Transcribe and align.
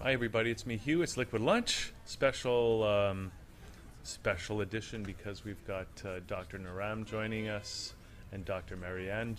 Hi, 0.00 0.12
everybody. 0.12 0.50
It's 0.52 0.64
me, 0.64 0.76
Hugh. 0.76 1.02
It's 1.02 1.16
Liquid 1.16 1.42
Lunch 1.42 1.92
special 2.04 2.84
um, 2.84 3.32
special 4.04 4.60
edition 4.60 5.02
because 5.02 5.44
we've 5.44 5.64
got 5.66 5.88
uh, 6.04 6.20
Dr. 6.28 6.58
Naram 6.58 7.04
joining 7.04 7.48
us, 7.48 7.94
and 8.32 8.44
Dr. 8.44 8.76
Marianne 8.76 9.36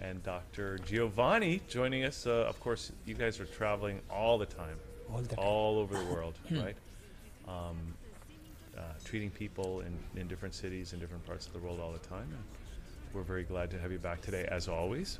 and 0.00 0.22
Dr. 0.24 0.78
Giovanni 0.78 1.60
joining 1.68 2.04
us. 2.04 2.26
Uh, 2.26 2.46
of 2.48 2.58
course, 2.60 2.90
you 3.06 3.14
guys 3.14 3.38
are 3.38 3.46
traveling 3.46 4.00
all 4.10 4.38
the 4.38 4.46
time, 4.46 4.76
All 5.12 5.20
the 5.20 5.28
time. 5.28 5.38
all 5.38 5.78
over 5.78 5.96
the 5.96 6.12
world, 6.12 6.34
right? 6.50 6.76
Um, 7.46 7.94
uh, 8.76 8.80
treating 9.04 9.30
people 9.30 9.82
in, 9.82 9.96
in 10.20 10.26
different 10.26 10.54
cities 10.54 10.92
in 10.92 10.98
different 10.98 11.24
parts 11.26 11.46
of 11.46 11.52
the 11.52 11.58
world 11.60 11.78
all 11.80 11.92
the 11.92 11.98
time. 12.08 12.26
We're 13.12 13.22
very 13.22 13.44
glad 13.44 13.70
to 13.70 13.78
have 13.78 13.92
you 13.92 13.98
back 13.98 14.20
today, 14.20 14.48
as 14.50 14.66
always. 14.68 15.18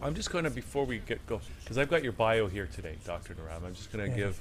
I'm 0.00 0.14
just 0.14 0.30
going 0.30 0.44
to, 0.44 0.50
before 0.50 0.84
we 0.84 0.98
get 0.98 1.24
go, 1.26 1.40
because 1.62 1.76
I've 1.78 1.90
got 1.90 2.02
your 2.04 2.12
bio 2.12 2.46
here 2.46 2.68
today, 2.72 2.96
Dr. 3.04 3.34
Naram. 3.34 3.64
I'm 3.64 3.74
just 3.74 3.92
going 3.92 4.04
to 4.04 4.10
Yeah. 4.10 4.26
give 4.26 4.40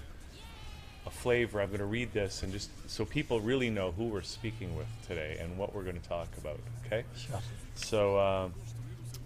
a 1.05 1.09
flavor. 1.09 1.61
I'm 1.61 1.69
going 1.69 1.79
to 1.79 1.85
read 1.85 2.13
this 2.13 2.43
and 2.43 2.51
just 2.51 2.69
so 2.89 3.05
people 3.05 3.39
really 3.39 3.69
know 3.69 3.91
who 3.91 4.05
we're 4.05 4.21
speaking 4.21 4.75
with 4.75 4.87
today 5.07 5.37
and 5.39 5.57
what 5.57 5.73
we're 5.73 5.83
going 5.83 5.99
to 5.99 6.07
talk 6.07 6.27
about. 6.37 6.59
Okay? 6.85 7.03
Sure. 7.15 7.39
So, 7.75 8.19
um, 8.19 8.53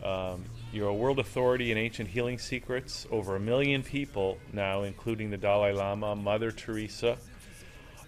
um, 0.08 0.45
you're 0.72 0.88
a 0.89 0.94
world 0.94 1.20
authority 1.20 1.72
in 1.72 1.77
ancient 1.77 2.09
healing 2.09 2.39
secrets. 2.39 3.05
Over 3.11 3.36
a 3.36 3.39
million 3.39 3.84
people 3.84 4.38
now, 4.53 4.84
including 4.84 5.31
the 5.31 5.38
Dalai 5.38 5.73
Lama, 5.73 6.16
Mother 6.16 6.52
Teresa, 6.52 7.17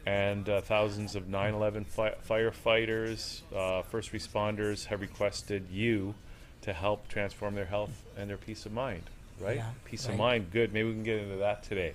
and 0.05 0.47
uh, 0.49 0.61
thousands 0.61 1.15
of 1.15 1.27
9 1.27 1.53
11 1.53 1.85
fi- 1.85 2.15
firefighters, 2.27 3.41
uh, 3.55 3.81
first 3.83 4.11
responders 4.13 4.85
have 4.85 5.01
requested 5.01 5.67
you 5.69 6.15
to 6.63 6.73
help 6.73 7.07
transform 7.07 7.55
their 7.55 7.65
health 7.65 7.91
and 8.17 8.29
their 8.29 8.37
peace 8.37 8.65
of 8.65 8.73
mind, 8.73 9.03
right? 9.39 9.57
Yeah, 9.57 9.69
peace 9.85 10.07
of 10.07 10.15
mind, 10.17 10.47
good. 10.51 10.73
Maybe 10.73 10.87
we 10.89 10.93
can 10.95 11.03
get 11.03 11.19
into 11.19 11.35
that 11.37 11.63
today. 11.63 11.93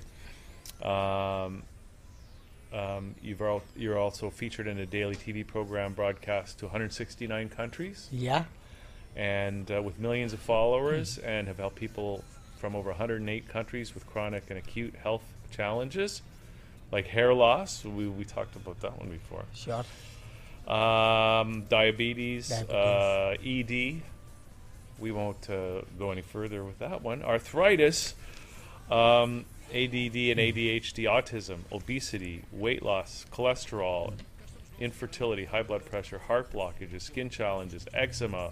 Um, 0.83 1.63
um, 2.73 3.15
you've 3.23 3.41
al- 3.41 3.63
you're 3.77 3.99
also 3.99 4.31
featured 4.31 4.67
in 4.67 4.79
a 4.79 4.87
daily 4.87 5.17
TV 5.17 5.47
program 5.47 5.95
broadcast 5.95 6.59
to 6.59 6.67
169 6.67 7.49
countries 7.49 8.09
Yeah. 8.13 8.45
and 9.17 9.71
uh, 9.71 9.81
with 9.83 9.99
millions 9.99 10.35
of 10.35 10.39
followers 10.41 11.17
and 11.19 11.49
have 11.49 11.57
helped 11.57 11.77
people 11.77 12.23
from 12.59 12.77
over 12.77 12.91
108 12.91 13.49
countries 13.49 13.95
with 13.95 14.07
chronic 14.07 14.45
and 14.51 14.59
acute 14.59 14.95
health 15.03 15.23
challenges 15.51 16.21
like 16.93 17.07
hair 17.07 17.33
loss. 17.33 17.85
We, 17.85 18.07
we 18.07 18.25
talked 18.25 18.55
about 18.57 18.81
that 18.81 18.99
one 18.99 19.09
before. 19.09 19.45
Sure. 19.55 19.85
Um, 20.71 21.65
diabetes, 21.71 22.51
Diabetes. 22.51 22.75
Uh, 22.75 23.37
ED. 23.43 24.03
We 24.99 25.13
won't 25.13 25.49
uh, 25.49 25.83
go 25.99 26.11
any 26.11 26.23
further 26.23 26.65
with 26.65 26.79
that 26.81 27.03
one. 27.03 27.23
Arthritis, 27.23 28.15
um, 28.91 29.45
ADD 29.71 30.17
and 30.33 30.41
ADHD, 30.41 31.05
autism, 31.05 31.59
obesity, 31.71 32.43
weight 32.53 32.83
loss, 32.83 33.27
cholesterol, 33.33 34.13
infertility, 34.81 35.45
high 35.45 35.63
blood 35.63 35.85
pressure, 35.85 36.19
heart 36.19 36.53
blockages, 36.53 37.03
skin 37.03 37.31
challenges, 37.31 37.87
eczema, 37.93 38.51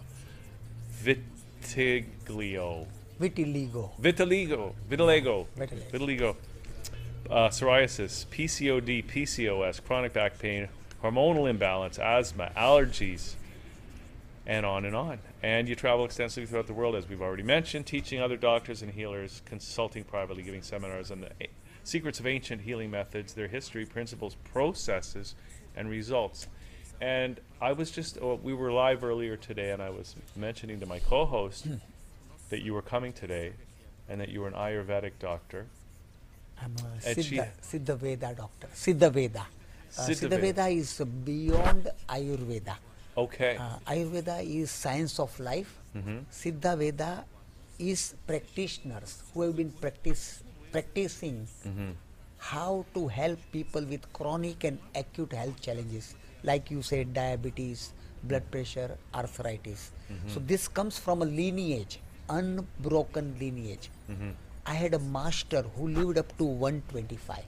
vitiglio, 1.03 2.87
Vitiligo. 3.21 3.91
vitiligo, 4.01 4.75
vitiligo, 4.89 5.47
Vitiligo. 5.57 5.91
vitiligo, 5.91 6.37
uh, 7.31 7.49
psoriasis, 7.49 8.27
PCOD, 8.27 9.05
PCOS, 9.05 9.83
chronic 9.83 10.13
back 10.13 10.39
pain, 10.39 10.69
hormonal 11.03 11.49
imbalance, 11.49 11.99
asthma, 11.99 12.53
allergies, 12.57 13.35
and 14.47 14.67
on 14.67 14.85
and 14.85 14.95
on. 14.95 15.19
And 15.47 15.69
you 15.69 15.77
travel 15.77 16.05
extensively 16.05 16.45
throughout 16.45 16.67
the 16.67 16.75
world, 16.75 16.97
as 16.97 17.09
we've 17.09 17.23
already 17.23 17.45
mentioned, 17.45 17.87
teaching 17.87 18.21
other 18.21 18.37
doctors 18.37 18.83
and 18.83 18.91
healers, 18.91 19.43
consulting 19.45 20.03
privately, 20.03 20.43
giving 20.43 20.61
seminars 20.61 21.13
on 21.13 21.21
the 21.21 21.31
a- 21.41 21.49
secrets 21.85 22.19
of 22.19 22.27
ancient 22.27 22.63
healing 22.63 22.91
methods, 22.91 23.33
their 23.33 23.47
history, 23.47 23.87
principles, 23.87 24.35
processes, 24.53 25.37
and 25.77 25.89
results. 25.89 26.49
And 27.01 27.39
I 27.61 27.75
was 27.75 27.93
just, 27.93 28.19
oh, 28.21 28.41
we 28.43 28.55
were 28.55 28.73
live 28.73 29.05
earlier 29.05 29.37
today, 29.37 29.71
and 29.71 29.81
I 29.81 29.91
was 29.91 30.17
mentioning 30.35 30.81
to 30.81 30.87
my 30.87 30.99
co 30.99 31.25
host 31.25 31.69
that 32.49 32.63
you 32.63 32.75
were 32.75 32.83
coming 32.83 33.13
today 33.13 33.53
and 34.09 34.21
that 34.21 34.31
you 34.31 34.41
were 34.41 34.49
an 34.49 34.55
Ayurvedic 34.55 35.13
doctor. 35.21 35.67
I'm 36.61 36.75
a 36.75 36.99
Siddha, 37.01 37.51
Siddha 37.63 37.97
Veda 37.97 38.35
doctor. 38.37 38.67
Siddha 38.75 39.13
Veda. 39.13 39.47
Uh, 39.97 40.03
Siddha. 40.09 40.41
Veda 40.41 40.67
is 40.67 41.01
beyond 41.25 41.89
Ayurveda. 42.09 42.75
Okay. 43.17 43.57
Uh, 43.57 43.79
Ayurveda 43.87 44.45
is 44.45 44.71
science 44.71 45.19
of 45.19 45.39
life. 45.41 45.73
Mhm. 45.95 46.25
Siddha 46.31 46.77
Veda 46.81 47.25
is 47.79 48.15
practitioners 48.27 49.23
who 49.33 49.43
have 49.43 49.57
been 49.61 49.71
practice, 49.85 50.25
practicing 50.75 51.39
Mhm. 51.71 51.95
how 52.51 52.85
to 52.95 53.09
help 53.09 53.39
people 53.57 53.85
with 53.93 54.05
chronic 54.19 54.65
and 54.71 54.79
acute 55.03 55.33
health 55.33 55.61
challenges, 55.69 56.15
like 56.51 56.71
you 56.75 56.83
said, 56.91 57.15
diabetes, 57.21 57.87
blood 58.23 58.51
pressure, 58.51 58.91
arthritis. 59.15 59.91
So 60.35 60.41
this 60.53 60.69
comes 60.69 60.99
from 60.99 61.23
a 61.23 61.29
lineage, 61.41 61.99
unbroken 62.29 63.35
lineage. 63.41 63.91
Mhm. 64.11 64.35
I 64.67 64.75
had 64.75 64.95
a 64.95 65.03
master 65.19 65.63
who 65.77 65.89
lived 65.99 66.19
up 66.23 66.37
to 66.39 66.45
125. 66.45 67.45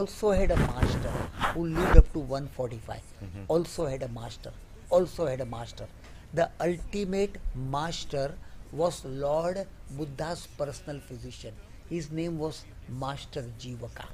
Also 0.00 0.30
had 0.40 0.50
a 0.50 0.60
master 0.66 1.14
who 1.54 1.66
lived 1.78 1.96
up 2.02 2.12
to 2.16 2.20
145. 2.34 3.02
Also 3.48 3.86
had 3.94 4.02
a 4.02 4.12
master. 4.20 4.52
Also 4.92 5.26
had 5.26 5.40
a 5.40 5.46
master. 5.46 5.86
The 6.34 6.50
ultimate 6.60 7.36
master 7.54 8.34
was 8.72 9.02
Lord 9.04 9.66
Buddha's 9.96 10.46
personal 10.58 11.00
physician. 11.00 11.54
His 11.88 12.10
name 12.10 12.38
was 12.38 12.64
Master 12.88 13.44
Jivaka. 13.58 14.04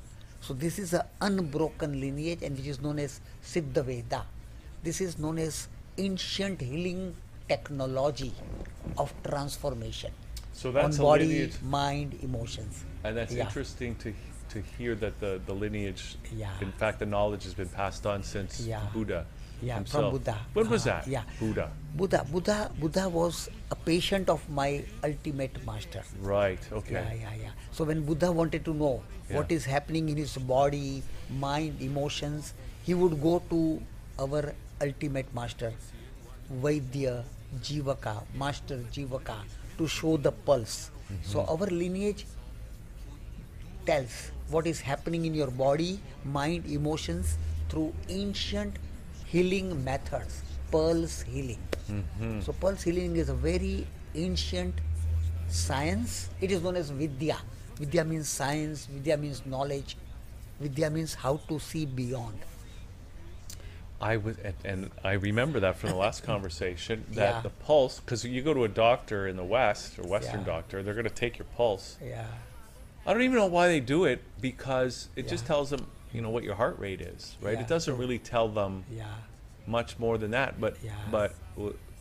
So 0.41 0.55
this 0.55 0.79
is 0.79 0.93
an 0.95 1.03
unbroken 1.21 2.01
lineage 2.01 2.43
and 2.43 2.57
which 2.57 2.67
is 2.69 2.81
known 2.81 3.01
as 3.01 3.21
Siddha 3.43 3.85
Veda. 3.85 4.25
This 4.85 5.01
is 5.01 5.19
known 5.19 5.39
as 5.39 5.67
ancient 5.97 6.61
healing 6.61 7.15
technology 7.49 8.33
of 8.97 9.13
transformation 9.25 10.13
So 10.53 10.71
that's 10.71 10.99
on 10.99 11.05
a 11.05 11.09
body, 11.09 11.27
lineage, 11.27 11.57
mind, 11.63 12.19
emotions. 12.23 12.85
and 13.03 13.17
that's 13.17 13.33
Yeah. 13.35 13.47
interesting 13.47 13.97
to 14.07 14.15
to 14.53 14.63
hear 14.79 14.95
that 15.01 15.19
the 15.21 15.33
the 15.49 15.55
lineage. 15.55 16.05
Yeah. 16.35 16.65
In 16.67 16.73
fact, 16.83 17.01
the 17.01 17.07
knowledge 17.15 17.45
has 17.49 17.55
been 17.55 17.69
passed 17.81 18.07
on 18.13 18.23
since 18.23 18.61
Yeah. 18.67 18.81
Buddha. 18.95 19.27
Yeah, 19.61 19.75
from 19.77 19.85
himself. 19.85 20.13
Buddha. 20.13 20.37
When 20.55 20.71
was 20.71 20.87
Ah, 20.87 20.91
that? 20.91 21.07
yeah. 21.09 21.23
Buddha. 21.41 21.71
Buddha, 21.97 22.25
Buddha, 22.31 22.71
Buddha 22.81 23.09
was 23.09 23.49
a 23.71 23.75
patient 23.77 24.29
of 24.31 24.49
my 24.49 24.85
ultimate 25.03 25.57
master. 25.67 26.03
Right. 26.21 26.61
Okay. 26.73 26.95
Yeah, 26.95 27.13
yeah, 27.13 27.35
yeah. 27.43 27.51
So 27.73 27.85
when 27.85 28.05
Buddha 28.05 28.31
wanted 28.31 28.65
to 28.67 28.75
know 28.75 29.03
what 29.31 29.51
Yeah. 29.51 29.57
is 29.57 29.65
happening 29.65 30.09
in 30.09 30.17
his 30.17 30.37
body, 30.37 31.03
mind, 31.47 31.83
emotions, 31.83 32.55
he 32.85 32.95
would 32.95 33.21
go 33.21 33.43
to 33.51 33.83
our 34.19 34.55
ultimate 34.81 35.35
master, 35.35 35.73
Vaidya 36.63 37.25
Jivaka, 37.61 38.23
Master 38.35 38.79
Jivaka, 38.93 39.39
to 39.79 39.87
show 39.89 40.17
the 40.17 40.33
pulse. 40.33 40.91
So 41.23 41.41
Mm-hmm. 41.41 41.51
our 41.53 41.67
lineage 41.83 42.27
tells 43.87 44.31
what 44.51 44.67
is 44.67 44.81
happening 44.81 45.25
in 45.25 45.35
your 45.35 45.51
body, 45.51 46.01
mind, 46.25 46.67
emotions 46.67 47.37
through 47.69 47.93
ancient 48.09 48.77
healing 49.33 49.83
methods, 49.85 50.43
pulse 50.71 51.23
healing. 51.23 51.63
Mhm. 51.91 52.43
So 52.45 52.53
pulse 52.53 52.83
healing 52.83 53.17
is 53.17 53.29
a 53.29 53.35
very 53.35 53.87
ancient 54.15 54.75
science. 55.49 56.29
It 56.41 56.51
is 56.51 56.63
known 56.63 56.77
as 56.77 56.91
Vidya. 56.91 57.39
Vidya 57.77 58.05
means 58.05 58.29
science, 58.29 58.87
Vidya 58.87 59.17
means 59.17 59.43
knowledge, 59.47 59.97
Vidya 60.61 60.91
means 60.91 61.15
how 61.15 61.37
to 61.49 61.59
see 61.59 61.87
beyond. 61.87 62.39
I 64.01 64.17
was, 64.17 64.37
and, 64.39 64.55
and 64.65 64.91
I 65.03 65.13
remember 65.13 65.59
that 65.61 65.77
from 65.77 65.91
the 65.91 65.97
last 65.97 66.23
conversation 66.33 67.05
that 67.13 67.35
Yeah. 67.37 67.41
the 67.43 67.51
pulse, 67.51 68.01
because 68.01 68.25
you 68.25 68.43
go 68.43 68.55
to 68.55 68.65
a 68.65 68.69
doctor 68.69 69.27
in 69.27 69.37
the 69.37 69.45
West 69.45 69.99
or 69.99 70.03
Western 70.07 70.41
Yeah. 70.41 70.47
doctor, 70.47 70.83
they're 70.83 70.95
going 70.95 71.05
to 71.05 71.11
take 71.25 71.39
your 71.39 71.47
pulse. 71.57 71.97
Yeah. 72.03 72.27
I 73.07 73.13
don't 73.13 73.23
even 73.23 73.37
know 73.37 73.47
why 73.47 73.69
they 73.69 73.81
do 73.81 74.05
it 74.05 74.23
because 74.41 75.09
it 75.17 75.29
just 75.29 75.47
tells 75.47 75.71
them, 75.71 75.87
you 76.13 76.21
know, 76.23 76.31
what 76.31 76.45
your 76.45 76.55
heart 76.55 76.79
rate 76.79 77.01
is, 77.01 77.37
right? 77.41 77.55
Yeah, 77.55 77.61
It 77.63 77.69
doesn't 77.69 77.97
really 77.97 78.19
tell 78.19 78.49
them 78.49 78.85
Yeah. 78.91 79.07
much 79.67 79.99
more 79.99 80.17
than 80.19 80.31
that. 80.33 80.61
But 80.61 80.77
Yeah. 80.83 80.93
but 81.11 81.35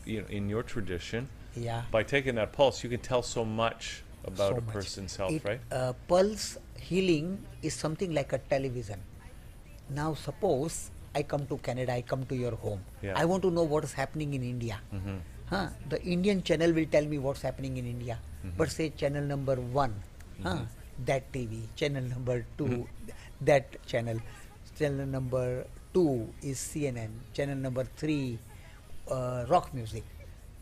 you 0.06 0.22
know, 0.22 0.28
in 0.28 0.48
your 0.50 0.64
tradition, 0.64 1.28
Yeah. 1.56 1.84
by 1.92 2.04
taking 2.04 2.36
that 2.36 2.54
pulse, 2.54 2.84
you 2.84 2.90
can 2.90 3.00
tell 3.02 3.22
so 3.22 3.44
much 3.44 4.04
about 4.24 4.52
so 4.54 4.58
a 4.58 4.62
much. 4.62 4.74
person's 4.74 5.16
health, 5.18 5.34
It, 5.34 5.44
right? 5.44 5.62
Uh, 5.72 5.94
pulse 6.08 6.58
healing 6.80 7.44
is 7.62 7.74
something 7.74 8.14
like 8.14 8.32
a 8.34 8.38
television. 8.38 9.00
Now, 9.90 10.14
suppose 10.14 10.92
I 11.16 11.24
come 11.24 11.46
to 11.48 11.58
Canada, 11.58 11.94
I 11.94 12.02
come 12.04 12.26
to 12.26 12.36
your 12.36 12.56
home. 12.56 12.82
Yeah. 13.02 13.14
I 13.18 13.26
want 13.26 13.42
to 13.44 13.52
know 13.52 13.64
what 13.64 13.84
is 13.84 13.94
happening 13.94 14.34
in 14.34 14.44
India. 14.44 14.80
Mhm. 14.94 15.20
Huh? 15.50 15.70
The 15.90 16.02
Indian 16.04 16.44
channel 16.44 16.72
will 16.74 16.86
tell 16.86 17.06
me 17.06 17.18
what's 17.18 17.42
happening 17.42 17.78
in 17.78 17.86
India. 17.88 18.20
Mm-hmm. 18.46 18.58
But 18.58 18.70
say 18.72 18.90
channel 18.90 19.24
number 19.24 19.56
one, 19.56 19.94
huh? 20.44 20.60
that 21.06 21.32
TV. 21.32 21.62
Channel 21.76 22.04
number 22.04 22.46
2 22.58 22.66
Mm-hmm. 22.66 23.10
That 23.42 23.86
channel. 23.86 24.20
Channel 24.78 25.06
number 25.08 25.66
two 25.94 26.28
is 26.42 26.58
CNN. 26.58 27.10
Channel 27.34 27.56
number 27.58 27.84
three, 27.96 28.38
uh, 29.10 29.46
rock 29.48 29.74
music. 29.74 30.04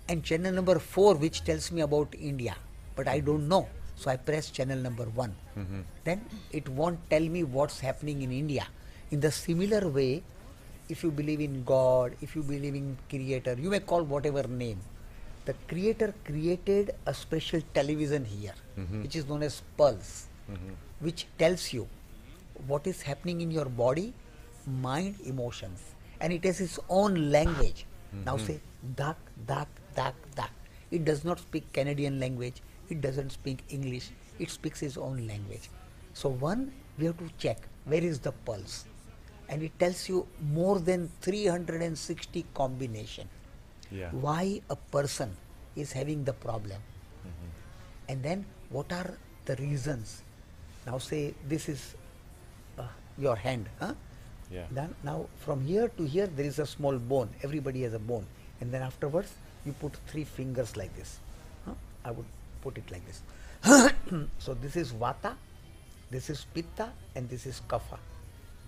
And 0.07 0.23
channel 0.23 0.53
number 0.53 0.79
four, 0.79 1.15
which 1.15 1.43
tells 1.43 1.71
me 1.71 1.81
about 1.81 2.13
India. 2.19 2.55
But 2.95 3.07
I 3.07 3.19
don't 3.19 3.47
know. 3.47 3.67
So 3.95 4.11
I 4.11 4.17
press 4.17 4.51
channel 4.51 4.77
number 4.77 5.05
one. 5.05 5.33
Mm-hmm. 5.57 5.81
Then 6.03 6.21
it 6.51 6.67
won't 6.69 6.99
tell 7.09 7.21
me 7.21 7.43
what's 7.43 7.79
happening 7.79 8.21
in 8.21 8.31
India. 8.31 8.67
In 9.11 9.19
the 9.19 9.31
similar 9.31 9.87
way, 9.87 10.21
if 10.89 11.03
you 11.03 11.11
believe 11.11 11.39
in 11.41 11.63
God, 11.63 12.15
if 12.21 12.35
you 12.35 12.43
believe 12.43 12.75
in 12.75 12.97
Creator, 13.09 13.55
you 13.59 13.69
may 13.69 13.79
call 13.79 14.03
whatever 14.03 14.43
name. 14.43 14.79
The 15.45 15.55
Creator 15.67 16.13
created 16.25 16.95
a 17.05 17.13
special 17.13 17.61
television 17.73 18.25
here, 18.25 18.53
Mhm. 18.77 19.01
which 19.03 19.15
is 19.15 19.27
known 19.27 19.43
as 19.43 19.61
Pulse, 19.77 20.27
Mhm. 20.51 20.73
which 20.99 21.25
tells 21.37 21.71
you 21.73 21.87
what 22.67 22.87
is 22.87 23.01
happening 23.01 23.41
in 23.41 23.51
your 23.51 23.65
body, 23.65 24.13
mind, 24.65 25.15
emotions, 25.25 25.81
and 26.19 26.33
it 26.33 26.43
has 26.45 26.61
its 26.61 26.79
own 26.89 27.31
language. 27.31 27.85
Now 28.25 28.37
Mhm. 28.37 28.45
say 28.47 28.59
dak, 28.95 29.17
dak, 29.45 29.67
dak, 29.95 30.15
dak. 30.35 30.51
It 30.91 31.05
does 31.05 31.23
not 31.23 31.39
speak 31.39 31.71
Canadian 31.73 32.19
language. 32.19 32.61
It 32.89 33.01
doesn't 33.01 33.31
speak 33.31 33.63
English. 33.69 34.11
It 34.39 34.49
speaks 34.49 34.81
its 34.83 34.97
own 34.97 35.27
language. 35.27 35.69
So 36.13 36.29
one, 36.29 36.71
we 36.97 37.05
have 37.05 37.17
to 37.17 37.29
check 37.37 37.67
where 37.85 38.03
is 38.03 38.19
the 38.19 38.31
pulse, 38.31 38.85
and 39.49 39.61
it 39.63 39.77
tells 39.79 40.07
you 40.09 40.27
more 40.41 40.79
than 40.79 41.09
360 41.21 42.45
combination. 42.53 43.27
Yeah. 43.91 44.11
Why 44.11 44.61
a 44.69 44.75
person 44.75 45.35
is 45.75 45.91
having 45.91 46.23
the 46.23 46.33
problem 46.33 46.81
Mm-hmm. 47.27 47.49
and 48.09 48.23
then 48.23 48.45
what 48.69 48.91
are 48.93 49.17
the 49.45 49.55
reasons 49.57 50.21
now 50.85 50.97
say 50.99 51.33
this 51.47 51.67
is 51.73 51.95
your 53.17 53.35
hand 53.35 53.69
huh? 53.79 53.93
Yeah. 54.51 54.65
then 54.71 54.93
now 55.03 55.25
from 55.39 55.65
here 55.65 55.87
to 55.97 56.03
here 56.03 56.27
there 56.27 56.45
is 56.45 56.59
a 56.59 56.65
small 56.65 56.97
bone. 56.97 57.29
Everybody 57.43 57.81
has 57.83 57.93
a 57.93 57.99
bone. 57.99 58.25
And 58.61 58.71
then 58.71 58.81
afterwards 58.81 59.33
you 59.65 59.73
put 59.73 59.95
three 60.07 60.23
fingers 60.23 60.77
like 60.77 60.95
this 60.95 61.19
huh? 61.65 61.73
i 62.03 62.11
would 62.11 62.25
put 62.61 62.77
it 62.77 62.91
like 62.91 63.03
this. 63.05 63.21
So 64.39 64.53
this 64.53 64.75
is 64.75 64.91
vata 64.93 65.35
this 66.11 66.29
is 66.29 66.45
pitta 66.53 66.91
and 67.15 67.27
this 67.29 67.45
is 67.45 67.61
kapha. 67.67 67.97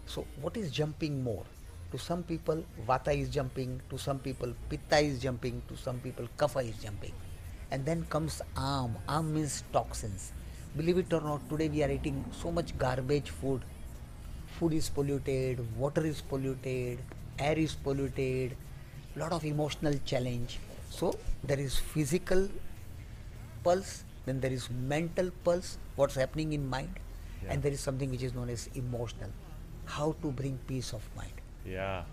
So 0.05 0.25
what 0.41 0.57
is 0.57 0.71
jumping 0.71 1.23
more? 1.23 1.45
To 1.91 1.97
some 1.97 2.23
people 2.23 2.63
vata 2.87 3.15
is 3.15 3.29
jumping 3.29 3.79
to 3.89 3.97
some 3.97 4.19
people 4.19 4.53
pitta 4.69 4.99
is 4.99 5.21
jumping 5.21 5.61
to 5.67 5.77
some 5.77 5.99
people 5.99 6.27
kapha 6.37 6.67
is 6.67 6.75
jumping. 6.83 7.13
And 7.69 7.85
then 7.85 8.05
comes 8.09 8.41
am 8.57 8.97
am 9.07 9.33
means 9.33 9.63
toxins. 9.71 10.31
Believe 10.75 10.97
it 10.97 11.13
or 11.13 11.21
not 11.21 11.47
today 11.49 11.69
we 11.69 11.83
are 11.83 11.91
eating 11.91 12.25
so 12.31 12.51
much 12.51 12.77
garbage 12.77 13.29
food 13.29 13.61
food 14.59 14.73
is 14.73 14.89
polluted 14.89 15.59
water 15.77 16.05
is 16.05 16.21
polluted 16.21 16.99
air 17.39 17.57
is 17.57 17.75
polluted 17.87 18.55
a 19.15 19.19
lot 19.19 19.31
of 19.31 19.45
emotional 19.45 19.95
challenge 20.05 20.59
so 20.89 21.13
there 21.43 21.59
is 21.59 21.77
physical 21.77 22.47
pulse 23.63 24.03
then 24.25 24.39
there 24.39 24.51
is 24.51 24.69
mental 24.93 25.29
pulse 25.43 25.77
what's 25.95 26.15
happening 26.23 26.53
in 26.53 26.69
mind 26.77 27.03
Yeah. 27.43 27.53
and 27.53 27.63
there 27.63 27.71
is 27.77 27.81
something 27.87 28.09
which 28.13 28.23
is 28.27 28.33
known 28.37 28.49
as 28.49 28.69
emotional 28.75 29.31
how 29.85 30.07
to 30.21 30.31
bring 30.31 30.59
peace 30.67 30.93
of 30.93 31.03
mind 31.15 31.43
Yeah, 31.67 32.03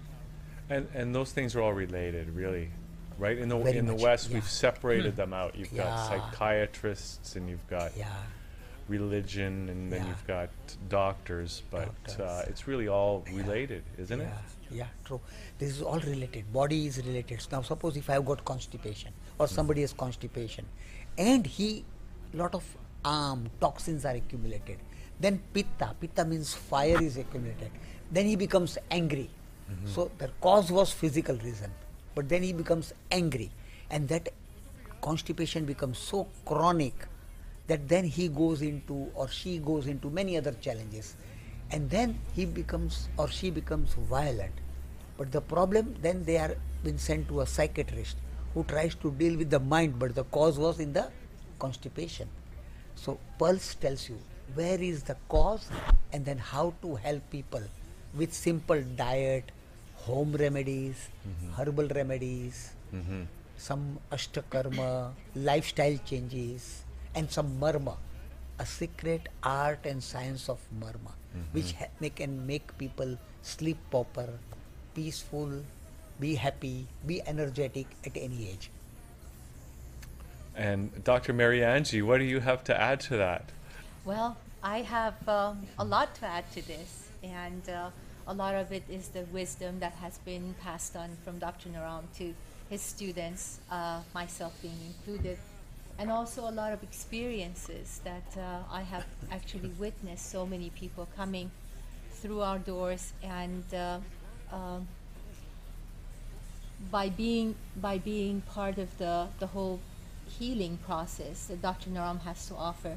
and 0.68 0.88
and 0.94 1.14
those 1.14 1.32
things 1.32 1.54
are 1.54 1.62
all 1.62 1.72
related, 1.72 2.30
really, 2.34 2.70
right? 3.18 3.38
In 3.38 3.48
the 3.48 3.58
Very 3.58 3.78
in 3.78 3.86
the 3.86 3.94
West, 3.94 4.28
yeah. 4.28 4.34
we've 4.34 4.48
separated 4.48 5.12
hmm. 5.12 5.16
them 5.16 5.32
out. 5.32 5.54
You've 5.56 5.74
got 5.74 6.08
psychiatrists, 6.08 7.36
and 7.36 7.48
you've 7.48 7.66
got 7.68 7.96
yeah 7.96 8.10
religion, 8.88 9.68
and 9.68 9.92
then 9.92 10.02
Yeah. 10.02 10.08
you've 10.08 10.26
got 10.26 10.50
doctors. 10.88 11.62
But 11.70 12.18
Uh, 12.20 12.44
it's 12.46 12.66
really 12.66 12.88
all 12.88 13.24
related, 13.32 13.82
isn't 13.98 14.20
yeah, 14.20 14.26
it? 14.26 14.74
Yeah, 14.80 14.86
true. 15.04 15.20
This 15.58 15.70
is 15.70 15.82
all 15.82 16.00
related. 16.00 16.52
Body 16.52 16.86
is 16.86 16.98
related. 16.98 17.40
So 17.40 17.48
now, 17.56 17.62
suppose 17.62 17.96
if 17.96 18.10
I 18.10 18.14
have 18.14 18.26
got 18.26 18.44
constipation 18.44 19.12
or 19.38 19.46
somebody 19.46 19.80
has 19.82 19.92
constipation, 19.92 20.66
and 21.18 21.46
he, 21.46 21.84
lot 22.32 22.54
of 22.54 22.64
um, 23.04 23.50
toxins 23.60 24.04
are 24.04 24.14
accumulated. 24.16 24.78
Then 25.20 25.40
pitta, 25.52 25.94
pitta 26.00 26.24
means 26.24 26.54
fire 26.54 27.00
is 27.00 27.16
accumulated. 27.16 27.70
Then 28.10 28.26
he 28.26 28.36
becomes 28.36 28.78
angry. 28.90 29.30
So 29.86 30.10
the 30.18 30.28
cause 30.40 30.70
was 30.70 30.92
physical 30.92 31.36
reason, 31.36 31.70
but 32.14 32.28
then 32.28 32.42
he 32.42 32.52
becomes 32.52 32.92
angry, 33.10 33.50
and 33.90 34.06
that 34.08 34.28
constipation 35.00 35.64
becomes 35.64 35.98
so 35.98 36.28
chronic 36.44 37.06
that 37.66 37.88
then 37.88 38.04
he 38.04 38.28
goes 38.28 38.62
into 38.62 39.10
or 39.14 39.28
she 39.28 39.58
goes 39.58 39.86
into 39.86 40.10
many 40.10 40.36
other 40.36 40.52
challenges. 40.52 41.14
And 41.70 41.88
then 41.90 42.18
he 42.34 42.44
becomes 42.44 43.08
or 43.16 43.28
she 43.28 43.50
becomes 43.50 43.94
violent. 43.94 44.52
But 45.16 45.32
the 45.32 45.40
problem 45.40 45.94
then 46.02 46.24
they 46.24 46.36
are 46.38 46.56
been 46.82 46.98
sent 46.98 47.28
to 47.28 47.40
a 47.40 47.46
psychiatrist 47.46 48.16
who 48.52 48.64
tries 48.64 48.94
to 48.96 49.10
deal 49.12 49.36
with 49.38 49.50
the 49.50 49.58
mind 49.60 49.98
but 49.98 50.14
the 50.14 50.24
cause 50.24 50.58
was 50.58 50.78
in 50.80 50.92
the 50.92 51.10
constipation. 51.58 52.28
So 52.94 53.18
pulse 53.38 53.74
tells 53.74 54.08
you 54.08 54.18
where 54.54 54.80
is 54.80 55.02
the 55.02 55.16
cause 55.28 55.68
and 56.12 56.24
then 56.24 56.38
how 56.38 56.74
to 56.82 56.94
help 56.96 57.28
people 57.30 57.62
with 58.14 58.32
simple 58.32 58.80
diet 58.96 59.50
home 59.96 60.32
remedies 60.32 61.08
herbal 61.56 61.88
remedies 61.88 62.72
Mm-hmm. 62.94 63.22
some 63.56 63.98
ashtakarma, 64.12 65.10
lifestyle 65.34 65.98
changes, 66.04 66.83
and 67.14 67.30
some 67.30 67.58
marma, 67.60 67.96
a 68.58 68.66
secret 68.66 69.28
art 69.42 69.80
and 69.84 70.02
science 70.02 70.48
of 70.48 70.58
marma, 70.78 71.12
which 71.52 71.72
ha- 71.72 71.86
they 72.00 72.10
can 72.10 72.46
make 72.46 72.76
people 72.78 73.18
sleep 73.42 73.78
proper, 73.90 74.28
peaceful, 74.94 75.62
be 76.20 76.34
happy, 76.34 76.86
be 77.06 77.20
energetic 77.26 77.86
at 78.04 78.16
any 78.16 78.48
age. 78.48 78.70
And 80.56 81.02
Dr. 81.02 81.32
Mary 81.32 81.64
Angie, 81.64 82.02
what 82.02 82.18
do 82.18 82.24
you 82.24 82.40
have 82.40 82.62
to 82.64 82.80
add 82.80 83.00
to 83.00 83.16
that? 83.16 83.50
Well, 84.04 84.36
I 84.62 84.82
have 84.82 85.28
um, 85.28 85.66
a 85.78 85.84
lot 85.84 86.14
to 86.16 86.26
add 86.26 86.50
to 86.52 86.62
this, 86.66 87.08
and 87.22 87.68
uh, 87.68 87.90
a 88.26 88.34
lot 88.34 88.54
of 88.54 88.72
it 88.72 88.84
is 88.88 89.08
the 89.08 89.22
wisdom 89.32 89.80
that 89.80 89.94
has 89.94 90.18
been 90.18 90.54
passed 90.62 90.96
on 90.96 91.16
from 91.24 91.38
Dr. 91.38 91.70
Naram 91.70 92.04
to 92.18 92.34
his 92.70 92.80
students, 92.80 93.58
uh, 93.70 94.00
myself 94.14 94.54
being 94.62 94.78
included, 94.86 95.38
and 95.98 96.10
also 96.10 96.48
a 96.48 96.50
lot 96.50 96.72
of 96.72 96.82
experiences 96.82 98.00
that 98.04 98.36
uh, 98.36 98.58
I 98.70 98.82
have 98.82 99.06
actually 99.30 99.70
witnessed 99.78 100.30
so 100.30 100.44
many 100.46 100.70
people 100.70 101.08
coming 101.16 101.50
through 102.12 102.40
our 102.40 102.58
doors 102.58 103.12
and 103.22 103.64
uh, 103.74 103.98
um, 104.52 104.88
by 106.90 107.08
being 107.08 107.54
by 107.76 107.98
being 107.98 108.40
part 108.42 108.78
of 108.78 108.96
the 108.98 109.28
the 109.38 109.46
whole 109.46 109.80
healing 110.38 110.78
process 110.78 111.46
that 111.46 111.62
Dr. 111.62 111.90
Naram 111.90 112.18
has 112.20 112.48
to 112.48 112.54
offer. 112.54 112.96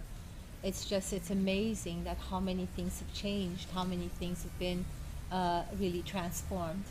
It's 0.64 0.86
just 0.86 1.14
it's 1.14 1.30
amazing 1.30 2.04
that 2.06 2.18
how 2.30 2.40
many 2.40 2.68
things 2.76 3.00
have 3.00 3.14
changed, 3.14 3.70
how 3.72 3.84
many 3.84 4.10
things 4.20 4.44
have 4.44 4.58
been 4.60 4.86
uh, 5.32 5.64
really 5.80 6.02
transformed. 6.02 6.86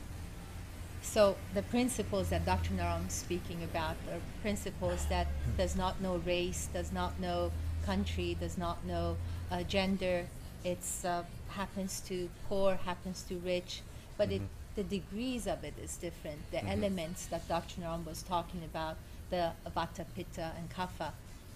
So 1.07 1.37
the 1.55 1.63
principles 1.63 2.29
that 2.31 2.45
Dr. 2.45 2.75
Naram 2.75 3.07
is 3.07 3.15
speaking 3.15 3.63
about 3.63 3.97
are 4.11 4.21
principles 4.43 5.07
that 5.07 5.29
does 5.57 5.75
not 5.75 6.01
know 6.01 6.17
race, 6.27 6.69
does 6.75 6.93
not 6.93 7.19
know 7.21 7.53
country, 7.87 8.37
does 8.39 8.59
not 8.59 8.85
know 8.85 9.17
uh, 9.51 9.63
gender. 9.63 10.27
It 10.65 10.85
uh, 11.05 11.23
happens 11.49 12.01
to 12.09 12.29
poor, 12.49 12.75
happens 12.75 13.23
to 13.29 13.37
rich, 13.39 13.81
but 14.19 14.31
it 14.31 14.43
the 14.75 14.85
degrees 14.85 15.47
of 15.47 15.65
it 15.65 15.73
is 15.83 15.97
different. 15.97 16.39
The 16.51 16.63
elements 16.69 17.27
that 17.27 17.49
Dr. 17.49 17.81
Naram 17.81 18.05
was 18.05 18.23
talking 18.23 18.63
about, 18.63 18.97
the 19.31 19.53
Vata, 19.75 20.05
Pitta, 20.15 20.53
and 20.59 20.69
Kapha, 20.69 21.13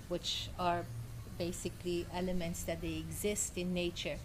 which 0.08 0.48
are 0.58 0.86
basically 1.36 2.06
elements 2.14 2.62
that 2.62 2.80
they 2.80 2.94
exist 2.94 3.58
in 3.58 3.74
nature. 3.74 4.16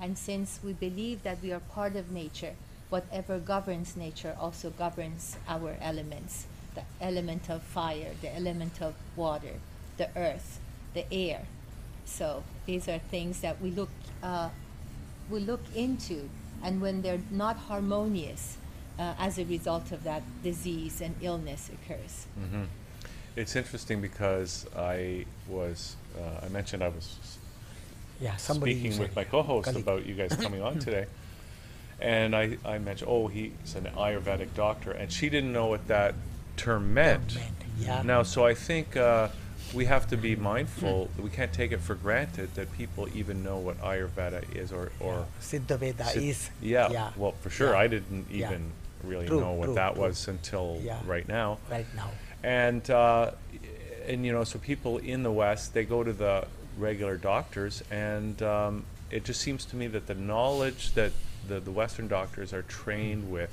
And 0.00 0.18
since 0.18 0.58
we 0.64 0.72
believe 0.72 1.22
that 1.22 1.40
we 1.40 1.52
are 1.52 1.60
part 1.60 1.94
of 1.94 2.10
nature, 2.10 2.56
whatever 2.90 3.38
governs 3.38 3.96
nature 3.96 4.36
also 4.38 4.70
governs 4.70 5.36
our 5.48 5.76
elements. 5.80 6.46
The 6.74 6.82
element 7.00 7.48
of 7.48 7.62
fire, 7.62 8.12
the 8.20 8.34
element 8.34 8.80
of 8.82 8.94
water, 9.16 9.54
the 9.96 10.08
earth, 10.16 10.60
the 10.94 11.10
air. 11.12 11.42
So 12.04 12.42
these 12.66 12.88
are 12.88 12.98
things 12.98 13.40
that 13.40 13.60
we 13.60 13.70
look, 13.70 13.90
uh, 14.22 14.50
we 15.30 15.40
look 15.40 15.62
into, 15.74 16.28
and 16.62 16.80
when 16.80 17.02
they're 17.02 17.22
not 17.30 17.56
harmonious, 17.56 18.56
uh, 18.98 19.14
as 19.18 19.38
a 19.38 19.44
result 19.44 19.92
of 19.92 20.04
that, 20.04 20.22
disease 20.42 21.00
and 21.00 21.14
illness 21.22 21.70
occurs. 21.72 22.26
hmm 22.36 22.64
It's 23.36 23.54
interesting 23.56 24.00
because 24.00 24.66
I 24.76 25.24
was, 25.48 25.96
uh, 26.18 26.44
I 26.44 26.48
mentioned 26.48 26.82
I 26.82 26.88
was 26.88 27.16
Yeah, 28.20 28.36
somebody 28.36 28.78
speaking 28.78 28.98
with 28.98 29.14
my 29.16 29.24
co-host 29.24 29.74
about 29.74 30.04
you 30.04 30.14
guys 30.14 30.36
coming 30.36 30.60
on 30.62 30.78
today, 30.86 31.06
and 32.00 32.34
I, 32.34 32.56
I 32.64 32.78
mentioned, 32.78 33.10
oh, 33.10 33.26
he's 33.28 33.74
an 33.74 33.84
Ayurvedic 33.96 34.54
doctor, 34.54 34.90
and 34.90 35.12
she 35.12 35.28
didn't 35.28 35.52
know 35.52 35.66
what 35.66 35.86
that 35.88 36.14
term 36.56 36.94
meant. 36.94 37.36
yeah. 37.78 38.02
Now, 38.02 38.22
so 38.22 38.44
I 38.46 38.54
think 38.54 38.96
uh, 38.96 39.28
we 39.74 39.84
have 39.86 40.08
to 40.08 40.16
be 40.16 40.34
mindful 40.36 41.10
that 41.16 41.22
we 41.22 41.30
can't 41.30 41.52
take 41.52 41.72
it 41.72 41.80
for 41.80 41.94
granted 41.94 42.54
that 42.54 42.72
people 42.76 43.08
even 43.14 43.42
know 43.44 43.58
what 43.58 43.80
Ayurveda 43.80 44.56
is, 44.56 44.72
or 44.72 44.90
or 45.00 45.26
Siddha 45.40 45.78
Veda 45.78 46.04
Sit- 46.06 46.22
is. 46.22 46.50
yeah, 46.60 47.10
Well, 47.16 47.32
for 47.40 47.50
sure, 47.50 47.72
yeah, 47.72 47.78
I 47.78 47.86
didn't 47.86 48.26
yeah. 48.30 48.46
even 48.48 48.72
really 49.04 49.26
True, 49.26 49.40
know 49.40 49.52
what 49.52 49.66
true, 49.66 49.74
that 49.74 49.94
true. 49.94 50.02
was 50.04 50.28
until 50.28 50.80
Yeah. 50.82 50.98
right 51.06 51.26
now. 51.28 51.58
Right 51.70 51.86
now. 51.94 52.10
And 52.42 52.88
uh, 52.90 53.32
and 54.06 54.24
you 54.26 54.32
know, 54.32 54.44
so 54.44 54.58
people 54.58 54.98
in 54.98 55.22
the 55.22 55.30
West 55.32 55.74
they 55.74 55.84
go 55.84 56.02
to 56.02 56.12
the 56.12 56.46
regular 56.78 57.16
doctors, 57.16 57.82
and 57.90 58.42
um, 58.42 58.84
it 59.10 59.24
just 59.24 59.40
seems 59.40 59.64
to 59.66 59.76
me 59.76 59.86
that 59.88 60.06
the 60.06 60.14
knowledge 60.14 60.92
that 60.94 61.12
the, 61.48 61.60
the 61.60 61.70
Western 61.70 62.08
doctors 62.08 62.52
are 62.52 62.62
trained 62.62 63.30
with, 63.30 63.50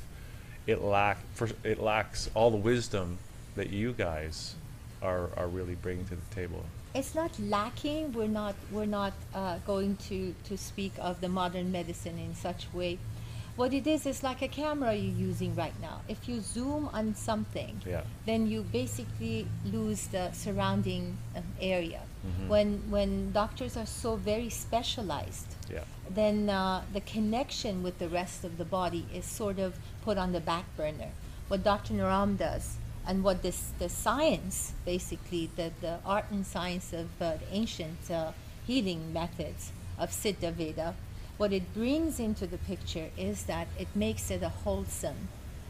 it 0.66 0.82
lack 0.82 1.18
for, 1.34 1.50
it 1.64 1.80
lacks 1.82 2.30
all 2.36 2.52
the 2.52 2.58
wisdom 2.58 3.18
that 3.56 3.70
you 3.70 3.94
guys 3.94 4.56
are 5.02 5.30
are 5.38 5.48
really 5.48 5.76
bringing 5.76 6.06
to 6.06 6.16
the 6.16 6.36
table. 6.36 6.64
it's 6.96 7.14
not 7.14 7.32
lacking. 7.40 8.12
We're 8.14 8.28
not 8.44 8.56
we're 8.72 8.86
not 9.02 9.14
uh, 9.34 9.58
going 9.68 9.96
to 10.10 10.34
to 10.50 10.58
speak 10.58 10.94
of 11.00 11.22
the 11.22 11.30
modern 11.30 11.72
medicine 11.72 12.18
in 12.18 12.34
such 12.36 12.68
way. 12.74 12.98
What 13.56 13.74
it 13.74 13.88
is 13.88 14.06
is 14.06 14.22
like 14.22 14.42
a 14.44 14.48
camera 14.48 14.94
you're 14.94 15.20
using 15.30 15.56
right 15.56 15.74
now. 15.82 16.02
If 16.08 16.30
you 16.30 16.42
zoom 16.42 16.90
on 16.94 17.16
something, 17.16 17.82
Yeah. 17.86 18.02
then 18.26 18.46
you 18.48 18.62
basically 18.62 19.48
lose 19.66 20.08
the 20.08 20.32
surrounding 20.32 21.18
um, 21.36 21.44
area. 21.60 22.02
Mhm. 22.26 22.48
When 22.54 22.70
when 22.96 23.32
doctors 23.32 23.76
are 23.78 23.88
so 24.04 24.16
very 24.16 24.50
specialized, 24.50 25.50
Yeah. 25.70 25.84
then 26.10 26.50
uh, 26.50 26.84
the 26.94 27.02
connection 27.02 27.84
with 27.84 28.00
the 28.00 28.08
rest 28.08 28.44
of 28.44 28.58
the 28.58 28.66
body 28.66 29.06
is 29.14 29.26
sort 29.26 29.60
of 29.60 29.78
put 30.04 30.18
on 30.18 30.32
the 30.32 30.40
back 30.40 30.66
burner. 30.78 31.12
What 31.48 31.64
Dr. 31.64 31.94
Naram 31.94 32.36
does 32.36 32.78
and 33.06 33.24
what 33.24 33.42
this 33.42 33.72
the 33.80 33.90
science, 33.90 34.74
basically 34.86 35.50
the, 35.56 35.72
the 35.82 36.00
art 36.06 36.26
and 36.32 36.46
science 36.46 36.94
of 36.94 37.08
uh, 37.22 37.38
the 37.38 37.48
ancient 37.52 38.12
uh, 38.12 38.32
healing 38.66 39.14
methods 39.14 39.72
of 39.98 40.12
Siddha 40.12 40.52
Veda, 40.52 40.96
what 41.38 41.54
it 41.54 41.74
brings 41.74 42.20
into 42.20 42.48
the 42.48 42.58
picture 42.58 43.10
is 43.18 43.44
that 43.44 43.68
it 43.80 43.88
makes 43.96 44.30
it 44.32 44.44
a 44.44 44.50
wholesome 44.50 45.30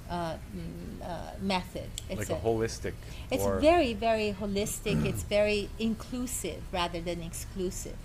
uh, 0.10 0.36
mm, 0.56 1.04
uh, 1.04 1.32
method. 1.42 1.90
like 2.10 2.30
a, 2.30 2.36
holistic. 2.36 2.94
It's 3.30 3.46
very, 3.46 3.94
very 3.94 4.36
holistic. 4.40 5.06
it's 5.10 5.24
very 5.24 5.70
inclusive 5.78 6.62
rather 6.72 7.02
than 7.02 7.22
exclusive. 7.22 7.98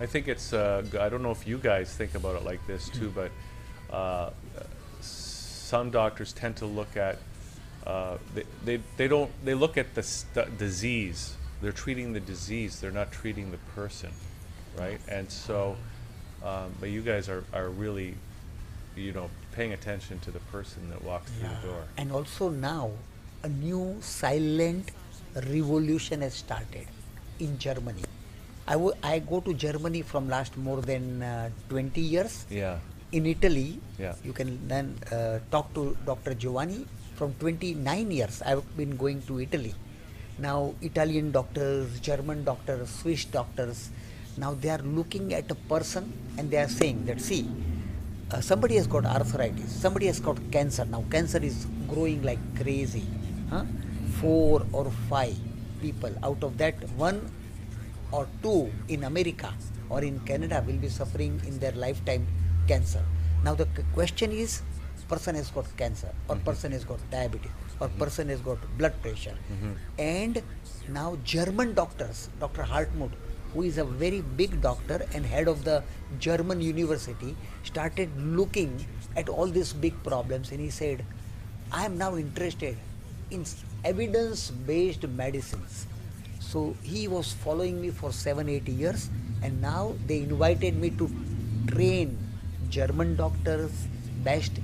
I 0.00 0.06
think 0.06 0.28
it's. 0.28 0.52
Uh, 0.52 0.82
I 0.98 1.10
don't 1.10 1.22
know 1.22 1.30
if 1.30 1.46
you 1.46 1.58
guys 1.58 1.94
think 1.94 2.14
about 2.14 2.36
it 2.36 2.44
like 2.44 2.66
this 2.66 2.88
too, 2.88 3.12
but 3.14 3.30
uh, 3.94 4.30
some 5.00 5.90
doctors 5.90 6.32
tend 6.32 6.56
to 6.56 6.66
look 6.66 6.96
at. 6.96 7.18
Uh, 7.86 8.16
they, 8.34 8.44
they 8.64 8.80
they 8.96 9.08
don't 9.08 9.30
they 9.44 9.54
look 9.54 9.76
at 9.76 9.94
the 9.94 10.02
st- 10.02 10.56
disease. 10.56 11.36
They're 11.60 11.72
treating 11.72 12.14
the 12.14 12.20
disease. 12.20 12.80
They're 12.80 12.90
not 12.90 13.12
treating 13.12 13.50
the 13.50 13.58
person, 13.76 14.10
right? 14.78 15.00
And 15.08 15.30
so, 15.30 15.76
um, 16.42 16.72
but 16.80 16.88
you 16.88 17.02
guys 17.02 17.28
are 17.28 17.44
are 17.52 17.68
really, 17.68 18.14
you 18.96 19.12
know, 19.12 19.28
paying 19.52 19.74
attention 19.74 20.18
to 20.20 20.30
the 20.30 20.40
person 20.50 20.88
that 20.88 21.04
walks 21.04 21.30
through 21.32 21.48
the 21.60 21.68
door. 21.68 21.84
And 21.98 22.10
also 22.10 22.48
now, 22.48 22.90
a 23.42 23.48
new 23.48 23.98
silent 24.00 24.92
revolution 25.34 26.22
has 26.22 26.34
started 26.34 26.86
in 27.38 27.58
Germany. 27.58 28.04
I 28.70 29.18
go 29.18 29.40
to 29.40 29.52
Germany 29.52 30.02
from 30.02 30.28
last 30.28 30.56
more 30.56 30.80
than 30.80 31.22
uh, 31.22 31.50
20 31.68 32.00
years. 32.00 32.46
Yeah. 32.50 32.78
In 33.10 33.26
Italy, 33.26 33.80
Yeah. 33.98 34.14
you 34.24 34.32
can 34.32 34.68
then 34.68 34.94
uh, 35.10 35.40
talk 35.50 35.74
to 35.74 35.96
Dr. 36.06 36.34
Giovanni. 36.34 36.86
From 37.16 37.34
29 37.34 38.10
years, 38.10 38.40
I've 38.46 38.64
been 38.76 38.96
going 38.96 39.22
to 39.26 39.40
Italy. 39.40 39.74
Now, 40.38 40.72
Italian 40.80 41.32
doctors, 41.32 42.00
German 42.00 42.44
doctors, 42.44 42.88
Swiss 42.88 43.24
doctors, 43.26 43.90
now 44.38 44.54
they 44.54 44.70
are 44.70 44.78
looking 44.78 45.34
at 45.34 45.50
a 45.50 45.54
person 45.54 46.12
and 46.38 46.50
they 46.50 46.56
are 46.56 46.68
saying 46.68 47.04
that, 47.06 47.20
see, 47.20 47.46
uh, 48.30 48.40
somebody 48.40 48.76
has 48.76 48.86
got 48.86 49.04
arthritis, 49.04 49.70
somebody 49.70 50.06
has 50.06 50.20
got 50.20 50.38
cancer. 50.50 50.84
Now, 50.86 51.04
cancer 51.10 51.42
is 51.42 51.66
growing 51.88 52.22
like 52.22 52.38
crazy. 52.56 53.04
Huh? 53.50 53.64
Four 54.20 54.62
or 54.72 54.90
five 55.10 55.36
people 55.82 56.14
out 56.22 56.42
of 56.42 56.56
that, 56.58 56.74
one 56.96 57.20
or 58.12 58.26
two 58.42 58.70
in 58.88 59.04
America 59.04 59.52
or 59.88 60.02
in 60.02 60.20
Canada 60.20 60.62
will 60.66 60.76
be 60.76 60.88
suffering 60.88 61.40
in 61.46 61.58
their 61.58 61.72
lifetime 61.72 62.26
cancer. 62.68 63.04
Now 63.44 63.54
the 63.54 63.66
question 63.94 64.32
is, 64.32 64.62
person 65.08 65.34
has 65.34 65.50
got 65.50 65.66
cancer, 65.76 66.12
or 66.28 66.36
mm-hmm. 66.36 66.44
person 66.44 66.72
has 66.72 66.84
got 66.84 67.00
diabetes, 67.10 67.50
or 67.80 67.88
mm-hmm. 67.88 67.98
person 67.98 68.28
has 68.28 68.40
got 68.40 68.58
blood 68.78 68.94
pressure, 69.02 69.36
mm-hmm. 69.52 69.72
and 69.98 70.42
now 70.88 71.18
German 71.24 71.74
doctors, 71.74 72.28
Dr. 72.38 72.62
Hartmut, 72.62 73.10
who 73.52 73.62
is 73.62 73.78
a 73.78 73.84
very 73.84 74.20
big 74.42 74.60
doctor 74.60 75.04
and 75.12 75.26
head 75.26 75.48
of 75.48 75.64
the 75.64 75.82
German 76.20 76.60
university, 76.60 77.34
started 77.64 78.08
looking 78.40 78.86
at 79.16 79.28
all 79.28 79.46
these 79.46 79.72
big 79.72 80.00
problems, 80.04 80.52
and 80.52 80.60
he 80.60 80.70
said, 80.70 81.04
I 81.72 81.84
am 81.84 81.98
now 81.98 82.16
interested 82.16 82.76
in 83.30 83.44
evidence 83.84 84.50
based 84.50 85.06
medicines. 85.08 85.86
So 86.50 86.74
he 86.82 87.06
was 87.06 87.32
following 87.32 87.80
me 87.80 87.90
for 87.90 88.12
seven, 88.12 88.48
eight 88.48 88.66
years, 88.68 89.08
and 89.40 89.62
now 89.62 89.94
they 90.08 90.18
invited 90.18 90.74
me 90.76 90.90
to 90.98 91.08
train 91.68 92.18
German 92.68 93.14
doctors, 93.14 93.70
best 94.24 94.58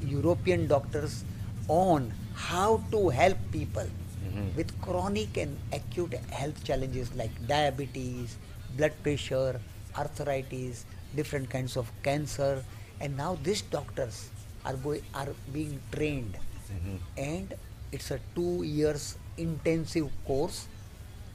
European 0.00 0.66
doctors 0.66 1.24
on 1.68 2.10
how 2.32 2.82
to 2.90 3.10
help 3.10 3.36
people 3.52 3.84
mm-hmm. 3.84 4.56
with 4.56 4.72
chronic 4.80 5.36
and 5.36 5.58
acute 5.74 6.14
health 6.30 6.64
challenges 6.64 7.14
like 7.14 7.30
diabetes, 7.46 8.38
blood 8.78 8.94
pressure, 9.02 9.60
arthritis, 9.98 10.86
different 11.14 11.50
kinds 11.50 11.76
of 11.76 11.92
cancer, 12.02 12.64
and 12.98 13.14
now 13.14 13.36
these 13.42 13.60
doctors 13.60 14.30
are 14.64 14.76
going 14.88 15.02
are 15.14 15.34
being 15.52 15.78
trained, 15.92 16.38
mm-hmm. 16.72 16.96
and 17.18 17.54
it's 17.92 18.10
a 18.10 18.18
two 18.34 18.62
years 18.62 19.18
intensive 19.36 20.08
course 20.26 20.66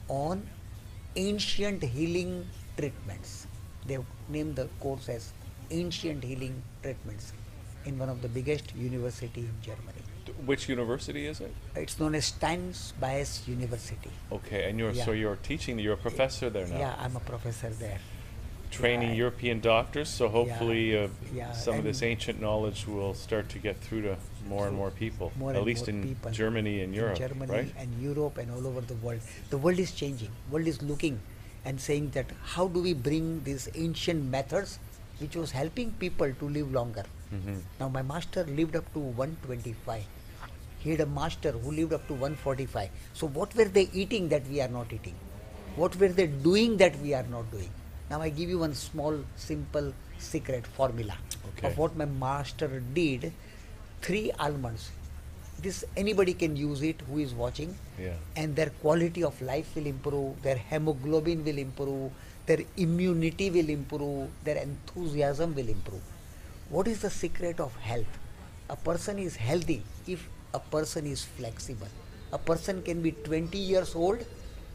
on 0.08 0.46
ancient 1.16 1.82
healing 1.82 2.46
treatments. 2.76 3.46
They've 3.86 4.04
named 4.28 4.56
the 4.56 4.68
course 4.80 5.08
as 5.08 5.32
Ancient 5.70 6.22
Healing 6.22 6.62
Treatments 6.82 7.32
in 7.84 7.98
one 7.98 8.08
of 8.08 8.22
the 8.22 8.28
biggest 8.28 8.74
university 8.74 9.40
in 9.40 9.54
Germany. 9.62 10.02
Which 10.44 10.68
university 10.68 11.26
is 11.26 11.40
it? 11.40 11.54
It's 11.74 11.98
known 11.98 12.14
as 12.14 12.32
Steinbeis 12.32 13.46
University. 13.46 14.10
Okay, 14.32 14.68
and 14.68 14.78
you're 14.78 14.94
so 14.94 15.12
you're 15.12 15.36
teaching. 15.36 15.78
You're 15.78 15.94
a 15.94 15.96
professor 15.96 16.50
there 16.50 16.66
now. 16.66 16.78
Yeah, 16.78 16.94
I'm 16.98 17.16
a 17.16 17.20
professor 17.20 17.70
there. 17.70 18.00
Training. 18.70 19.14
European 19.14 19.60
doctors. 19.60 20.08
So 20.08 20.28
hopefully, 20.28 20.96
uh, 20.96 21.08
yeah, 21.34 21.52
some 21.52 21.76
of 21.78 21.84
this 21.84 22.02
and- 22.02 22.10
ancient 22.10 22.40
knowledge 22.40 22.86
will 22.86 23.14
start 23.14 23.48
to 23.50 23.58
get 23.58 23.76
through 23.78 24.02
to 24.02 24.16
more 24.48 24.66
and 24.68 24.76
more 24.76 24.90
people. 24.90 25.32
More 25.38 25.50
at 25.50 25.56
and 25.56 25.66
least 25.66 25.86
more 25.88 25.96
in 25.96 26.02
people 26.08 26.30
Germany 26.30 26.80
and 26.80 26.94
in 26.94 27.00
Europe, 27.00 27.18
Germany 27.18 27.72
and 27.76 28.02
Europe 28.02 28.38
and 28.38 28.50
all 28.50 28.66
over 28.66 28.80
the 28.80 28.94
world. 28.94 29.20
The 29.50 29.58
world 29.58 29.78
is 29.78 29.92
changing. 29.92 30.30
World 30.50 30.66
is 30.66 30.82
looking 30.82 31.20
and 31.64 31.80
saying 31.80 32.10
that 32.10 32.26
how 32.54 32.68
do 32.68 32.80
we 32.80 32.94
bring 32.94 33.42
these 33.44 33.68
ancient 33.74 34.24
methods 34.24 34.78
which 35.18 35.34
was 35.34 35.50
helping 35.50 35.90
people 35.92 36.32
to 36.40 36.48
live 36.48 36.70
longer. 36.72 37.04
Mhm. 37.34 37.62
Now 37.80 37.88
my 37.88 38.02
master 38.02 38.44
lived 38.44 38.76
up 38.76 38.92
to 38.92 39.00
125. 39.00 40.04
He 40.78 40.90
had 40.90 41.00
a 41.00 41.06
master 41.06 41.52
who 41.52 41.72
lived 41.72 41.92
up 41.92 42.06
to 42.08 42.14
145. 42.14 42.90
So 43.14 43.26
what 43.26 43.54
were 43.56 43.64
they 43.64 43.88
eating 43.92 44.28
that 44.28 44.46
we 44.46 44.60
are 44.60 44.68
not 44.68 44.92
eating? 44.92 45.14
What 45.74 45.96
were 45.96 46.08
they 46.20 46.26
doing 46.26 46.76
that 46.76 47.00
we 47.00 47.14
are 47.14 47.24
not 47.24 47.50
doing? 47.50 47.70
Now 48.10 48.20
I 48.22 48.28
give 48.28 48.48
you 48.48 48.58
one 48.60 48.74
small 48.74 49.18
simple 49.36 49.92
secret 50.18 50.66
formula 50.66 51.16
Okay. 51.48 51.68
of 51.68 51.78
what 51.78 51.96
my 51.96 52.04
master 52.04 52.68
did. 52.94 53.32
Three 54.02 54.30
almonds. 54.38 54.90
This 55.60 55.84
anybody 55.96 56.34
can 56.34 56.54
use 56.56 56.82
it 56.82 57.00
who 57.08 57.18
is 57.18 57.32
watching 57.34 57.74
Yeah. 57.98 58.14
and 58.36 58.54
their 58.54 58.70
quality 58.82 59.24
of 59.24 59.40
life 59.40 59.74
will 59.74 59.86
improve, 59.86 60.42
their 60.42 60.56
hemoglobin 60.56 61.44
will 61.44 61.58
improve, 61.58 62.12
their 62.46 62.60
immunity 62.76 63.50
will 63.50 63.70
improve, 63.70 64.28
their 64.44 64.58
enthusiasm 64.58 65.54
will 65.54 65.68
improve. 65.68 66.02
What 66.68 66.86
is 66.88 67.00
the 67.00 67.10
secret 67.10 67.58
of 67.58 67.74
health? 67.76 68.18
A 68.68 68.76
person 68.76 69.18
is 69.18 69.36
healthy 69.36 69.82
if 70.06 70.28
a 70.52 70.60
person 70.60 71.06
is 71.06 71.24
flexible. 71.24 71.88
A 72.32 72.38
person 72.38 72.82
can 72.82 73.00
be 73.02 73.12
20 73.12 73.56
years 73.58 73.94
old 73.94 74.24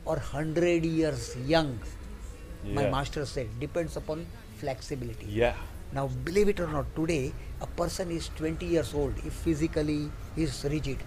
or 0.06 0.16
100 0.16 0.84
years 0.84 1.36
young. 1.46 1.80
My 2.64 2.90
master 2.90 3.26
said, 3.26 3.48
depends 3.60 3.98
upon 3.98 4.26
flexibility. 4.58 5.26
Yeah. 5.26 5.56
Now, 5.94 6.08
believe 6.08 6.48
it 6.48 6.60
or 6.60 6.68
not, 6.68 6.96
today 6.96 7.34
a 7.60 7.68
person 7.68 8.12
is 8.12 8.30
20 8.38 8.66
years 8.66 8.94
old 8.94 9.14
if 9.26 9.34
physically 9.34 10.10
is 10.38 10.66
rigid, 10.70 10.98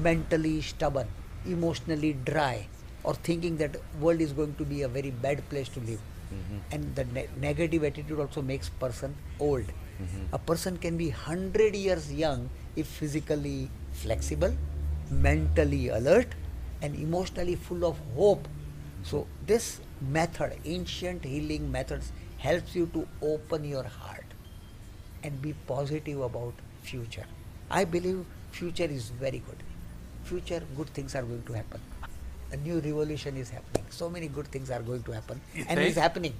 mentally 0.00 0.62
stubborn, 0.62 1.08
emotionally 1.44 2.14
dry, 2.24 2.66
or 3.04 3.14
thinking 3.14 3.56
that 3.58 3.76
world 4.00 4.20
is 4.20 4.32
going 4.32 4.54
to 4.54 4.64
be 4.64 4.82
a 4.82 4.88
very 4.88 5.10
bad 5.10 5.46
place 5.50 5.68
to 5.70 5.80
live. 5.80 6.00
Mm-hmm. 6.32 6.58
And 6.70 6.94
the 6.94 7.04
ne- 7.04 7.28
negative 7.40 7.84
attitude 7.84 8.18
also 8.18 8.40
makes 8.40 8.68
person 8.68 9.14
old. 9.38 9.64
Mm-hmm. 9.64 10.34
A 10.34 10.38
person 10.38 10.78
can 10.78 10.96
be 10.96 11.10
100 11.10 11.74
years 11.74 12.12
young 12.12 12.48
if 12.74 12.86
physically 12.86 13.70
flexible, 13.92 14.54
mentally 15.10 15.88
alert, 15.88 16.28
and 16.80 16.94
emotionally 16.96 17.56
full 17.56 17.84
of 17.84 17.98
hope. 18.16 18.48
So 19.02 19.26
this 19.46 19.80
method, 20.10 20.54
ancient 20.64 21.24
healing 21.24 21.70
methods, 21.70 22.12
helps 22.38 22.74
you 22.74 22.86
to 22.92 23.06
open 23.22 23.64
your 23.64 23.84
heart 23.84 24.24
and 25.22 25.40
be 25.40 25.54
positive 25.66 26.20
about 26.20 26.54
future. 26.82 27.24
I 27.70 27.84
believe 27.84 28.24
future 28.50 28.84
is 28.84 29.10
very 29.10 29.38
good. 29.38 29.62
Future 30.24 30.62
good 30.76 30.88
things 30.88 31.14
are 31.14 31.22
going 31.22 31.42
to 31.44 31.52
happen. 31.52 31.80
a 32.52 32.56
new 32.58 32.78
revolution 32.80 33.36
is 33.38 33.48
happening. 33.50 33.84
So 33.88 34.10
many 34.10 34.28
good 34.28 34.46
things 34.48 34.70
are 34.70 34.80
going 34.82 35.02
to 35.04 35.12
happen, 35.12 35.40
You 35.54 35.64
and 35.68 35.80
it's 35.80 35.96
happening. 35.96 36.34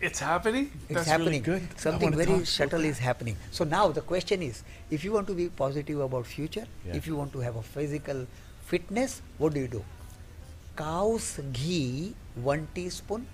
It's 0.00 0.18
happening. 0.18 0.64
It's 0.88 0.94
That's 0.94 1.06
happening. 1.06 1.28
really 1.28 1.60
good. 1.60 1.78
Something 1.78 2.12
very 2.20 2.44
subtle 2.44 2.82
is 2.88 2.98
happening. 2.98 3.36
So 3.52 3.62
now 3.64 3.86
the 3.98 4.00
question 4.00 4.42
is, 4.42 4.64
if 4.90 5.04
you 5.04 5.12
want 5.12 5.28
to 5.28 5.34
be 5.34 5.48
positive 5.60 6.00
about 6.00 6.26
future, 6.26 6.66
Yeah. 6.84 6.96
if 6.96 7.06
you 7.06 7.14
want 7.14 7.32
to 7.34 7.38
have 7.46 7.54
a 7.54 7.62
physical 7.62 8.26
fitness, 8.72 9.22
what 9.38 9.54
do 9.54 9.60
you 9.60 9.68
do? 9.68 9.84
Cow's 10.74 11.38
ghee, 11.52 12.14
one 12.34 12.66
teaspoon. 12.74 13.26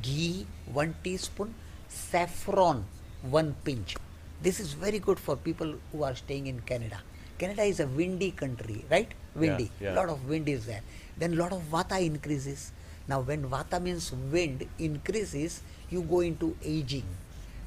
Ghee, 0.00 0.46
one 0.72 0.94
teaspoon. 1.02 1.54
Saffron, 1.88 2.84
one 3.22 3.56
pinch. 3.64 3.96
This 4.40 4.60
is 4.60 4.74
very 4.74 5.00
good 5.00 5.18
for 5.18 5.34
people 5.34 5.74
who 5.90 6.04
are 6.04 6.14
staying 6.14 6.46
in 6.46 6.60
Canada. 6.60 7.02
Canada 7.36 7.62
is 7.62 7.80
a 7.80 7.86
windy 7.88 8.30
country, 8.30 8.84
right? 8.88 9.10
Windy. 9.34 9.72
yeah. 9.80 9.88
yeah. 9.88 9.94
lot 9.94 10.08
of 10.08 10.28
wind 10.28 10.48
is 10.48 10.66
there. 10.66 10.82
Then 11.16 11.36
lot 11.36 11.52
of 11.52 11.62
vata 11.62 12.00
increases. 12.00 12.70
Now 13.08 13.20
when 13.20 13.48
vata 13.48 13.82
means 13.82 14.12
wind 14.12 14.68
increases, 14.78 15.62
you 15.90 16.02
go 16.02 16.20
into 16.20 16.56
aging. 16.62 17.06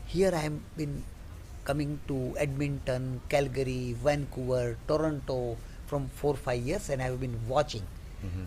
Here 0.05 0.31
I 0.33 0.43
am 0.43 0.63
been 0.77 1.03
coming 1.65 1.99
to 2.07 2.33
Edmonton, 2.37 3.19
Calgary, 3.27 3.93
Vancouver, 4.01 4.77
Toronto 4.87 5.57
from 5.85 6.07
four 6.07 6.35
five 6.35 6.61
years, 6.61 6.89
and 6.89 7.01
I 7.01 7.05
have 7.05 7.19
been 7.19 7.37
watching 7.47 7.83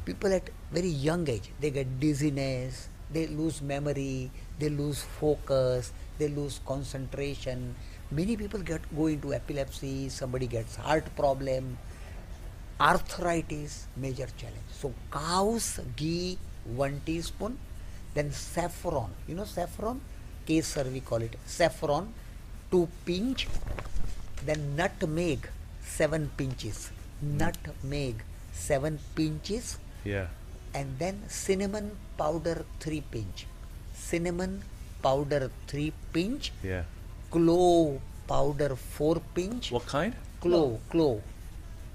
people 0.05 0.33
at 0.33 0.51
very 0.73 0.89
young 0.89 1.29
age. 1.29 1.51
They 1.61 1.71
get 1.71 2.01
dizziness, 2.01 2.89
they 3.11 3.27
lose 3.27 3.61
memory, 3.63 4.31
they 4.59 4.69
lose 4.69 5.03
focus, 5.03 5.93
they 6.19 6.29
lose 6.29 6.61
concentration. 6.67 7.75
Many 8.11 8.37
people 8.37 8.61
get 8.61 8.81
go 8.97 9.07
into 9.07 9.35
epilepsy. 9.35 10.09
Somebody 10.09 10.47
gets 10.47 10.77
heart 10.77 11.05
problem 11.17 11.77
arthritis 12.81 13.87
major 13.97 14.27
challenge 14.37 14.71
so 14.81 14.93
cow's 15.11 15.79
ghee 15.97 16.37
one 16.75 17.01
teaspoon 17.07 17.57
then 18.15 18.31
saffron 18.33 19.11
you 19.29 19.35
know 19.35 19.45
saffron 19.45 20.01
kesar 20.49 20.85
we 20.93 21.01
call 21.01 21.23
it 21.23 21.37
saffron 21.47 22.13
two 22.71 22.89
pinch 23.07 23.47
then 24.45 24.75
nutmeg 24.77 25.49
seven 25.97 26.29
pinches 26.37 26.91
hmm. 27.21 27.37
nutmeg 27.39 28.17
seven 28.55 28.99
pinches 29.15 29.79
Yeah. 30.05 30.27
and 30.75 30.99
then 30.99 31.23
cinnamon 31.29 31.87
powder 32.19 32.65
three 32.81 33.01
pinch 33.15 33.47
cinnamon 33.95 34.63
powder 35.03 35.51
three 35.67 35.93
pinch 36.13 36.53
Yeah. 36.63 36.85
clove 37.31 38.01
powder 38.29 38.75
four 38.77 39.17
pinch 39.35 39.71
What 39.73 39.87
kind? 39.87 40.15
clove 40.41 40.81
clove 40.91 41.23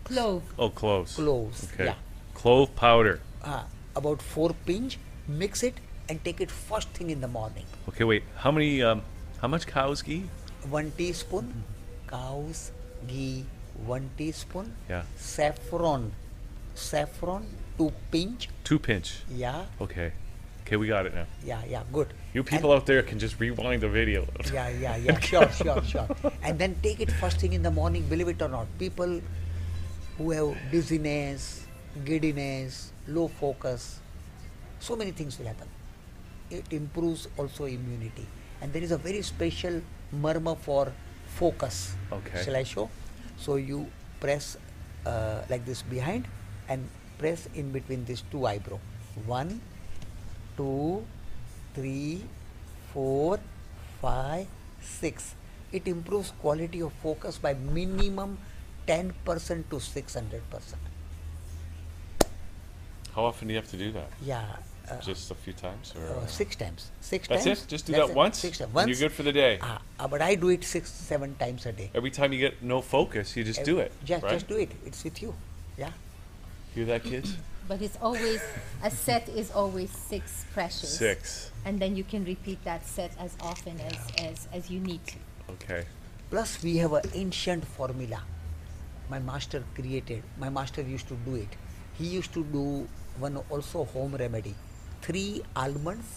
Clove. 0.10 0.42
Oh, 0.58 0.70
cloves. 0.72 1.16
Cloves, 1.18 1.66
Okay. 1.74 1.86
yeah. 1.86 1.96
Clove 2.34 2.75
powder. 2.75 3.20
uh, 3.44 3.63
about 3.96 4.22
four 4.24 4.56
pinch, 4.66 4.98
mix 5.28 5.62
it 5.62 5.75
and 6.10 6.24
take 6.25 6.42
it 6.42 6.50
first 6.50 6.88
thing 6.98 7.12
in 7.12 7.22
the 7.22 7.28
morning. 7.28 7.66
Okay, 7.89 8.04
wait. 8.04 8.24
How 8.38 8.50
many? 8.50 8.82
Um, 8.82 9.04
how 9.42 9.48
much 9.48 9.68
cow's 9.68 10.01
ghee? 10.01 10.24
One 10.68 10.89
teaspoon 10.98 11.63
cow's 12.08 12.72
ghee, 13.08 13.46
one 13.86 14.10
teaspoon 14.18 14.74
Yeah. 14.89 15.04
saffron, 15.16 16.12
saffron 16.80 17.46
two 17.78 17.92
pinch. 18.12 18.50
Two 18.64 18.80
pinch. 18.80 19.22
Yeah, 19.32 19.66
Okay. 19.82 20.12
Okay, 20.66 20.78
we 20.78 20.86
got 20.88 21.08
it 21.08 21.16
now. 21.16 21.26
yeah, 21.44 21.62
yeah, 21.68 21.82
good. 21.92 22.14
You 22.34 22.42
And- 22.42 22.50
people 22.50 22.72
out 22.72 22.86
there 22.86 23.02
can 23.02 23.18
just 23.18 23.40
rewind 23.40 23.82
the 23.82 23.90
video. 23.90 24.28
Yeah, 24.54 24.70
yeah, 24.70 24.96
yeah, 24.98 25.18
sure, 25.30 25.50
sure, 25.50 25.82
sure. 25.84 26.08
And 26.44 26.60
then 26.60 26.76
take 26.84 27.00
it 27.02 27.10
first 27.12 27.40
thing 27.42 27.54
in 27.54 27.64
the 27.64 27.72
morning, 27.72 28.04
believe 28.08 28.28
it 28.28 28.40
or 28.40 28.50
not. 28.50 28.68
People 28.78 29.20
who 30.20 30.30
have 30.30 30.56
dizziness, 30.70 31.66
giddiness, 32.06 32.92
low 33.08 33.28
focus, 33.30 34.00
so 34.80 34.96
many 34.96 35.10
things 35.10 35.40
will 35.40 35.48
happen. 35.48 35.68
It 36.52 36.66
improves 36.72 37.28
also 37.36 37.66
immunity. 37.66 38.28
And 38.62 38.72
there 38.72 38.84
is 38.84 38.92
a 38.92 38.98
very 38.98 39.24
special 39.24 39.82
marma 40.13 40.56
for 40.56 40.94
focus. 41.34 41.96
Okay. 42.12 42.44
Shall 42.44 42.56
I 42.58 42.63
show? 42.63 42.89
So 43.38 43.56
you 43.56 43.88
press 44.20 44.56
uh, 45.06 45.42
like 45.50 45.65
this 45.65 45.82
behind 45.82 46.28
and 46.69 46.88
press 47.17 47.49
in 47.53 47.71
between 47.71 48.05
these 48.05 48.23
two 48.32 48.45
eyebrow. 48.45 48.79
One, 49.25 49.60
two, 50.55 51.03
three, 51.73 52.23
four, 52.93 53.39
five, 54.01 54.47
six. 54.82 55.36
It 55.71 55.88
improves 55.88 56.32
quality 56.39 56.82
of 56.82 56.93
focus 57.03 57.38
by 57.38 57.53
minimum 57.53 58.38
10% 58.88 59.13
to 59.69 59.75
600%. 59.75 60.41
How 63.13 63.25
often 63.25 63.47
do 63.47 63.53
you 63.53 63.60
have 63.60 63.69
to 63.69 63.77
do 63.77 63.91
that? 63.91 64.10
Yeah. 64.23 64.45
Uh, 64.89 64.99
Just 65.01 65.29
a 65.29 65.36
few 65.36 65.53
times, 65.53 65.93
or 65.95 66.15
uh, 66.17 66.25
six 66.25 66.55
times. 66.55 66.89
Six 66.99 67.27
That's 67.27 67.43
times. 67.43 67.63
it? 67.63 67.67
Just 67.67 67.86
do 67.86 67.91
That's 67.93 68.08
that 68.08 68.12
it. 68.12 68.15
once, 68.15 68.39
Six 68.39 68.58
times. 68.58 68.73
Once. 68.73 68.88
you're 68.88 68.97
good 68.97 69.15
for 69.15 69.21
the 69.21 69.32
day. 69.32 69.60
Ah, 69.62 69.82
ah, 69.99 70.08
but 70.08 70.19
I 70.19 70.34
do 70.34 70.49
it 70.49 70.63
six, 70.63 70.89
seven 70.89 71.36
times 71.36 71.67
a 71.67 71.71
day. 71.71 71.91
Every 71.93 72.10
time 72.10 72.34
you 72.34 72.39
get 72.39 72.63
no 72.63 72.82
focus, 72.82 73.38
you 73.38 73.43
just 73.43 73.63
do 73.63 73.77
it. 73.77 73.91
Just, 74.03 74.23
right? 74.23 74.32
just 74.32 74.47
do 74.47 74.55
it. 74.58 74.71
It's 74.88 75.03
with 75.03 75.21
you. 75.21 75.36
Yeah. 75.77 75.91
Hear 76.75 76.86
that, 76.86 77.03
kids? 77.03 77.36
But 77.67 77.82
it's 77.82 77.97
always, 78.01 78.41
a 78.84 78.89
set 78.89 79.29
is 79.29 79.51
always 79.51 79.91
six 79.91 80.45
pressures. 80.53 80.89
Six. 80.89 81.51
And 81.65 81.79
then 81.79 81.95
you 81.95 82.03
can 82.03 82.25
repeat 82.25 82.63
that 82.63 82.86
set 82.86 83.12
as 83.19 83.36
often 83.41 83.79
as, 83.82 83.97
as, 84.17 84.47
as 84.53 84.69
you 84.71 84.79
need 84.79 85.05
to. 85.08 85.15
Okay. 85.51 85.86
Plus, 86.29 86.63
we 86.63 86.77
have 86.77 86.93
an 86.93 87.03
ancient 87.13 87.65
formula. 87.65 88.23
My 89.10 89.19
master 89.19 89.63
created. 89.75 90.23
My 90.39 90.49
master 90.49 90.82
used 90.82 91.08
to 91.08 91.15
do 91.25 91.36
it. 91.36 91.49
He 91.97 92.05
used 92.05 92.34
to 92.34 92.43
do 92.43 92.88
one 93.19 93.38
also 93.49 93.86
home 93.86 94.15
remedy. 94.15 94.55
Three 95.01 95.41
almonds, 95.55 96.08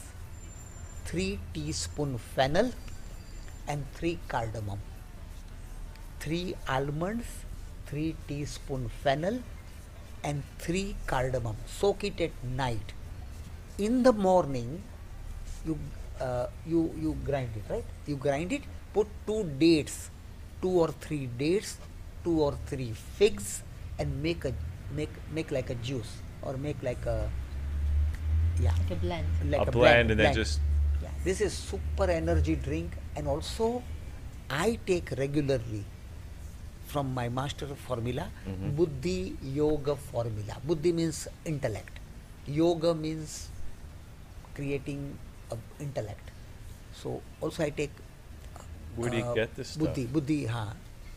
three 1.04 1.38
teaspoon 1.54 2.18
fennel, 2.18 2.72
and 3.68 3.84
three 3.94 4.18
cardamom. 4.28 4.80
Three 6.20 6.54
almonds, 6.68 7.26
three 7.86 8.16
teaspoon 8.28 8.88
fennel, 9.02 9.42
and 10.24 10.42
three 10.58 10.96
cardamom. 11.06 11.56
Soak 11.66 12.04
it 12.04 12.20
at 12.20 12.30
night. 12.44 12.92
In 13.78 14.02
the 14.02 14.12
morning, 14.12 14.82
you 15.66 15.78
uh, 16.20 16.46
you 16.66 16.92
you 17.00 17.16
grind 17.24 17.50
it 17.56 17.64
right 17.72 17.85
you 18.06 18.16
grind 18.16 18.52
it 18.52 18.62
put 18.92 19.06
two 19.26 19.44
dates 19.58 20.11
two 20.61 20.70
or 20.82 20.88
three 21.04 21.26
dates 21.38 21.78
two 22.24 22.40
or 22.40 22.52
three 22.66 22.92
figs 23.18 23.62
and 23.98 24.22
make 24.22 24.44
a 24.44 24.52
make 24.94 25.11
make 25.32 25.50
like 25.50 25.70
a 25.70 25.74
juice 25.76 26.12
or 26.42 26.56
make 26.56 26.80
like 26.82 27.04
a 27.06 27.28
yeah 28.61 28.72
Like 28.78 28.90
a 28.90 28.96
blend. 28.96 29.26
like 29.50 29.66
a 29.66 29.70
blend, 29.72 30.11
and 30.11 30.20
then 30.20 30.24
blend. 30.32 30.35
just 30.37 30.61
yeah 31.02 31.11
this 31.24 31.40
is 31.40 31.52
super 31.52 32.08
energy 32.11 32.54
drink 32.56 32.92
and 33.16 33.26
also 33.26 33.82
i 34.50 34.78
take 34.87 35.11
regularly 35.18 35.85
from 36.92 37.12
my 37.18 37.26
master 37.40 37.68
formula 37.88 38.24
Mhm. 38.52 38.70
buddhi 38.81 39.18
yoga 39.61 39.94
formula 40.11 40.57
buddhi 40.70 40.92
means 41.00 41.20
intellect 41.52 41.98
yoga 42.61 42.92
means 43.05 43.37
creating 44.55 45.02
a 45.50 45.57
intellect 45.87 46.31
so 47.02 47.20
also 47.40 47.62
i 47.64 47.70
take 47.83 47.92
Where 48.96 49.09
do 49.12 49.16
you 49.18 49.24
uh, 49.24 49.35
get 49.37 49.55
this 49.59 49.68
stuff? 49.72 49.81
buddhi 49.83 50.05
buddhi 50.14 50.40
ha 50.55 50.64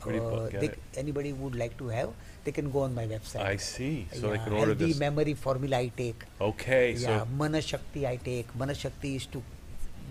Where 0.06 0.14
do 0.16 0.20
you 0.22 0.28
uh, 0.36 0.48
get 0.54 0.62
they, 0.64 0.68
it? 0.72 1.00
anybody 1.02 1.32
would 1.40 1.56
like 1.62 1.74
to 1.82 1.88
have 1.96 2.12
they 2.46 2.54
can 2.58 2.70
go 2.76 2.82
on 2.88 2.94
my 2.98 3.04
website 3.12 3.42
I 3.44 3.58
see. 3.58 4.08
So 4.14 4.30
they 4.32 4.38
can 4.44 4.54
order 4.54 4.72
healthy 4.78 4.90
this. 4.94 5.00
memory 5.04 5.34
formula 5.46 5.78
i 5.86 5.88
take 6.02 6.24
Okay. 6.50 6.84
yeah, 6.94 7.26
So 7.26 7.28
mana 7.40 7.60
shakti 7.70 8.06
I 8.08 8.16
take. 8.28 8.52
Mana 8.62 8.76
shakti 8.82 9.12
is 9.20 9.26
to 9.36 9.42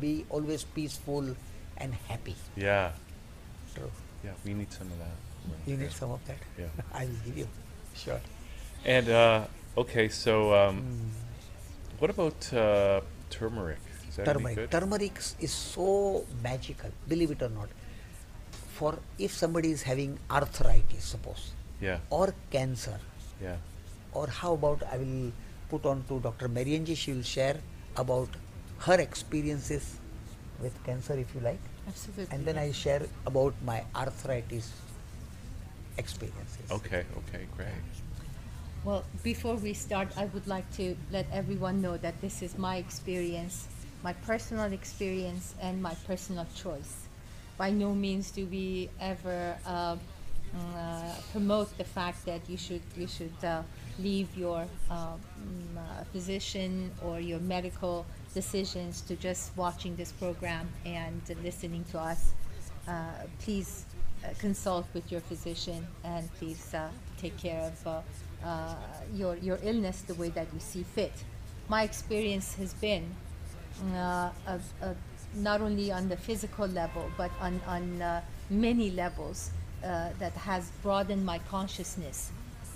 be 0.02 0.10
always 0.28 0.64
peaceful 0.78 1.30
and 1.78 1.94
happy. 2.10 2.34
yeah, 2.64 2.90
True. 3.76 3.92
yeah, 4.26 4.34
we 4.44 4.52
need 4.60 4.72
some 4.78 4.90
of 4.96 4.98
that. 4.98 5.14
You 5.66 5.76
need 5.76 5.92
some 5.92 6.10
of 6.10 6.24
that. 6.26 6.38
Yeah. 6.58 6.66
I 6.94 7.06
will 7.06 7.20
give 7.24 7.38
you. 7.38 7.48
Sure. 7.94 8.20
And 8.84 9.08
uh, 9.08 9.44
okay, 9.78 10.08
so 10.08 10.54
um, 10.54 10.76
Mm. 10.82 12.00
what 12.00 12.10
about 12.10 12.52
uh, 12.52 13.00
turmeric? 13.30 13.78
Is 14.08 14.16
that 14.16 14.28
any 14.28 14.34
Turmeric. 14.34 14.56
good? 14.56 14.70
Turmeric 14.70 15.18
is 15.40 15.52
so 15.52 16.24
magical. 16.42 16.90
Believe 17.08 17.30
it 17.32 17.42
or 17.42 17.48
not. 17.50 17.68
For 18.76 18.98
if 19.18 19.32
somebody 19.32 19.70
is 19.70 19.82
having 19.82 20.18
arthritis, 20.30 21.04
suppose, 21.04 21.52
yeah, 21.80 21.98
or 22.10 22.34
cancer, 22.50 22.98
yeah. 23.42 23.56
or 24.12 24.26
how 24.26 24.54
about 24.54 24.82
I 24.92 24.98
will 24.98 25.32
put 25.70 25.86
on 25.86 26.04
to 26.08 26.20
Dr. 26.20 26.48
Marianji. 26.48 26.96
She 26.96 27.12
will 27.12 27.22
share 27.22 27.56
about 27.96 28.28
her 28.80 28.94
experiences 29.00 29.96
with 30.60 30.74
cancer, 30.84 31.14
if 31.14 31.34
you 31.34 31.40
like. 31.40 31.60
Absolutely. 31.86 32.26
and 32.34 32.46
then 32.46 32.56
I 32.58 32.72
share 32.72 33.02
about 33.26 33.54
my 33.64 33.84
arthritis 33.94 34.72
experiences. 35.96 36.70
Okay, 36.70 37.04
okay, 37.18 37.46
great. 37.56 37.68
Well, 38.84 39.04
before 39.22 39.54
we 39.54 39.72
start, 39.72 40.08
I 40.16 40.26
would 40.26 40.46
like 40.46 40.70
to 40.76 40.96
let 41.10 41.26
everyone 41.32 41.80
know 41.80 41.96
that 41.96 42.20
this 42.20 42.42
is 42.42 42.58
my 42.58 42.76
experience, 42.76 43.66
my 44.02 44.12
personal 44.12 44.72
experience, 44.72 45.54
and 45.60 45.82
my 45.82 45.94
personal 46.06 46.46
choice. 46.54 47.08
By 47.56 47.70
no 47.70 47.94
means 47.94 48.30
do 48.30 48.44
we 48.46 48.90
ever 49.00 49.56
uh, 49.64 49.96
uh, 50.54 51.14
promote 51.32 51.76
the 51.78 51.84
fact 51.84 52.26
that 52.26 52.40
you 52.48 52.56
should 52.56 52.82
you 52.96 53.06
should 53.06 53.34
uh, 53.42 53.62
leave 53.98 54.28
your 54.36 54.66
um, 54.90 55.20
uh, 55.78 56.04
physician 56.12 56.90
or 57.02 57.20
your 57.20 57.40
medical 57.40 58.04
decisions 58.34 59.00
to 59.02 59.16
just 59.16 59.56
watching 59.56 59.96
this 59.96 60.12
program 60.12 60.68
and 60.84 61.22
listening 61.42 61.84
to 61.90 61.98
us. 61.98 62.32
Uh, 62.86 62.92
please 63.40 63.86
consult 64.38 64.86
with 64.94 65.10
your 65.10 65.20
physician 65.20 65.86
and 66.04 66.32
please 66.34 66.74
uh, 66.74 66.88
take 67.18 67.36
care 67.38 67.62
of 67.62 67.86
uh, 67.86 68.00
uh, 68.44 68.74
your, 69.14 69.36
your 69.36 69.58
illness 69.62 70.02
the 70.02 70.14
way 70.14 70.28
that 70.30 70.46
you 70.52 70.60
see 70.60 70.82
fit. 70.82 71.12
My 71.68 71.82
experience 71.82 72.54
has 72.56 72.74
been 72.74 73.14
not 75.36 75.60
only 75.60 75.90
on 75.90 76.08
the 76.08 76.16
physical 76.16 76.66
level 76.66 77.10
but 77.16 77.30
on, 77.40 77.60
on 77.66 78.22
many 78.50 78.90
levels 78.90 79.50
that 79.82 80.32
has 80.32 80.70
broadened 80.82 81.24
my 81.24 81.38
consciousness 81.50 82.30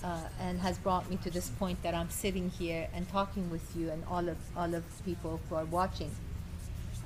uh, 0.04 0.20
and 0.40 0.60
has 0.60 0.78
brought 0.78 1.08
me 1.10 1.16
to 1.24 1.30
this 1.30 1.48
point 1.50 1.82
that 1.82 1.94
I'm 1.94 2.10
sitting 2.10 2.50
here 2.50 2.88
and 2.94 3.08
talking 3.08 3.50
with 3.50 3.76
you 3.76 3.90
and 3.90 4.02
all 4.10 4.28
of 4.28 4.36
all 4.56 4.74
of 4.74 4.84
people 5.04 5.40
who 5.48 5.56
are 5.56 5.64
watching. 5.64 6.10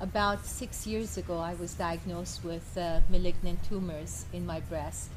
About 0.03 0.45
six 0.45 0.85
years 0.85 1.15
ago, 1.15 1.37
I 1.37 1.53
was 1.53 1.75
diagnosed 1.75 2.43
with 2.43 2.77
uh, 2.77 2.99
malignant 3.07 3.63
tumors 3.63 4.25
in 4.33 4.45
my 4.45 4.59
breast, 4.59 5.09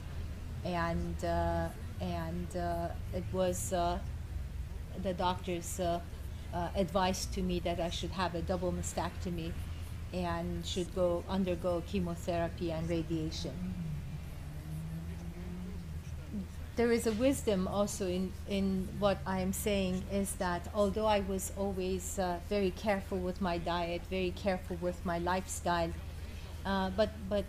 and 0.64 1.16
uh, 1.24 1.66
and 2.00 2.56
uh, 2.56 2.90
it 3.12 3.24
was 3.32 3.72
uh, 3.72 3.98
the 5.02 5.12
doctors 5.12 5.80
uh, 5.80 5.98
advised 6.76 7.32
to 7.34 7.42
me 7.42 7.58
that 7.66 7.80
I 7.80 7.90
should 7.90 8.12
have 8.12 8.36
a 8.36 8.42
double 8.42 8.70
mastectomy 8.70 9.50
and 10.14 10.64
should 10.64 10.94
go 10.94 11.24
undergo 11.28 11.82
chemotherapy 11.88 12.70
and 12.70 12.88
radiation. 12.88 13.56
There 16.76 16.92
is 16.92 17.06
a 17.06 17.12
wisdom 17.12 17.66
also 17.66 18.06
in, 18.06 18.32
in 18.48 18.88
what 18.98 19.18
I 19.26 19.40
am 19.40 19.52
saying 19.52 20.02
is 20.12 20.32
that 20.32 20.68
although 20.74 21.06
I 21.06 21.20
was 21.20 21.52
always 21.56 22.18
uh, 22.18 22.38
very 22.50 22.70
careful 22.70 23.18
with 23.18 23.40
my 23.40 23.56
diet, 23.56 24.02
very 24.10 24.32
careful 24.36 24.76
with 24.82 25.04
my 25.04 25.18
lifestyle, 25.18 25.90
uh, 26.66 26.90
but, 26.90 27.10
but 27.30 27.46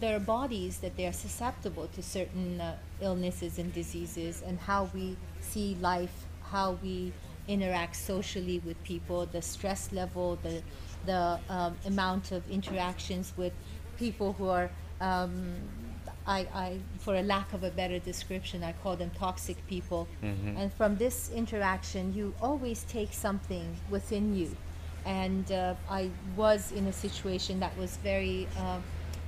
there 0.00 0.16
are 0.16 0.20
bodies 0.20 0.78
that 0.78 0.96
they 0.96 1.06
are 1.06 1.12
susceptible 1.12 1.88
to 1.88 2.02
certain 2.02 2.60
uh, 2.60 2.76
illnesses 3.02 3.58
and 3.58 3.72
diseases, 3.74 4.42
and 4.46 4.58
how 4.58 4.88
we 4.94 5.16
see 5.40 5.76
life, 5.80 6.24
how 6.50 6.78
we 6.82 7.12
interact 7.48 7.96
socially 7.96 8.60
with 8.64 8.82
people, 8.84 9.26
the 9.26 9.42
stress 9.42 9.92
level, 9.92 10.38
the 10.42 10.62
the 11.06 11.38
um, 11.48 11.76
amount 11.86 12.32
of 12.32 12.48
interactions 12.50 13.32
with 13.36 13.52
people 13.96 14.32
who 14.34 14.48
are, 14.48 14.70
um, 15.00 15.54
I, 16.26 16.40
I, 16.54 16.78
for 16.98 17.16
a 17.16 17.22
lack 17.22 17.52
of 17.52 17.62
a 17.62 17.70
better 17.70 17.98
description, 17.98 18.64
I 18.64 18.72
call 18.82 18.96
them 18.96 19.10
toxic 19.18 19.64
people. 19.68 20.08
And 20.56 20.72
from 20.72 20.96
this 20.96 21.30
interaction, 21.30 22.12
you 22.14 22.34
always 22.42 22.84
take 22.84 23.12
something 23.12 23.76
within 23.90 24.34
you. 24.36 24.56
And 25.04 25.50
uh, 25.52 25.74
I 25.88 26.10
was 26.36 26.72
in 26.72 26.86
a 26.86 26.92
situation 26.92 27.60
that 27.60 27.76
was 27.78 27.96
very, 27.98 28.48
uh, 28.58 28.78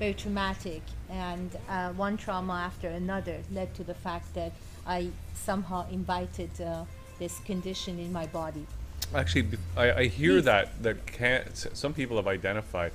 very 0.01 0.15
traumatic, 0.15 0.83
and 1.09 1.57
uh, 1.69 1.91
one 1.91 2.17
trauma 2.17 2.55
after 2.55 2.89
another 2.89 3.39
led 3.53 3.75
to 3.75 3.85
the 3.85 3.95
fact 3.95 4.35
that 4.35 4.53
I 4.87 5.11
somehow 5.35 5.89
invited 5.91 6.51
uh, 6.61 6.85
this 7.21 7.39
condition 7.41 8.01
in 8.01 8.13
my 8.13 8.27
body. 8.27 8.67
Actually, 9.15 9.47
I 9.77 10.05
hear 10.05 10.35
Please. 10.35 10.45
that 10.45 10.83
that 10.83 11.07
can, 11.07 11.55
some 11.55 11.95
people 11.95 12.17
have 12.17 12.27
identified 12.27 12.93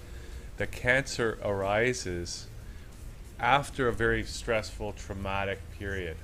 that 0.58 0.72
cancer 0.72 1.40
arises 1.44 2.48
after 3.40 3.88
a 3.88 3.94
very 3.94 4.24
stressful, 4.24 4.94
traumatic 4.94 5.60
period, 5.78 6.18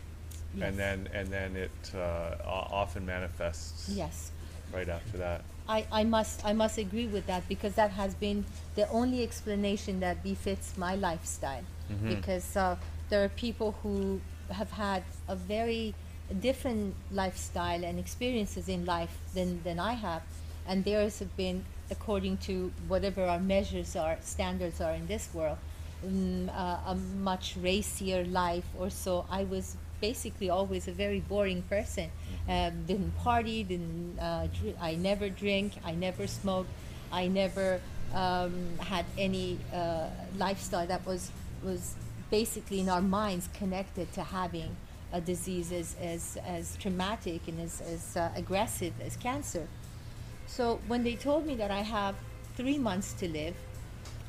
Yes. 0.56 0.70
and 0.70 0.80
then 0.80 1.10
and 1.14 1.28
then 1.28 1.56
it 1.56 1.92
uh, 1.96 2.36
often 2.46 3.06
manifests 3.06 3.90
Yes. 3.90 4.32
right 4.74 4.90
after 4.90 5.18
that. 5.18 5.42
I, 5.68 5.86
I 5.92 6.04
must 6.04 6.44
I 6.44 6.54
must 6.54 6.78
agree 6.80 7.06
with 7.08 7.28
that 7.28 7.48
because 7.48 7.74
that 7.76 7.92
has 7.92 8.16
been 8.16 8.44
the 8.76 8.90
only 8.90 9.22
explanation 9.24 10.00
that 10.00 10.24
befits 10.24 10.78
my 10.78 10.96
lifestyle. 10.96 11.64
Because 12.08 12.56
uh, 12.56 12.76
there 13.10 13.24
are 13.24 13.30
people 13.30 13.76
who 13.82 14.22
have 14.52 14.72
had 14.72 15.04
a 15.28 15.36
very 15.36 15.94
different 16.40 16.94
lifestyle 17.12 17.84
and 17.84 17.98
experiences 18.00 18.70
in 18.70 18.86
life 18.86 19.18
than, 19.34 19.62
than 19.64 19.80
I 19.80 19.94
have, 19.94 20.22
and 20.68 20.84
theirs 20.86 21.18
have 21.20 21.36
been 21.36 21.66
according 21.90 22.38
to 22.38 22.72
whatever 22.88 23.26
our 23.26 23.40
measures 23.40 23.96
are, 23.96 24.18
standards 24.22 24.82
are 24.82 24.94
in 24.94 25.08
this 25.08 25.30
world, 25.34 25.58
mm, 26.06 26.50
uh, 26.50 26.92
a 26.92 26.96
much 27.22 27.56
racier 27.62 28.24
life 28.26 28.66
or 28.78 28.90
so. 28.90 29.26
I 29.30 29.44
was 29.44 29.76
basically 30.02 30.50
always 30.50 30.88
a 30.88 30.92
very 30.92 31.20
boring 31.20 31.62
person. 31.64 32.10
Um, 32.48 32.86
didn't 32.86 33.16
party, 33.18 33.64
didn't 33.64 34.18
uh, 34.20 34.48
dr- 34.48 34.76
I 34.82 34.96
never 34.96 35.30
drink, 35.30 35.74
I 35.84 35.94
never 35.94 36.26
smoke, 36.28 36.68
I 37.12 37.28
never 37.28 37.82
um, 38.14 38.78
had 38.80 39.06
any 39.18 39.60
uh, 39.74 40.08
lifestyle 40.38 40.88
that 40.88 41.06
was 41.06 41.32
was 41.64 41.96
basically 42.32 42.80
in 42.80 42.90
our 42.90 43.02
minds 43.02 43.50
connected 43.54 44.12
to 44.14 44.24
having 44.24 44.76
a 45.12 45.22
disease 45.22 45.72
as 45.72 45.96
as, 46.02 46.38
as 46.46 46.78
traumatic 46.78 47.48
and 47.48 47.60
as, 47.60 47.82
as 47.82 48.18
uh, 48.18 48.30
aggressive 48.36 48.94
as 49.06 49.18
cancer. 49.18 49.68
So 50.48 50.80
when 50.88 51.04
they 51.04 51.16
told 51.16 51.46
me 51.46 51.56
that 51.56 51.72
I 51.72 51.82
have 51.82 52.16
three 52.56 52.78
months 52.78 53.14
to 53.14 53.28
live, 53.28 53.56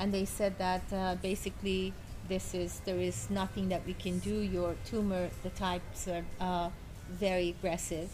and 0.00 0.12
they 0.12 0.24
said 0.24 0.56
that 0.58 0.82
uh, 0.92 1.14
basically 1.22 1.92
this 2.28 2.54
is 2.54 2.80
there 2.86 2.98
is 2.98 3.28
nothing 3.28 3.68
that 3.68 3.84
we 3.86 3.92
can 3.92 4.18
do. 4.20 4.40
Your 4.40 4.74
tumor, 4.86 5.28
the 5.42 5.50
types 5.50 6.08
are 6.08 6.24
uh, 6.40 6.70
very 7.10 7.50
aggressive, 7.50 8.08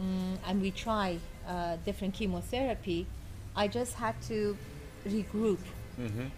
mm, 0.00 0.38
and 0.46 0.62
we 0.62 0.70
try 0.70 1.18
uh, 1.46 1.76
different 1.84 2.14
chemotherapy. 2.14 3.06
I 3.54 3.68
just 3.68 3.94
had 3.94 4.20
to 4.22 4.56
regroup 5.06 5.58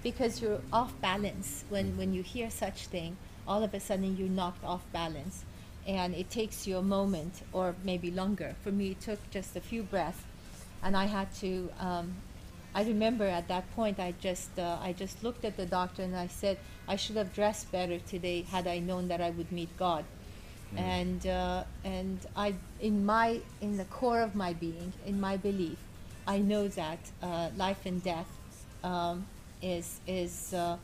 because 0.03 0.43
you're 0.43 0.61
off 0.73 0.93
balance 1.01 1.65
when 1.69 1.97
when 1.97 2.13
you 2.13 2.23
hear 2.23 2.51
such 2.51 2.87
thing. 2.89 3.17
All 3.47 3.63
of 3.63 3.73
a 3.75 3.81
sudden 3.81 4.17
you're 4.17 4.29
knocked 4.29 4.65
off 4.65 4.85
balance, 4.93 5.45
and 5.87 6.15
it 6.15 6.31
takes 6.31 6.67
you 6.67 6.79
a 6.79 6.83
moment 6.83 7.43
or 7.53 7.75
maybe 7.85 8.11
longer. 8.11 8.57
For 8.63 8.73
me, 8.73 8.91
it 8.91 9.01
took 9.01 9.21
just 9.31 9.57
a 9.57 9.61
few 9.61 9.83
breaths, 9.85 10.25
and 10.83 10.97
I 10.97 11.07
had 11.07 11.33
to. 11.37 11.71
Um, 11.79 12.15
I 12.79 12.83
remember 12.83 13.25
at 13.25 13.49
that 13.49 13.65
point 13.75 13.99
I 13.99 14.15
just 14.21 14.57
uh, 14.57 14.79
I 14.89 14.93
just 14.93 15.25
looked 15.25 15.45
at 15.45 15.57
the 15.57 15.67
doctor 15.67 16.03
and 16.03 16.15
I 16.15 16.29
said 16.29 16.59
I 16.87 16.95
should 16.95 17.17
have 17.17 17.35
dressed 17.35 17.73
better 17.73 17.99
today 17.99 18.43
had 18.43 18.69
I 18.69 18.79
known 18.79 19.09
that 19.09 19.21
I 19.21 19.31
would 19.31 19.51
meet 19.51 19.77
God, 19.77 20.05
and 20.77 21.27
uh, 21.27 21.65
and 21.83 22.19
I 22.37 22.55
in 22.79 23.05
my 23.05 23.41
in 23.61 23.77
the 23.79 23.85
core 23.97 24.21
of 24.21 24.37
my 24.37 24.53
being 24.53 24.93
in 25.05 25.21
my 25.21 25.37
belief 25.37 25.79
I 26.29 26.39
know 26.39 26.69
that 26.69 27.01
uh, 27.23 27.49
life 27.57 27.85
and 27.87 28.01
death 28.05 28.31
um, 28.85 29.27
is 29.61 29.99
is 30.07 30.55
uh, 30.55 30.77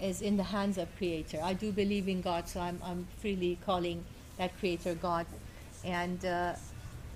is 0.00 0.22
in 0.22 0.38
the 0.38 0.48
hands 0.56 0.78
of 0.78 0.88
Creator. 0.96 1.40
I 1.42 1.52
do 1.52 1.70
believe 1.72 2.08
in 2.08 2.22
God, 2.22 2.48
so 2.48 2.60
I'm 2.60 2.80
I'm 2.82 3.06
freely 3.20 3.58
calling 3.66 4.04
that 4.38 4.58
Creator 4.58 4.94
God, 4.94 5.26
and 5.84 6.24
uh, 6.24 6.54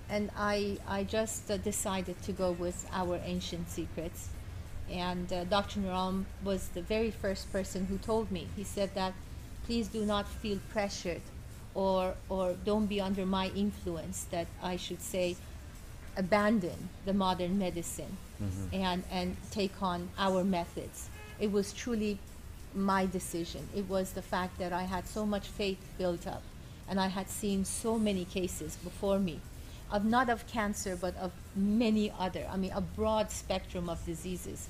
and 0.09 0.29
I 0.37 0.77
I 0.87 1.03
just 1.03 1.49
uh, 1.51 1.57
decided 1.57 2.21
to 2.23 2.31
go 2.31 2.51
with 2.51 2.87
our 2.91 3.19
ancient 3.25 3.69
secrets, 3.69 4.29
and 4.89 5.31
uh, 5.31 5.43
Dr. 5.45 5.79
Naram 5.79 6.25
was 6.43 6.69
the 6.69 6.81
very 6.81 7.11
first 7.11 7.51
person 7.51 7.85
who 7.87 7.97
told 7.97 8.31
me. 8.31 8.47
He 8.55 8.63
said 8.63 8.93
that, 8.95 9.13
please 9.65 9.87
do 9.87 10.05
not 10.05 10.27
feel 10.27 10.59
pressured, 10.71 11.21
or 11.73 12.15
or 12.29 12.55
don't 12.65 12.85
be 12.87 13.01
under 13.01 13.25
my 13.25 13.47
influence. 13.55 14.25
That 14.31 14.47
I 14.61 14.77
should 14.77 15.01
say, 15.01 15.35
abandon 16.17 16.89
the 17.05 17.13
modern 17.13 17.57
medicine 17.57 18.17
and 18.73 19.03
and 19.11 19.35
take 19.51 19.81
on 19.81 20.09
our 20.17 20.43
methods. 20.43 21.09
It 21.39 21.51
was 21.51 21.73
truly 21.73 22.17
my 22.73 23.05
decision. 23.05 23.67
It 23.75 23.87
was 23.89 24.11
the 24.11 24.21
fact 24.21 24.57
that 24.59 24.71
I 24.73 24.83
had 24.83 25.07
so 25.07 25.25
much 25.25 25.47
faith 25.47 25.79
built 25.97 26.27
up, 26.27 26.43
and 26.89 26.99
I 26.99 27.07
had 27.07 27.29
seen 27.29 27.65
so 27.65 27.97
many 27.97 28.25
cases 28.25 28.75
before 28.83 29.19
me, 29.19 29.39
of 29.91 30.05
not 30.05 30.29
of 30.29 30.47
cancer 30.47 30.97
but 30.99 31.15
of 31.17 31.31
many 31.55 32.11
other. 32.19 32.45
I 32.51 32.57
mean, 32.57 32.71
a 32.73 32.81
broad 32.81 33.31
spectrum 33.31 33.89
of 33.89 34.03
diseases. 34.05 34.67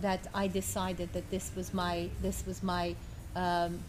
That 0.00 0.26
I 0.32 0.48
decided 0.48 1.12
that 1.12 1.30
this 1.30 1.50
was 1.54 1.74
my 1.74 2.08
this 2.22 2.46
was 2.46 2.62
my 2.62 2.94
um, 3.36 3.80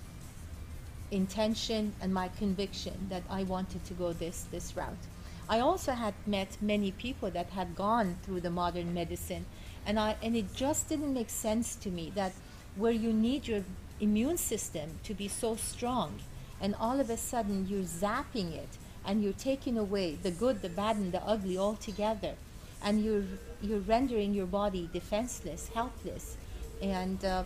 intention 1.10 1.94
and 2.02 2.14
my 2.14 2.28
conviction 2.38 3.08
that 3.10 3.24
I 3.30 3.44
wanted 3.44 3.86
to 3.86 3.94
go 3.94 4.12
this 4.12 4.46
this 4.52 4.76
route. 4.76 5.06
I 5.48 5.60
also 5.60 5.94
had 5.94 6.14
met 6.26 6.58
many 6.62 6.92
people 6.92 7.32
that 7.32 7.50
had 7.52 7.76
gone 7.76 8.18
through 8.24 8.42
the 8.42 8.50
modern 8.50 8.94
medicine, 8.94 9.46
and 9.86 9.98
I 9.98 10.18
and 10.22 10.36
it 10.36 10.54
just 10.54 10.90
didn't 10.90 11.14
make 11.14 11.30
sense 11.30 11.76
to 11.76 11.90
me 11.90 12.12
that 12.16 12.34
where 12.76 12.92
you 12.92 13.14
need 13.14 13.48
your 13.48 13.64
immune 14.02 14.38
system 14.38 15.00
to 15.04 15.14
be 15.14 15.28
so 15.30 15.56
strong, 15.56 16.20
and 16.60 16.76
all 16.76 17.00
of 17.00 17.10
a 17.10 17.18
sudden 17.18 17.68
you're 17.70 17.84
zapping 17.84 18.54
it 18.54 18.78
and 19.06 19.24
you're 19.24 19.34
taking 19.34 19.78
away 19.78 20.16
the 20.22 20.32
good, 20.32 20.62
the 20.62 20.70
bad, 20.70 20.96
and 20.98 21.12
the 21.12 21.22
ugly 21.24 21.58
all 21.58 21.76
together, 21.76 22.36
and 22.84 23.04
you're 23.04 23.24
you're 23.62 23.80
rendering 23.80 24.34
your 24.34 24.48
body 24.48 24.90
defenseless, 24.94 25.70
helpless, 25.74 26.38
and 26.82 27.24
uh, 27.26 27.44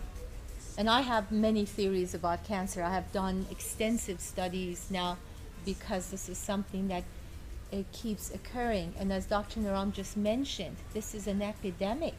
and 0.78 0.90
I 0.90 1.00
have 1.00 1.32
many 1.32 1.64
theories 1.64 2.14
about 2.14 2.44
cancer. 2.44 2.82
I 2.82 2.92
have 2.92 3.10
done 3.12 3.46
extensive 3.50 4.20
studies 4.20 4.88
now 4.90 5.16
because 5.64 6.10
this 6.10 6.28
is 6.28 6.38
something 6.38 6.88
that 6.88 7.04
it 7.72 7.90
keeps 7.92 8.32
occurring. 8.32 8.94
And 8.98 9.12
as 9.12 9.26
Dr. 9.26 9.60
Naram 9.60 9.92
just 9.92 10.16
mentioned, 10.16 10.76
this 10.92 11.14
is 11.14 11.26
an 11.26 11.42
epidemic. 11.42 12.14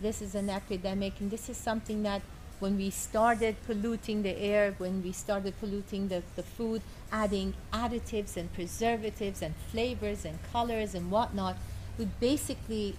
This 0.00 0.22
is 0.22 0.34
an 0.34 0.48
epidemic, 0.50 1.14
and 1.20 1.30
this 1.30 1.48
is 1.48 1.56
something 1.56 2.02
that 2.04 2.22
when 2.60 2.76
we 2.76 2.90
started 2.90 3.56
polluting 3.66 4.22
the 4.22 4.38
air, 4.38 4.74
when 4.78 5.02
we 5.02 5.12
started 5.12 5.58
polluting 5.58 6.08
the, 6.08 6.22
the 6.36 6.42
food, 6.42 6.82
adding 7.10 7.54
additives 7.72 8.36
and 8.36 8.52
preservatives 8.52 9.42
and 9.42 9.54
flavors 9.70 10.24
and 10.24 10.38
colors 10.52 10.94
and 10.94 11.10
whatnot, 11.10 11.56
we 11.98 12.04
basically 12.20 12.94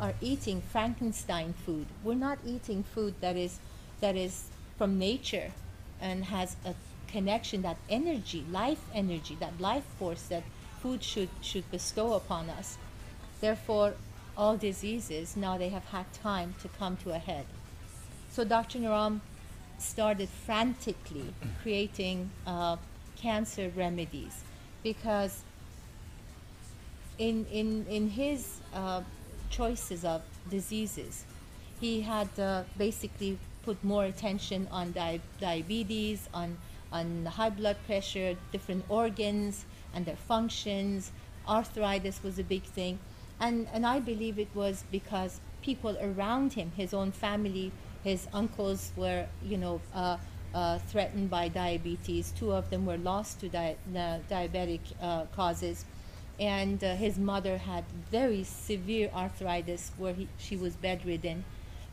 are 0.00 0.14
eating 0.20 0.60
Frankenstein 0.60 1.54
food. 1.64 1.86
We're 2.02 2.14
not 2.14 2.38
eating 2.44 2.82
food 2.82 3.14
that 3.20 3.36
is 3.36 3.60
that 4.00 4.16
is 4.16 4.46
from 4.76 4.98
nature 4.98 5.52
and 6.00 6.24
has 6.24 6.56
a 6.64 6.74
connection, 7.06 7.62
that 7.62 7.76
energy, 7.88 8.44
life 8.50 8.80
energy, 8.92 9.36
that 9.38 9.60
life 9.60 9.84
force 9.98 10.22
that 10.22 10.42
food 10.80 11.04
should 11.04 11.28
should 11.42 11.70
bestow 11.70 12.14
upon 12.14 12.50
us. 12.50 12.78
Therefore, 13.40 13.94
all 14.36 14.56
diseases 14.56 15.36
now 15.36 15.58
they 15.58 15.68
have 15.68 15.84
had 15.84 16.12
time 16.12 16.54
to 16.62 16.68
come 16.68 16.96
to 16.98 17.12
a 17.12 17.18
head. 17.18 17.46
So 18.34 18.42
Dr. 18.42 18.80
Naram 18.80 19.20
started 19.78 20.28
frantically 20.28 21.32
creating 21.62 22.30
uh, 22.44 22.78
cancer 23.14 23.70
remedies 23.76 24.42
because 24.82 25.44
in, 27.16 27.46
in, 27.52 27.86
in 27.88 28.10
his 28.10 28.58
uh, 28.74 29.02
choices 29.50 30.04
of 30.04 30.22
diseases, 30.50 31.24
he 31.80 32.00
had 32.00 32.28
uh, 32.40 32.64
basically 32.76 33.38
put 33.62 33.84
more 33.84 34.04
attention 34.06 34.66
on 34.72 34.90
di- 34.90 35.20
diabetes, 35.40 36.28
on, 36.34 36.58
on 36.90 37.26
high 37.26 37.50
blood 37.50 37.76
pressure, 37.86 38.36
different 38.50 38.84
organs 38.88 39.64
and 39.94 40.06
their 40.06 40.16
functions. 40.16 41.12
Arthritis 41.46 42.20
was 42.24 42.40
a 42.40 42.44
big 42.44 42.64
thing. 42.64 42.98
And, 43.38 43.68
and 43.72 43.86
I 43.86 44.00
believe 44.00 44.40
it 44.40 44.50
was 44.56 44.82
because 44.90 45.38
people 45.62 45.96
around 46.02 46.54
him, 46.54 46.72
his 46.76 46.92
own 46.92 47.12
family, 47.12 47.70
his 48.04 48.28
uncles 48.32 48.92
were, 48.96 49.26
you 49.42 49.56
know, 49.56 49.80
uh, 49.94 50.18
uh, 50.54 50.78
threatened 50.78 51.30
by 51.30 51.48
diabetes. 51.48 52.32
Two 52.38 52.52
of 52.52 52.70
them 52.70 52.86
were 52.86 52.98
lost 52.98 53.40
to 53.40 53.48
di- 53.48 53.76
uh, 53.96 54.18
diabetic 54.30 54.80
uh, 55.02 55.24
causes. 55.34 55.84
And 56.38 56.82
uh, 56.84 56.94
his 56.94 57.18
mother 57.18 57.58
had 57.58 57.84
very 58.10 58.44
severe 58.44 59.10
arthritis 59.14 59.90
where 59.96 60.12
he, 60.12 60.28
she 60.38 60.56
was 60.56 60.76
bedridden. 60.76 61.44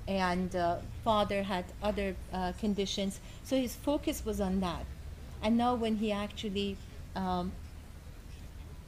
And 0.07 0.55
father 1.03 1.43
had 1.43 1.65
other 1.81 2.15
conditions. 2.59 3.21
So 3.43 3.55
his 3.55 3.75
focus 3.75 4.25
was 4.25 4.41
on 4.41 4.59
that. 4.59 4.85
And 5.41 5.57
now, 5.57 5.75
when 5.75 5.97
he 5.97 6.11
actually 6.11 6.75
um, 7.15 7.51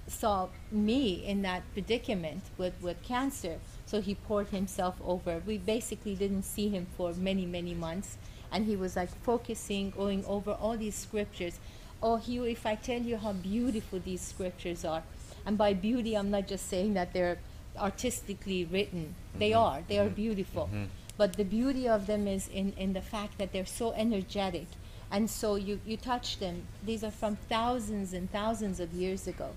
saw 0.08 0.50
me 0.72 1.24
in 1.26 1.44
that 1.44 1.64
predicament 1.74 2.44
with, 2.58 2.74
with 2.82 3.02
cancer, 3.04 3.60
so 3.94 4.02
he 4.02 4.16
poured 4.16 4.48
himself 4.48 4.96
over. 5.06 5.44
We 5.46 5.60
basically 5.60 6.16
didn't 6.16 6.46
see 6.46 6.68
him 6.68 6.88
for 6.98 7.14
many, 7.14 7.46
many 7.46 7.76
months. 7.76 8.18
And 8.52 8.66
he 8.66 8.76
was 8.76 8.96
like 8.96 9.10
focusing, 9.22 9.92
going 9.92 10.26
over 10.26 10.54
all 10.54 10.76
these 10.76 10.96
scriptures. 10.96 11.60
Oh, 12.02 12.16
Hugh, 12.16 12.44
if 12.46 12.66
I 12.66 12.74
tell 12.74 13.00
you 13.00 13.18
how 13.18 13.34
beautiful 13.34 14.00
these 14.00 14.22
scriptures 14.22 14.84
are, 14.84 15.04
and 15.46 15.60
by 15.60 15.76
beauty, 15.76 16.18
I'm 16.18 16.32
not 16.32 16.48
just 16.48 16.68
saying 16.68 16.96
that 16.96 17.14
they're 17.14 17.38
artistically 17.78 18.66
written, 18.66 19.14
they 19.38 19.52
mm-hmm. 19.52 19.60
are, 19.60 19.84
they 19.88 20.00
are 20.00 20.06
mm-hmm. 20.06 20.16
beautiful. 20.16 20.64
Mm-hmm. 20.64 20.86
But 21.16 21.34
the 21.34 21.46
beauty 21.46 21.88
of 21.88 22.08
them 22.08 22.28
is 22.28 22.48
in, 22.48 22.74
in 22.76 22.94
the 22.94 23.02
fact 23.02 23.38
that 23.38 23.54
they're 23.54 23.68
so 23.68 23.92
energetic. 23.92 24.66
And 25.12 25.30
so 25.30 25.54
you, 25.54 25.80
you 25.86 25.98
touch 25.98 26.40
them. 26.40 26.64
These 26.84 27.04
are 27.04 27.12
from 27.12 27.36
thousands 27.48 28.14
and 28.14 28.32
thousands 28.32 28.80
of 28.80 28.92
years 28.92 29.28
ago. 29.28 29.50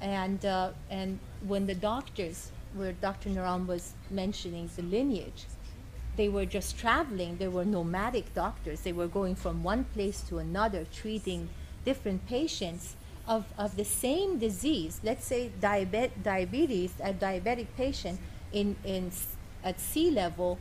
And, 0.00 0.46
uh, 0.46 0.70
and 0.88 1.18
when 1.46 1.66
the 1.66 1.74
doctors, 1.74 2.52
where 2.74 2.92
Dr. 2.92 3.30
Naram 3.30 3.66
was 3.66 3.94
mentioning 4.10 4.70
the 4.76 4.82
lineage, 4.82 5.46
they 6.16 6.28
were 6.28 6.44
just 6.44 6.78
traveling. 6.78 7.36
They 7.38 7.48
were 7.48 7.64
nomadic 7.64 8.34
doctors. 8.34 8.80
They 8.80 8.92
were 8.92 9.08
going 9.08 9.34
from 9.34 9.62
one 9.62 9.84
place 9.84 10.20
to 10.28 10.38
another, 10.38 10.86
treating 10.92 11.48
different 11.84 12.26
patients 12.26 12.96
of, 13.26 13.44
of 13.56 13.76
the 13.76 13.84
same 13.84 14.38
disease. 14.38 15.00
Let's 15.02 15.24
say 15.24 15.50
diabe- 15.60 16.22
diabetes, 16.22 16.92
a 17.02 17.12
diabetic 17.12 17.68
patient 17.76 18.20
in, 18.52 18.76
in, 18.84 19.12
at 19.62 19.80
sea 19.80 20.10
level, 20.10 20.58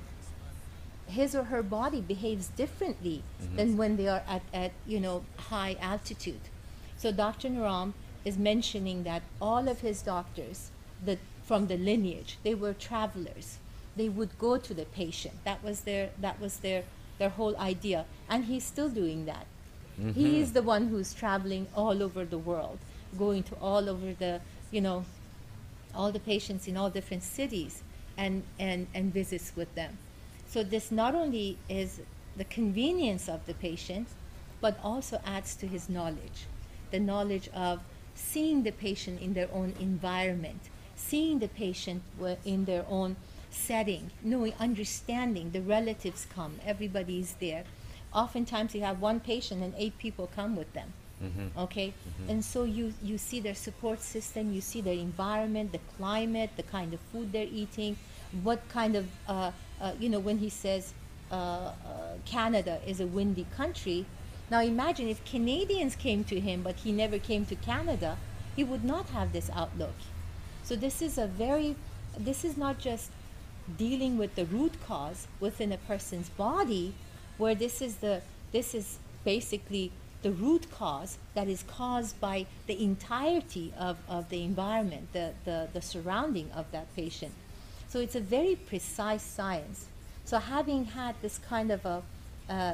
his 1.07 1.33
or 1.33 1.45
her 1.45 1.63
body 1.63 2.01
behaves 2.01 2.49
differently 2.49 3.23
mm-hmm. 3.41 3.55
than 3.55 3.77
when 3.77 3.97
they 3.97 4.07
are 4.07 4.21
at, 4.27 4.43
at 4.53 4.71
you 4.85 4.99
know 4.99 5.23
high 5.37 5.75
altitude. 5.81 6.41
So 6.97 7.11
Dr. 7.11 7.49
Naram 7.49 7.93
is 8.23 8.37
mentioning 8.37 9.03
that 9.03 9.23
all 9.41 9.67
of 9.67 9.79
his 9.79 10.01
doctors, 10.01 10.71
the, 11.03 11.17
from 11.49 11.65
the 11.65 11.77
lineage, 11.77 12.37
they 12.43 12.53
were 12.53 12.73
travelers. 12.73 13.57
They 13.95 14.07
would 14.07 14.37
go 14.37 14.57
to 14.57 14.73
the 14.79 14.85
patient. 14.85 15.33
That 15.45 15.63
was 15.63 15.81
their 15.81 16.11
that 16.25 16.39
was 16.39 16.57
their 16.65 16.83
their 17.17 17.31
whole 17.37 17.55
idea, 17.57 18.05
and 18.29 18.45
he's 18.45 18.65
still 18.73 18.91
doing 19.01 19.25
that. 19.25 19.47
He 19.97 20.03
mm-hmm. 20.03 20.41
is 20.41 20.53
the 20.53 20.61
one 20.61 20.89
who's 20.89 21.11
traveling 21.13 21.65
all 21.75 22.03
over 22.03 22.23
the 22.23 22.37
world, 22.37 22.77
going 23.17 23.41
to 23.49 23.55
all 23.55 23.89
over 23.89 24.13
the 24.13 24.41
you 24.69 24.81
know 24.81 25.05
all 25.95 26.11
the 26.11 26.19
patients 26.19 26.67
in 26.67 26.77
all 26.77 26.91
different 26.91 27.23
cities 27.23 27.81
and, 28.15 28.43
and, 28.59 28.85
and 28.93 29.11
visits 29.11 29.51
with 29.55 29.73
them. 29.73 29.97
So 30.47 30.63
this 30.63 30.91
not 30.91 31.15
only 31.15 31.57
is 31.67 32.01
the 32.37 32.43
convenience 32.45 33.27
of 33.27 33.45
the 33.47 33.55
patient, 33.55 34.07
but 34.61 34.77
also 34.83 35.19
adds 35.25 35.55
to 35.55 35.67
his 35.67 35.89
knowledge. 35.89 36.45
The 36.91 36.99
knowledge 36.99 37.49
of 37.53 37.81
seeing 38.13 38.61
the 38.61 38.71
patient 38.71 39.19
in 39.19 39.33
their 39.33 39.49
own 39.51 39.73
environment, 39.79 40.61
seeing 41.09 41.39
the 41.39 41.47
patient 41.47 42.01
in 42.45 42.65
their 42.65 42.85
own 42.89 43.15
setting, 43.49 44.11
knowing, 44.23 44.53
understanding 44.59 45.51
the 45.51 45.61
relatives 45.61 46.27
come, 46.35 46.59
everybody 46.65 47.19
is 47.19 47.33
there. 47.39 47.63
Oftentimes 48.13 48.75
you 48.75 48.81
have 48.81 49.01
one 49.01 49.19
patient 49.19 49.63
and 49.63 49.73
eight 49.77 49.97
people 49.97 50.29
come 50.35 50.55
with 50.55 50.71
them. 50.73 50.93
Okay? 51.57 51.93
And 52.29 52.45
so 52.45 52.63
you 52.63 52.93
you 53.03 53.17
see 53.17 53.39
their 53.41 53.55
support 53.55 54.01
system 54.01 54.53
you 54.53 54.61
see 54.61 54.81
their 54.81 54.93
environment 54.93 55.73
the 55.73 55.81
climate 55.97 56.51
the 56.55 56.63
kind 56.63 56.93
of 56.93 56.99
food 57.11 57.33
they're 57.33 57.53
eating 57.63 57.97
what 58.43 58.61
kind 58.69 58.95
of 58.95 59.05
uh, 59.27 59.51
uh, 59.81 59.91
you 59.99 60.07
know 60.07 60.19
when 60.19 60.37
he 60.37 60.49
says 60.49 60.93
uh, 61.31 61.35
uh, 61.35 61.73
canada 62.25 62.79
is 62.87 63.01
a 63.01 63.07
windy 63.17 63.45
country. 63.57 64.05
Now 64.49 64.61
imagine 64.61 65.09
if 65.09 65.19
canadians 65.25 65.95
came 65.95 66.23
to 66.31 66.39
him 66.39 66.63
but 66.63 66.75
he 66.85 66.93
never 66.93 67.19
came 67.19 67.45
to 67.47 67.55
canada 67.55 68.17
he 68.55 68.63
would 68.63 68.85
not 68.85 69.09
have 69.09 69.33
this 69.33 69.49
outlook 69.61 69.97
so 70.69 70.75
this 70.75 71.01
is 71.01 71.17
a 71.17 71.25
very 71.25 71.75
this 72.15 72.45
is 72.45 72.55
not 72.55 72.77
just 72.77 73.09
dealing 73.75 74.19
with 74.19 74.35
the 74.35 74.45
root 74.45 74.73
cause 74.85 75.25
within 75.39 75.71
a 75.71 75.77
person's 75.77 76.29
body 76.29 76.93
where 77.39 77.55
this 77.55 77.81
is 77.81 77.95
the 77.97 78.21
this 78.51 78.75
is 78.75 78.99
basically 79.25 79.91
the 80.21 80.31
root 80.31 80.69
cause 80.69 81.17
that 81.33 81.47
is 81.47 81.63
caused 81.63 82.19
by 82.19 82.45
the 82.67 82.83
entirety 82.83 83.73
of, 83.79 83.97
of 84.09 84.27
the 84.27 84.43
environment, 84.43 85.07
the, 85.13 85.31
the, 85.45 85.69
the 85.71 85.81
surrounding 85.81 86.51
of 86.51 86.69
that 86.71 86.93
patient. 86.93 87.31
So 87.87 87.99
it's 87.99 88.15
a 88.15 88.19
very 88.19 88.55
precise 88.55 89.23
science. 89.23 89.85
So 90.25 90.39
having 90.39 90.83
had 90.85 91.15
this 91.21 91.37
kind 91.37 91.71
of 91.71 91.85
a 91.85 92.03
uh, 92.49 92.73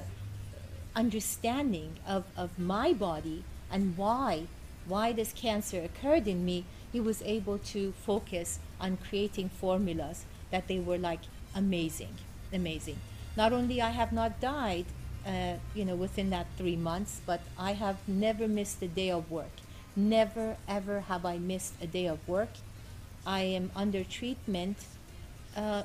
understanding 0.96 1.98
of, 2.08 2.24
of 2.36 2.58
my 2.58 2.94
body 2.94 3.44
and 3.72 3.96
why 3.96 4.48
why 4.88 5.12
this 5.12 5.34
cancer 5.34 5.82
occurred 5.82 6.28
in 6.28 6.46
me, 6.46 6.66
he 6.96 7.02
was 7.02 7.22
able 7.24 7.58
to 7.58 7.92
focus 7.92 8.58
on 8.80 8.96
creating 9.10 9.50
formulas 9.50 10.24
that 10.50 10.66
they 10.70 10.80
were 10.80 10.98
like 10.98 11.20
amazing, 11.54 12.16
amazing. 12.54 12.96
Not 13.36 13.52
only 13.52 13.82
I 13.82 13.90
have 13.90 14.14
not 14.14 14.40
died, 14.40 14.86
uh, 15.28 15.56
you 15.74 15.84
know, 15.84 15.98
within 15.98 16.30
that 16.30 16.48
three 16.58 16.78
months, 16.78 17.20
but 17.26 17.42
I 17.60 17.74
have 17.74 17.98
never 18.08 18.48
missed 18.48 18.82
a 18.82 18.88
day 18.88 19.12
of 19.12 19.30
work. 19.30 19.56
Never 19.94 20.56
ever 20.70 21.02
have 21.12 21.26
I 21.26 21.38
missed 21.38 21.74
a 21.82 21.88
day 21.88 22.06
of 22.06 22.26
work. 22.30 22.54
I 23.28 23.42
am 23.42 23.72
under 23.76 24.06
treatment 24.06 24.78
uh, 25.58 25.84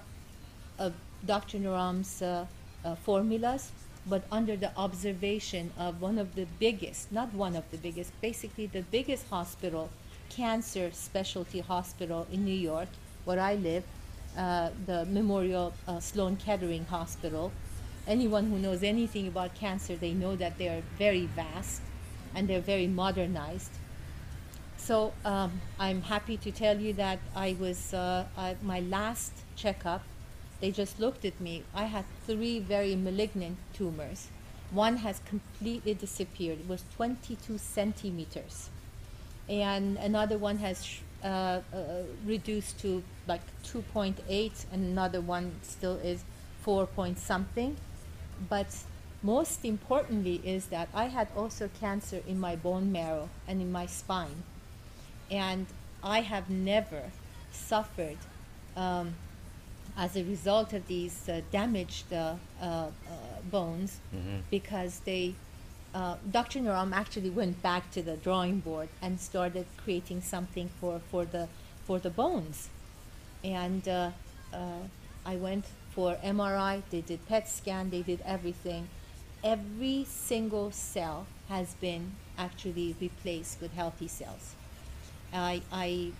of 0.79 0.93
Dr. 1.27 1.59
Naram's 1.59 2.23
uh, 2.23 2.47
uh, 2.85 2.95
formulas, 2.95 3.73
but 4.07 4.23
under 4.31 4.55
the 4.55 4.71
observation 4.77 5.73
of 5.77 6.01
one 6.01 6.19
of 6.19 6.37
the 6.37 6.47
biggest, 6.61 7.11
not 7.11 7.35
one 7.35 7.57
of 7.57 7.69
the 7.73 7.79
biggest, 7.79 8.13
basically 8.21 8.67
the 8.69 8.83
biggest 8.83 9.27
hospital, 9.29 9.91
cancer 10.31 10.91
specialty 10.93 11.61
hospital 11.61 12.27
in 12.33 12.45
New 12.45 12.61
York, 12.73 12.89
where 13.25 13.39
I 13.39 13.57
live, 13.57 13.85
uh, 14.37 14.71
the 14.87 15.05
Memorial 15.07 15.75
uh, 15.87 16.01
Sloan 16.01 16.37
Kettering 16.37 16.87
Hospital. 16.87 17.53
Anyone 18.07 18.51
who 18.51 18.59
knows 18.59 18.83
anything 18.83 19.29
about 19.29 19.55
cancer, 19.55 19.97
they 19.97 20.13
know 20.13 20.37
that 20.37 20.57
they 20.57 20.69
are 20.69 20.83
very 20.97 21.27
vast 21.27 21.83
and 22.35 22.49
they're 22.49 22.61
very 22.61 22.87
modernized. 22.87 23.73
So 24.77 25.13
um, 25.25 25.61
I'm 25.79 26.03
happy 26.03 26.37
to 26.39 26.51
tell 26.51 26.79
you 26.81 26.93
that 26.95 27.19
I 27.37 27.57
was 27.61 27.93
uh, 27.93 28.25
my 28.63 28.81
last 28.81 29.33
checkup. 29.57 30.03
They 30.61 30.71
just 30.71 30.99
looked 30.99 31.25
at 31.25 31.41
me. 31.41 31.65
I 31.75 31.85
had 31.85 32.05
three 32.27 32.61
very 32.61 32.97
malignant 32.97 33.59
tumors, 33.75 34.29
one 34.71 34.99
has 34.99 35.21
completely 35.25 35.95
disappeared. 35.95 36.61
It 36.61 36.69
was 36.69 36.85
22 36.97 37.59
centimeters. 37.59 38.71
And 39.51 39.99
another 39.99 40.39
one 40.39 40.59
has 40.59 40.85
sh- 40.85 41.01
uh, 41.25 41.27
uh, 41.27 41.61
reduced 42.25 42.79
to 42.81 43.03
like 43.27 43.43
2.8, 43.65 44.65
and 44.73 44.85
another 44.85 45.21
one 45.21 45.53
still 45.63 45.97
is 45.97 46.25
4 46.63 46.87
point 46.87 47.19
something. 47.19 47.77
But 48.49 48.75
most 49.23 49.65
importantly 49.65 50.41
is 50.45 50.67
that 50.67 50.89
I 50.95 51.05
had 51.09 51.29
also 51.37 51.69
cancer 51.81 52.23
in 52.27 52.39
my 52.39 52.57
bone 52.57 52.93
marrow 52.93 53.29
and 53.49 53.61
in 53.61 53.71
my 53.73 53.87
spine. 53.87 54.45
And 55.31 55.67
I 56.03 56.21
have 56.21 56.49
never 56.49 57.11
suffered 57.53 58.17
um, 58.77 59.15
as 59.97 60.17
a 60.17 60.25
result 60.25 60.73
of 60.73 60.87
these 60.87 61.29
uh, 61.29 61.41
damaged 61.51 62.13
uh, 62.13 62.37
uh, 62.61 62.65
uh, 62.65 62.89
bones 63.51 63.99
because 64.51 65.01
they 65.01 65.35
uh, 65.95 66.17
Dr. 66.31 66.61
Naram 66.61 66.93
actually 66.93 67.31
went 67.31 67.63
back 67.63 67.91
to 67.93 68.03
the 68.03 68.17
drawing 68.17 68.61
board 68.61 68.89
and 69.03 69.21
started 69.21 69.67
creating 69.83 70.23
something 70.23 70.71
for, 70.81 71.01
for 71.11 71.25
the 71.25 71.49
for 71.85 71.99
the 71.99 72.11
bones, 72.11 72.69
and 73.43 73.89
uh, 73.89 74.11
uh, 74.53 74.83
I 75.27 75.37
went 75.37 75.65
for 75.91 76.17
MRI. 76.23 76.83
They 76.91 77.01
did 77.01 77.27
PET 77.27 77.49
scan. 77.49 77.91
They 77.91 78.03
did 78.03 78.21
everything. 78.25 78.89
Every 79.43 80.05
single 80.09 80.71
cell 80.71 81.27
has 81.49 81.75
been 81.75 82.13
actually 82.39 82.95
replaced 83.01 83.61
with 83.61 83.73
healthy 83.73 84.07
cells. 84.07 84.55
I, 85.33 85.63
I 85.73 86.13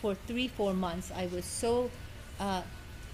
for 0.00 0.14
three 0.14 0.48
four 0.48 0.74
months 0.74 1.10
I 1.14 1.26
was 1.26 1.44
so 1.44 1.90
uh, 2.38 2.62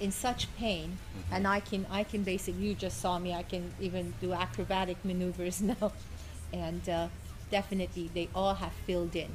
in 0.02 0.10
such 0.10 0.48
pain, 0.56 0.98
and 1.30 1.46
I 1.46 1.60
can 1.60 1.86
I 1.90 2.02
can 2.04 2.22
basically 2.24 2.62
you 2.68 2.74
just 2.74 3.00
saw 3.00 3.18
me 3.18 3.32
I 3.32 3.44
can 3.44 3.72
even 3.80 4.12
do 4.20 4.32
acrobatic 4.32 4.98
maneuvers 5.10 5.60
now, 5.62 5.92
and 6.52 6.86
uh, 6.88 7.08
definitely 7.50 8.10
they 8.12 8.28
all 8.34 8.54
have 8.54 8.72
filled 8.86 9.14
in. 9.16 9.30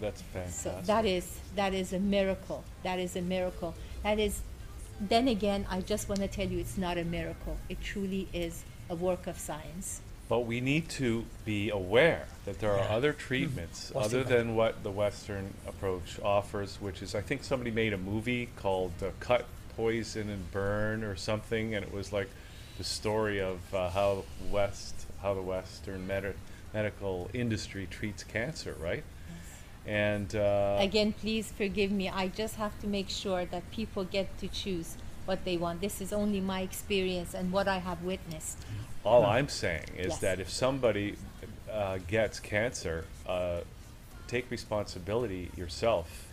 That's 0.00 0.20
So 0.22 0.26
fantastic. 0.32 0.84
that 0.86 1.04
is 1.06 1.26
that 1.56 1.72
is 1.74 1.92
a 1.92 2.00
miracle. 2.00 2.64
That 2.82 2.98
is 2.98 3.16
a 3.16 3.22
miracle. 3.22 3.74
That 4.02 4.18
is. 4.18 4.40
Then 5.00 5.28
again, 5.28 5.66
I 5.70 5.80
just 5.80 6.08
want 6.10 6.20
to 6.20 6.28
tell 6.28 6.46
you, 6.46 6.58
it's 6.58 6.76
not 6.76 6.98
a 6.98 7.04
miracle. 7.04 7.56
It 7.70 7.80
truly 7.80 8.28
is 8.34 8.64
a 8.90 8.94
work 8.94 9.26
of 9.26 9.38
science. 9.38 10.02
But 10.28 10.40
we 10.40 10.60
need 10.60 10.88
to 11.00 11.24
be 11.46 11.70
aware 11.70 12.26
that 12.44 12.58
there 12.60 12.72
are 12.72 12.84
Yeah. 12.84 12.96
other 12.98 13.12
treatments 13.14 13.90
other 13.96 14.22
than 14.22 14.54
what 14.54 14.82
the 14.82 14.90
Western 14.90 15.54
approach 15.66 16.20
offers, 16.22 16.76
which 16.82 17.00
is 17.02 17.14
I 17.14 17.22
think 17.22 17.44
somebody 17.44 17.70
made 17.70 17.92
a 17.94 17.98
movie 18.12 18.48
called 18.56 18.92
uh, 19.02 19.08
Cut, 19.20 19.46
Poison, 19.76 20.28
and 20.28 20.50
Burn 20.50 21.04
or 21.04 21.16
something, 21.16 21.74
and 21.74 21.84
it 21.84 21.92
was 21.92 22.12
like 22.12 22.28
the 22.78 22.84
story 22.84 23.40
of 23.40 23.58
uh, 23.74 23.90
how 23.90 24.24
West, 24.50 24.94
how 25.22 25.34
the 25.34 25.42
Western 25.42 26.06
med- 26.06 26.34
medical 26.72 27.30
industry 27.34 27.86
treats 27.90 28.24
cancer, 28.24 28.76
right? 28.80 29.04
And 29.86 30.34
uh, 30.34 30.76
Again, 30.78 31.12
please 31.12 31.52
forgive 31.56 31.90
me. 31.90 32.08
I 32.08 32.28
just 32.28 32.56
have 32.56 32.78
to 32.80 32.86
make 32.86 33.08
sure 33.08 33.44
that 33.46 33.70
people 33.70 34.04
get 34.04 34.38
to 34.38 34.48
choose 34.48 34.96
what 35.24 35.44
they 35.44 35.56
want. 35.56 35.80
This 35.80 36.00
is 36.00 36.12
only 36.12 36.40
my 36.40 36.60
experience 36.60 37.34
and 37.34 37.50
what 37.52 37.66
I 37.66 37.78
have 37.78 38.02
witnessed. 38.02 38.58
All 39.04 39.24
I'm 39.24 39.48
saying 39.48 39.86
is 39.96 40.08
Yes. 40.08 40.18
that 40.18 40.40
if 40.40 40.50
somebody 40.50 41.16
uh, 41.72 41.98
gets 42.06 42.40
cancer, 42.40 43.06
uh, 43.26 43.60
take 44.26 44.50
responsibility 44.50 45.50
yourself. 45.56 46.28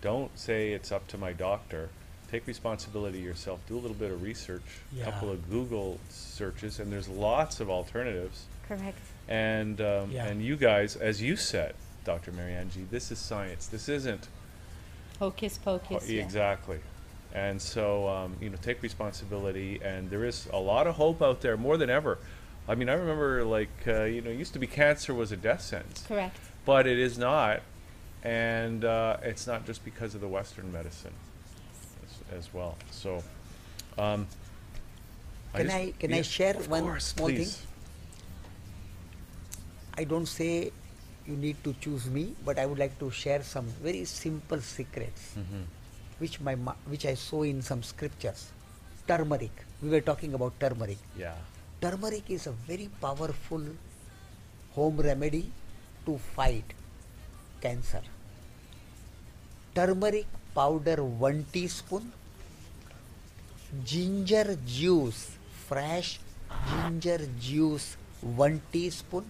Don't 0.00 0.36
say 0.38 0.72
it's 0.72 0.92
up 0.92 1.06
to 1.08 1.18
my 1.18 1.32
doctor. 1.32 1.90
Take 2.32 2.46
responsibility 2.46 3.18
yourself. 3.18 3.60
Do 3.68 3.74
a 3.76 3.78
little 3.80 3.94
bit 3.94 4.10
of 4.10 4.22
research, 4.22 4.62
a 4.94 5.00
Yeah. 5.00 5.04
couple 5.04 5.28
of 5.30 5.50
Google 5.50 6.00
searches, 6.08 6.80
and 6.80 6.90
there's 6.90 7.06
lots 7.06 7.60
of 7.60 7.68
alternatives. 7.68 8.46
Correct. 8.66 8.96
And 9.28 9.78
um, 9.82 10.10
Yeah. 10.10 10.28
and 10.28 10.40
you 10.42 10.56
guys, 10.56 10.96
as 10.96 11.20
you 11.20 11.36
said, 11.36 11.74
Dr. 12.04 12.32
Marianji, 12.32 12.88
this 12.88 13.10
is 13.12 13.18
science. 13.18 13.66
This 13.66 13.86
isn't 13.86 14.28
Hocus 15.18 15.58
pocus. 15.58 16.08
yeah. 16.08 16.22
Exactly. 16.22 16.78
And 17.34 17.60
so, 17.60 18.08
um, 18.08 18.36
you 18.40 18.48
know, 18.48 18.56
take 18.62 18.80
responsibility. 18.82 19.78
And 19.84 20.08
there 20.08 20.24
is 20.24 20.48
a 20.54 20.58
lot 20.58 20.86
of 20.86 20.94
hope 20.94 21.20
out 21.20 21.42
there, 21.42 21.58
more 21.58 21.76
than 21.76 21.90
ever. 21.90 22.16
I 22.66 22.74
mean, 22.74 22.88
I 22.88 22.94
remember, 22.94 23.44
like, 23.44 23.68
uh, 23.86 24.04
you 24.04 24.22
know, 24.22 24.30
it 24.30 24.38
used 24.38 24.54
to 24.54 24.58
be 24.58 24.66
cancer 24.66 25.12
was 25.12 25.32
a 25.32 25.36
death 25.36 25.60
sentence, 25.60 26.02
Correct. 26.08 26.38
but 26.64 26.86
it 26.86 26.98
is 26.98 27.18
not. 27.18 27.60
And 28.24 28.86
uh, 28.86 29.18
it's 29.22 29.46
not 29.46 29.66
just 29.66 29.84
because 29.84 30.14
of 30.14 30.22
the 30.22 30.28
Western 30.28 30.72
medicine 30.72 31.12
as, 32.36 32.52
well. 32.52 32.76
So, 32.90 33.22
um, 33.98 34.26
Can 35.54 35.64
just- 35.66 35.76
I- 35.76 35.92
can 35.98 36.14
I 36.14 36.22
share 36.22 36.56
of 36.56 36.68
one 36.68 36.84
course, 36.84 37.04
small 37.14 37.26
thing? 37.28 37.36
please. 37.36 37.58
I 39.94 40.04
don't 40.04 40.26
say 40.26 40.72
you 41.26 41.36
need 41.36 41.62
to 41.64 41.74
choose 41.74 42.06
me, 42.06 42.34
but 42.44 42.58
I 42.58 42.66
would 42.66 42.78
like 42.78 42.98
to 42.98 43.10
share 43.10 43.42
some 43.42 43.66
very 43.86 44.04
simple 44.04 44.60
secrets, 44.60 45.34
Mhm. 45.36 45.64
which 46.18 46.40
my 46.40 46.54
ma- 46.54 46.78
which 46.86 47.04
I 47.06 47.14
saw 47.14 47.42
in 47.42 47.60
some 47.62 47.82
scriptures. 47.82 48.46
Turmeric. 49.06 49.52
We 49.82 49.90
were 49.90 50.00
talking 50.00 50.32
about 50.34 50.58
turmeric. 50.58 50.98
Yeah. 51.16 51.34
Turmeric 51.80 52.30
is 52.30 52.46
a 52.46 52.52
very 52.70 52.88
powerful 53.00 53.62
home 54.74 54.96
remedy 55.08 55.52
to 56.06 56.18
fight 56.34 56.72
cancer. 57.60 58.02
Turmeric 59.74 60.26
powder 60.54 61.02
1 61.04 61.44
teaspoon, 61.52 62.12
ginger 63.80 64.56
juice, 64.66 65.38
fresh 65.68 66.20
ginger 66.68 67.26
juice 67.40 67.96
1 68.20 68.60
teaspoon, 68.72 69.24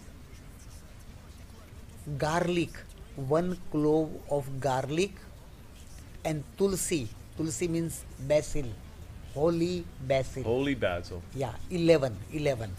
garlic 2.18 2.74
1 3.16 3.56
clove 3.70 4.10
of 4.30 4.60
garlic, 4.60 5.12
and 6.24 6.42
tulsi. 6.58 7.08
Tulsi 7.36 7.68
means 7.68 8.04
basil, 8.26 8.66
holy 9.34 9.84
basil. 10.06 10.42
Holy 10.42 10.74
basil, 10.74 11.22
Yeah, 11.34 11.54
11, 11.70 12.16
11. 12.32 12.70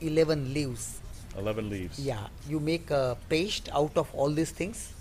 11 0.00 0.52
leaves. 0.52 1.00
11 1.38 1.70
leaves. 1.70 1.98
Yeah, 1.98 2.26
you 2.48 2.60
make 2.60 2.90
a 2.90 3.16
paste 3.28 3.68
out 3.72 3.96
of 3.96 4.12
all 4.14 4.30
these 4.30 4.50
things 4.50 4.92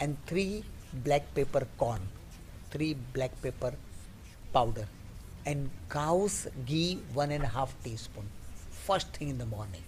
and 0.00 0.16
three 0.26 0.64
black 1.04 1.32
pepper 1.34 1.66
corn, 1.78 2.00
three 2.70 2.94
black 3.14 3.30
pepper 3.40 3.74
powder, 4.52 4.86
and 5.46 5.70
cow's 5.88 6.48
ghee 6.66 6.98
one 7.14 7.30
and 7.30 7.44
a 7.44 7.48
half 7.48 7.74
teaspoon. 7.84 8.28
First 8.70 9.12
thing 9.16 9.28
in 9.28 9.38
the 9.38 9.46
morning. 9.46 9.82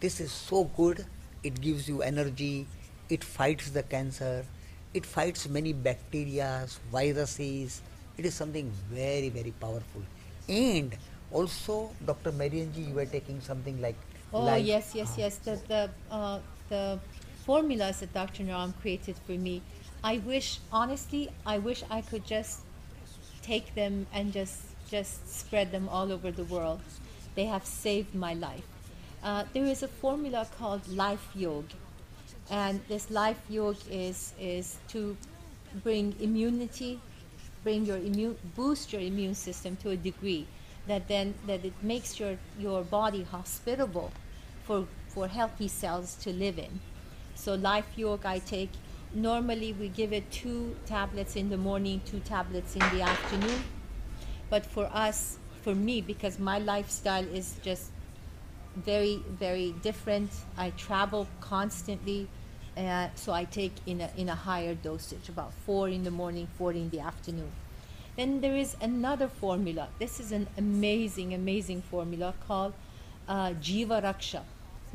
This 0.00 0.20
is 0.20 0.32
so 0.32 0.64
good. 0.76 1.04
It 1.42 1.60
gives 1.60 1.88
you 1.88 2.02
energy. 2.02 2.66
It 3.08 3.24
fights 3.24 3.70
the 3.70 3.82
cancer. 3.82 4.44
It 4.94 5.06
fights 5.06 5.48
many 5.48 5.72
bacteria, 5.72 6.66
viruses. 6.90 7.82
It 8.16 8.26
is 8.26 8.34
something 8.34 8.70
very, 8.90 9.28
very 9.28 9.52
powerful. 9.52 10.02
And 10.48 10.96
also, 11.32 11.90
Dr. 12.04 12.32
Marianji, 12.32 12.88
you 12.88 12.94
were 12.94 13.06
taking 13.06 13.40
something 13.40 13.80
like. 13.80 13.96
Oh 14.32 14.54
yes, 14.56 14.94
yes, 14.94 15.14
yes. 15.18 15.38
The 15.38 15.58
the 15.68 15.90
uh, 16.10 16.38
the 16.68 16.98
formulas 17.44 18.00
that 18.00 18.12
Dr. 18.14 18.44
Naram 18.44 18.74
created 18.80 19.16
for 19.26 19.32
me. 19.32 19.62
I 20.02 20.18
wish, 20.18 20.60
honestly, 20.72 21.28
I 21.44 21.58
wish 21.58 21.82
I 21.90 22.00
could 22.00 22.24
just 22.24 22.60
take 23.42 23.74
them 23.74 24.06
and 24.12 24.32
just 24.32 24.62
just 24.90 25.28
spread 25.40 25.70
them 25.70 25.88
all 25.88 26.12
over 26.12 26.30
the 26.30 26.44
world. 26.44 26.80
They 27.34 27.46
have 27.46 27.64
saved 27.64 28.14
my 28.14 28.34
life. 28.34 28.64
Uh, 29.22 29.44
there 29.52 29.64
is 29.64 29.82
a 29.82 29.88
formula 29.88 30.46
called 30.58 30.86
Life 30.88 31.28
Yoga, 31.34 31.76
and 32.50 32.80
this 32.88 33.10
Life 33.10 33.40
Yoga 33.48 33.78
is 33.90 34.32
is 34.40 34.78
to 34.88 35.16
bring 35.84 36.14
immunity, 36.20 37.00
bring 37.62 37.84
your 37.84 37.98
immune, 37.98 38.36
boost 38.56 38.92
your 38.92 39.02
immune 39.02 39.34
system 39.34 39.76
to 39.76 39.90
a 39.90 39.96
degree 39.96 40.46
that 40.86 41.06
then 41.08 41.34
that 41.46 41.64
it 41.64 41.74
makes 41.82 42.18
your 42.18 42.36
your 42.58 42.82
body 42.82 43.22
hospitable 43.22 44.10
for 44.64 44.86
for 45.08 45.28
healthy 45.28 45.68
cells 45.68 46.14
to 46.22 46.32
live 46.32 46.58
in. 46.58 46.80
So 47.34 47.54
Life 47.54 47.86
Yoga 47.96 48.28
I 48.28 48.38
take. 48.38 48.70
Normally 49.12 49.72
we 49.72 49.88
give 49.88 50.12
it 50.12 50.30
two 50.30 50.76
tablets 50.86 51.34
in 51.34 51.50
the 51.50 51.56
morning, 51.56 52.00
two 52.06 52.20
tablets 52.20 52.76
in 52.76 52.80
the 52.96 53.02
afternoon. 53.02 53.64
But 54.48 54.64
for 54.64 54.88
us, 54.92 55.38
for 55.62 55.74
me, 55.74 56.00
because 56.00 56.38
my 56.38 56.58
lifestyle 56.58 57.24
is 57.24 57.56
just 57.62 57.90
very, 58.76 59.22
very 59.28 59.74
different. 59.82 60.30
I 60.56 60.70
travel 60.70 61.26
constantly, 61.40 62.28
uh, 62.76 63.08
so 63.16 63.32
I 63.32 63.44
take 63.44 63.72
in 63.84 64.00
a, 64.00 64.10
in 64.16 64.28
a 64.28 64.34
higher 64.34 64.74
dosage, 64.76 65.28
about 65.28 65.52
four 65.66 65.88
in 65.88 66.04
the 66.04 66.10
morning, 66.12 66.46
four 66.56 66.72
in 66.72 66.90
the 66.90 67.00
afternoon. 67.00 67.50
Then 68.16 68.40
there 68.40 68.56
is 68.56 68.76
another 68.80 69.26
formula. 69.26 69.88
This 69.98 70.20
is 70.20 70.30
an 70.30 70.46
amazing, 70.56 71.34
amazing 71.34 71.82
formula 71.82 72.34
called 72.46 72.74
uh, 73.28 73.50
Jiva 73.60 74.02
Raksha. 74.02 74.42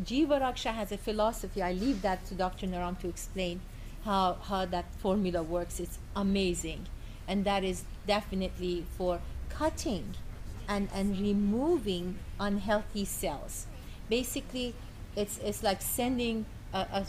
Jiva 0.01 0.41
Raksha 0.41 0.74
has 0.74 0.91
a 0.91 0.97
philosophy. 0.97 1.61
I 1.61 1.74
leave 1.74 2.01
that 2.01 2.26
to 2.28 2.34
Dr. 2.34 2.68
Naram 2.68 2.95
to 2.97 3.09
explain 3.09 3.61
how, 4.06 4.38
how 4.43 4.66
that 4.66 4.86
formula 4.95 5.43
works. 5.43 5.80
It's 5.80 5.99
amazing. 6.16 6.88
And 7.28 7.43
that 7.45 7.64
is 7.64 7.84
definitely 8.08 8.86
for 8.97 9.20
cutting 9.49 10.16
and, 10.68 10.89
and 10.93 11.20
removing 11.20 12.18
unhealthy 12.39 13.06
cells. 13.06 13.68
Basically, 14.10 14.76
it's, 15.16 15.39
it's 15.39 15.64
like 15.64 15.82
sending 15.82 16.45
a, 16.74 16.78
a 16.80 17.06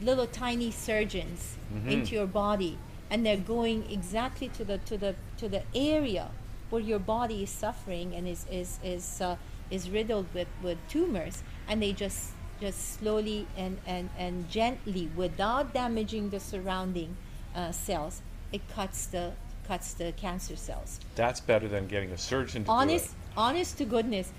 little 0.00 0.26
tiny 0.26 0.70
surgeons 0.70 1.56
into 1.86 2.14
your 2.14 2.26
body, 2.26 2.78
and 3.10 3.24
they're 3.24 3.36
going 3.36 3.90
exactly 3.90 4.48
to 4.48 4.64
the 4.64 4.78
to 4.78 4.98
the 4.98 5.14
to 5.38 5.48
the 5.48 5.62
area 5.74 6.28
where 6.70 6.82
your 6.82 6.98
body 6.98 7.42
is 7.42 7.50
suffering 7.50 8.14
and 8.14 8.26
is 8.26 8.44
is 8.50 8.78
is 8.82 9.20
uh, 9.20 9.36
is 9.70 9.90
riddled 9.90 10.26
with, 10.34 10.48
with 10.62 10.78
tumors, 10.88 11.42
and 11.68 11.82
they 11.82 11.92
just 11.92 12.32
just 12.60 12.98
slowly 12.98 13.46
and, 13.56 13.78
and, 13.86 14.10
and 14.18 14.48
gently, 14.50 15.10
without 15.16 15.74
damaging 15.74 16.30
the 16.30 16.40
surrounding 16.40 17.16
uh, 17.54 17.72
cells, 17.72 18.22
it 18.52 18.62
cuts 18.74 19.06
the 19.06 19.32
cuts 19.66 19.94
the 19.94 20.12
cancer 20.12 20.54
cells. 20.54 21.00
That's 21.16 21.40
better 21.40 21.66
than 21.66 21.88
getting 21.88 22.12
a 22.12 22.18
surgeon 22.18 22.64
to 22.64 22.70
honest 22.70 23.14
honest 23.36 23.76
to 23.78 23.84
goodness 23.84 24.32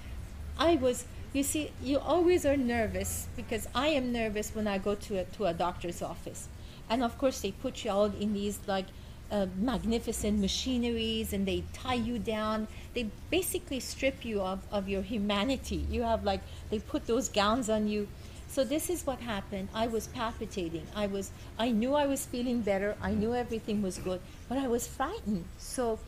i 0.57 0.75
was 0.75 1.05
you 1.33 1.43
see 1.43 1.71
you 1.83 1.99
always 1.99 2.45
are 2.45 2.57
nervous 2.57 3.27
because 3.35 3.67
i 3.75 3.87
am 3.87 4.11
nervous 4.11 4.55
when 4.55 4.67
i 4.67 4.77
go 4.77 4.95
to 4.95 5.19
a, 5.19 5.23
to 5.25 5.45
a 5.45 5.53
doctor's 5.53 6.01
office. 6.01 6.47
And 6.89 7.03
of 7.03 7.17
course 7.17 7.41
they 7.41 7.51
put 7.51 7.83
you 7.83 7.91
out 7.91 8.15
in 8.15 8.33
these 8.33 8.59
like 8.65 8.85
uh, 9.31 9.47
magnificent 9.57 10.39
machineries 10.39 11.33
and 11.33 11.45
they 11.45 11.63
tie 11.73 11.95
you 11.95 12.19
down. 12.19 12.67
They 12.93 13.09
basically 13.29 13.79
strip 13.79 14.23
you 14.23 14.41
of, 14.41 14.59
of 14.71 14.87
your 14.87 15.01
humanity. 15.01 15.85
You 15.89 16.03
have 16.03 16.23
like 16.23 16.41
they 16.69 16.79
put 16.79 17.07
those 17.07 17.29
gowns 17.29 17.69
on 17.69 17.87
you. 17.87 18.07
So 18.49 18.63
this 18.63 18.89
is 18.89 19.05
what 19.05 19.19
happened. 19.19 19.69
I 19.73 19.87
was 19.87 20.07
palpitating. 20.07 20.87
I 20.95 21.07
was 21.07 21.31
i 21.59 21.69
knew 21.69 21.93
i 21.93 22.05
was 22.05 22.25
feeling 22.25 22.61
better. 22.61 22.95
I 23.01 23.11
knew 23.11 23.35
everything 23.35 23.81
was 23.81 23.97
good 23.97 24.21
but 24.47 24.57
i 24.57 24.67
was 24.67 24.87
frightened. 24.87 25.45
So 25.57 25.99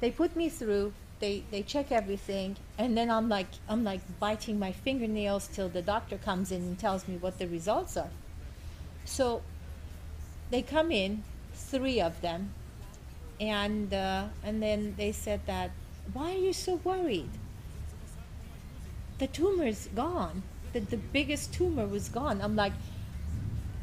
they 0.00 0.10
put 0.10 0.36
me 0.36 0.48
through. 0.48 0.92
They 1.18 1.42
they 1.50 1.62
check 1.62 1.90
everything. 1.90 2.56
And 2.78 2.96
then 2.96 3.10
i'm 3.10 3.28
like 3.28 3.48
i'm 3.68 3.82
like 3.84 4.00
biting 4.20 4.58
my 4.58 4.72
fingernails 4.72 5.48
till 5.48 5.68
the 5.68 5.82
doctor 5.82 6.16
comes 6.18 6.52
in 6.52 6.62
and 6.62 6.78
tells 6.78 7.08
me 7.08 7.16
what 7.16 7.38
the 7.38 7.48
results 7.48 7.96
are. 7.96 8.10
So 9.04 9.42
they 10.50 10.62
come 10.62 10.92
in 10.92 11.24
three 11.72 12.00
of 12.00 12.20
them. 12.20 12.52
And 13.40 13.92
uh, 13.92 14.28
and 14.44 14.62
then 14.62 14.94
they 14.96 15.10
said 15.10 15.40
that 15.46 15.72
why 16.12 16.32
are 16.34 16.38
you 16.38 16.52
so 16.52 16.76
worried? 16.84 17.30
The 19.18 19.26
tumor's 19.26 19.88
gone. 19.94 20.42
The, 20.72 20.80
the 20.80 20.96
biggest 20.96 21.52
tumor 21.52 21.86
was 21.86 22.08
gone. 22.08 22.40
I'm 22.40 22.56
like 22.56 22.72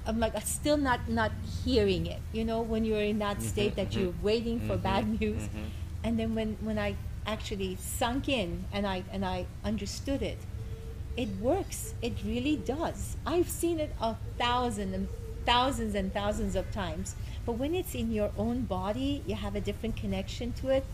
i'm 0.07 0.17
like 0.17 0.33
i'm 0.33 0.41
still 0.41 0.77
not 0.77 1.09
not 1.09 1.29
hearing 1.65 2.05
it 2.07 2.21
you 2.31 2.43
know 2.45 2.61
when 2.61 2.85
you're 2.85 3.01
in 3.01 3.19
that 3.19 3.37
mm-hmm, 3.37 3.47
state 3.47 3.75
that 3.75 3.89
mm-hmm. 3.89 3.99
you're 3.99 4.13
waiting 4.23 4.57
for 4.61 4.75
mm-hmm, 4.75 4.81
bad 4.81 5.19
news. 5.19 5.49
and 6.05 6.17
then 6.17 6.33
when 6.33 6.55
when 6.61 6.79
i 6.79 6.95
actually 7.27 7.75
sunk 7.75 8.29
in 8.29 8.63
and 8.71 8.87
i 8.87 9.03
and 9.11 9.25
i 9.25 9.45
understood 9.65 10.21
it 10.21 10.39
it 11.19 11.29
works. 11.41 11.95
It 12.01 12.13
really 12.25 12.55
does. 12.55 13.17
I've 13.25 13.49
seen 13.49 13.81
it 13.81 13.93
a 14.01 14.15
thousand 14.37 14.93
and 14.93 15.09
thousands 15.45 15.93
and 15.93 16.13
thousands 16.13 16.55
of 16.55 16.71
times 16.71 17.15
but 17.49 17.57
when 17.57 17.73
it's 17.73 17.95
in 17.95 18.11
your 18.11 18.29
own 18.37 18.61
body 18.61 19.23
you 19.25 19.33
have 19.33 19.55
a 19.55 19.59
different 19.59 19.95
connection 19.95 20.53
to 20.53 20.69
it. 20.69 20.85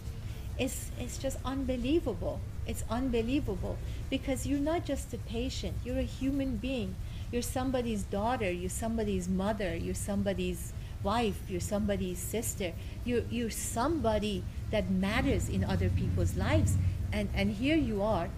It's 0.58 0.90
it's 0.98 1.18
just 1.18 1.38
unbelievable. 1.44 2.40
It's 2.66 2.86
unbelievable 2.90 3.76
because 4.10 4.48
you're 4.48 4.64
not 4.72 4.86
just 4.86 5.14
a 5.14 5.18
patient. 5.18 5.76
You're 5.84 6.00
a 6.00 6.10
human 6.20 6.56
being. 6.56 6.96
You're 7.30 7.42
somebody's 7.42 8.04
daughter. 8.04 8.50
You're 8.50 8.70
somebody's 8.70 9.28
mother. 9.28 9.76
You're 9.76 10.00
somebody's 10.12 10.72
wife. 11.04 11.42
You're 11.50 11.60
somebody's 11.60 12.20
sister. 12.20 12.72
You're 13.04 13.26
you're 13.30 13.50
somebody 13.50 14.42
that 14.72 14.90
matters 14.90 15.50
in 15.50 15.66
other 15.66 15.90
people's 15.90 16.38
lives. 16.38 16.78
And 17.12 17.28
and 17.36 17.52
here 17.52 17.76
you 17.76 18.02
are. 18.02 18.30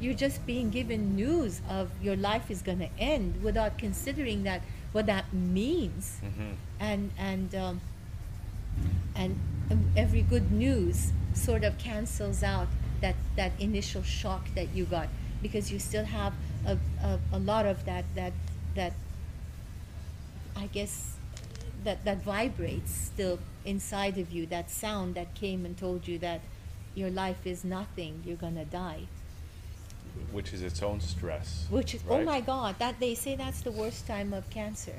You're 0.00 0.20
just 0.26 0.46
being 0.46 0.70
given 0.70 1.16
news 1.16 1.60
of 1.68 1.90
your 2.02 2.16
life 2.16 2.50
is 2.50 2.62
going 2.62 2.78
to 2.78 2.88
end 2.98 3.42
without 3.42 3.76
considering 3.76 4.44
that 4.44 4.62
what 4.92 5.06
that 5.06 5.32
means. 5.32 6.18
And 6.80 7.10
and 7.18 7.54
um, 7.54 7.80
and 9.14 9.38
um, 9.70 9.84
every 9.96 10.22
good 10.22 10.52
news 10.52 11.12
sort 11.34 11.64
of 11.64 11.78
cancels 11.78 12.42
out 12.42 12.68
that 13.00 13.16
that 13.36 13.52
initial 13.58 14.02
shock 14.02 14.48
that 14.54 14.74
you 14.74 14.84
got 14.84 15.08
because 15.42 15.72
you 15.72 15.78
still 15.78 16.04
have 16.04 16.32
a, 16.66 16.78
a, 17.02 17.18
a 17.32 17.38
lot 17.38 17.66
of 17.66 17.84
that 17.84 18.04
that 18.14 18.32
that 18.74 18.92
I 20.56 20.66
guess 20.66 21.16
that 21.84 22.04
that 22.04 22.22
vibrates 22.22 22.92
still 22.92 23.38
inside 23.64 24.18
of 24.18 24.30
you 24.30 24.46
that 24.46 24.70
sound 24.70 25.14
that 25.14 25.34
came 25.34 25.64
and 25.64 25.76
told 25.76 26.06
you 26.06 26.18
that 26.18 26.40
your 26.94 27.10
life 27.10 27.46
is 27.46 27.64
nothing 27.64 28.22
you're 28.24 28.36
gonna 28.36 28.64
die 28.64 29.06
which 30.30 30.52
is 30.52 30.62
its 30.62 30.82
own 30.82 31.00
stress 31.00 31.66
which 31.70 31.94
is 31.94 32.02
oh 32.08 32.16
right? 32.16 32.24
my 32.24 32.40
god 32.40 32.74
that 32.78 32.98
they 33.00 33.14
say 33.14 33.36
that's 33.36 33.62
the 33.62 33.70
worst 33.72 34.06
time 34.06 34.32
of 34.32 34.48
cancer 34.50 34.94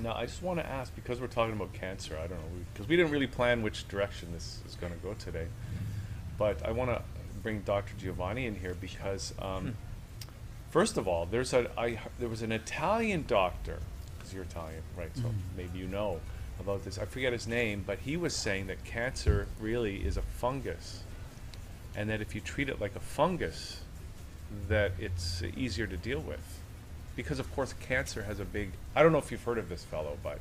Now, 0.00 0.14
I 0.16 0.26
just 0.26 0.42
want 0.42 0.58
to 0.58 0.66
ask 0.66 0.92
because 0.96 1.20
we're 1.20 1.28
talking 1.40 1.54
about 1.54 1.72
cancer. 1.72 2.14
I 2.18 2.26
don't 2.26 2.40
know 2.40 2.64
because 2.72 2.88
we 2.88 2.96
didn't 2.96 3.12
really 3.12 3.28
plan 3.28 3.62
which 3.62 3.86
direction 3.86 4.32
this 4.32 4.58
is 4.66 4.74
going 4.74 4.92
to 4.92 4.98
go 4.98 5.14
today, 5.14 5.46
but 6.36 6.56
I 6.66 6.72
want 6.72 6.90
to 6.90 7.00
bring 7.44 7.60
Dr. 7.60 7.94
Giovanni 7.96 8.46
in 8.46 8.56
here 8.56 8.74
because, 8.80 9.32
um, 9.38 9.76
first 10.70 10.96
of 10.96 11.06
all, 11.06 11.26
there's 11.26 11.52
a 11.52 11.70
I 11.78 11.86
h- 11.86 11.98
there 12.18 12.28
was 12.28 12.42
an 12.42 12.50
Italian 12.50 13.24
doctor. 13.28 13.78
Because 14.18 14.34
you're 14.34 14.42
Italian, 14.42 14.82
right? 14.98 15.14
So 15.14 15.30
maybe 15.56 15.78
you 15.78 15.86
know 15.86 16.18
about 16.58 16.82
this. 16.84 16.98
I 16.98 17.04
forget 17.04 17.32
his 17.32 17.46
name, 17.46 17.84
but 17.86 17.98
he 18.00 18.16
was 18.16 18.34
saying 18.34 18.66
that 18.66 18.82
cancer 18.84 19.46
really 19.60 19.96
is 20.04 20.16
a 20.16 20.22
fungus, 20.22 21.04
and 21.94 22.10
that 22.10 22.20
if 22.20 22.34
you 22.34 22.40
treat 22.40 22.68
it 22.68 22.80
like 22.80 22.96
a 22.96 23.00
fungus, 23.18 23.80
that 24.68 24.92
it's 24.98 25.42
easier 25.56 25.86
to 25.86 25.96
deal 25.96 26.20
with. 26.20 26.60
Because 27.16 27.38
of 27.38 27.52
course, 27.54 27.72
cancer 27.74 28.22
has 28.24 28.40
a 28.40 28.44
big. 28.44 28.72
I 28.94 29.02
don't 29.02 29.12
know 29.12 29.18
if 29.18 29.30
you've 29.30 29.42
heard 29.44 29.58
of 29.58 29.68
this 29.68 29.84
fellow, 29.84 30.18
but 30.22 30.38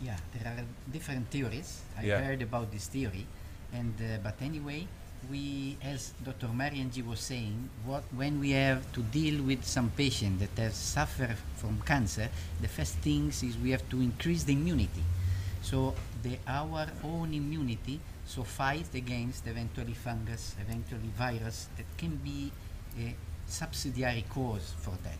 Yeah, 0.00 0.16
there 0.34 0.52
are 0.52 0.64
different 0.92 1.30
theories. 1.30 1.82
I 1.96 2.02
Yeah. 2.04 2.20
heard 2.20 2.42
about 2.42 2.70
this 2.72 2.86
theory, 2.88 3.26
and 3.72 3.94
uh, 4.00 4.18
but 4.22 4.36
anyway, 4.42 4.86
we, 5.30 5.76
as 5.82 6.12
Dr. 6.22 6.48
Marianji 6.48 7.02
was 7.04 7.20
saying, 7.20 7.70
what 7.84 8.04
when 8.12 8.40
we 8.40 8.50
have 8.50 8.82
to 8.92 9.02
deal 9.02 9.42
with 9.42 9.64
some 9.64 9.90
patient 9.90 10.40
that 10.40 10.56
has 10.60 10.74
suffered 10.74 11.36
from 11.56 11.80
cancer, 11.86 12.28
the 12.60 12.68
first 12.68 12.96
things 12.98 13.42
is 13.42 13.56
we 13.56 13.70
have 13.70 13.88
to 13.90 14.00
increase 14.00 14.44
the 14.44 14.52
immunity. 14.52 15.04
So 15.62 15.94
the 16.22 16.38
our 16.46 16.86
own 17.02 17.32
immunity 17.32 18.00
so 18.26 18.42
fight 18.42 18.94
against 18.94 19.46
eventually 19.46 19.92
fungus, 19.94 20.54
eventually 20.60 21.08
virus 21.16 21.68
that 21.76 21.86
can 21.96 22.16
be 22.16 22.50
a 22.98 23.14
subsidiary 23.46 24.24
cause 24.28 24.74
for 24.78 24.94
that. 25.02 25.18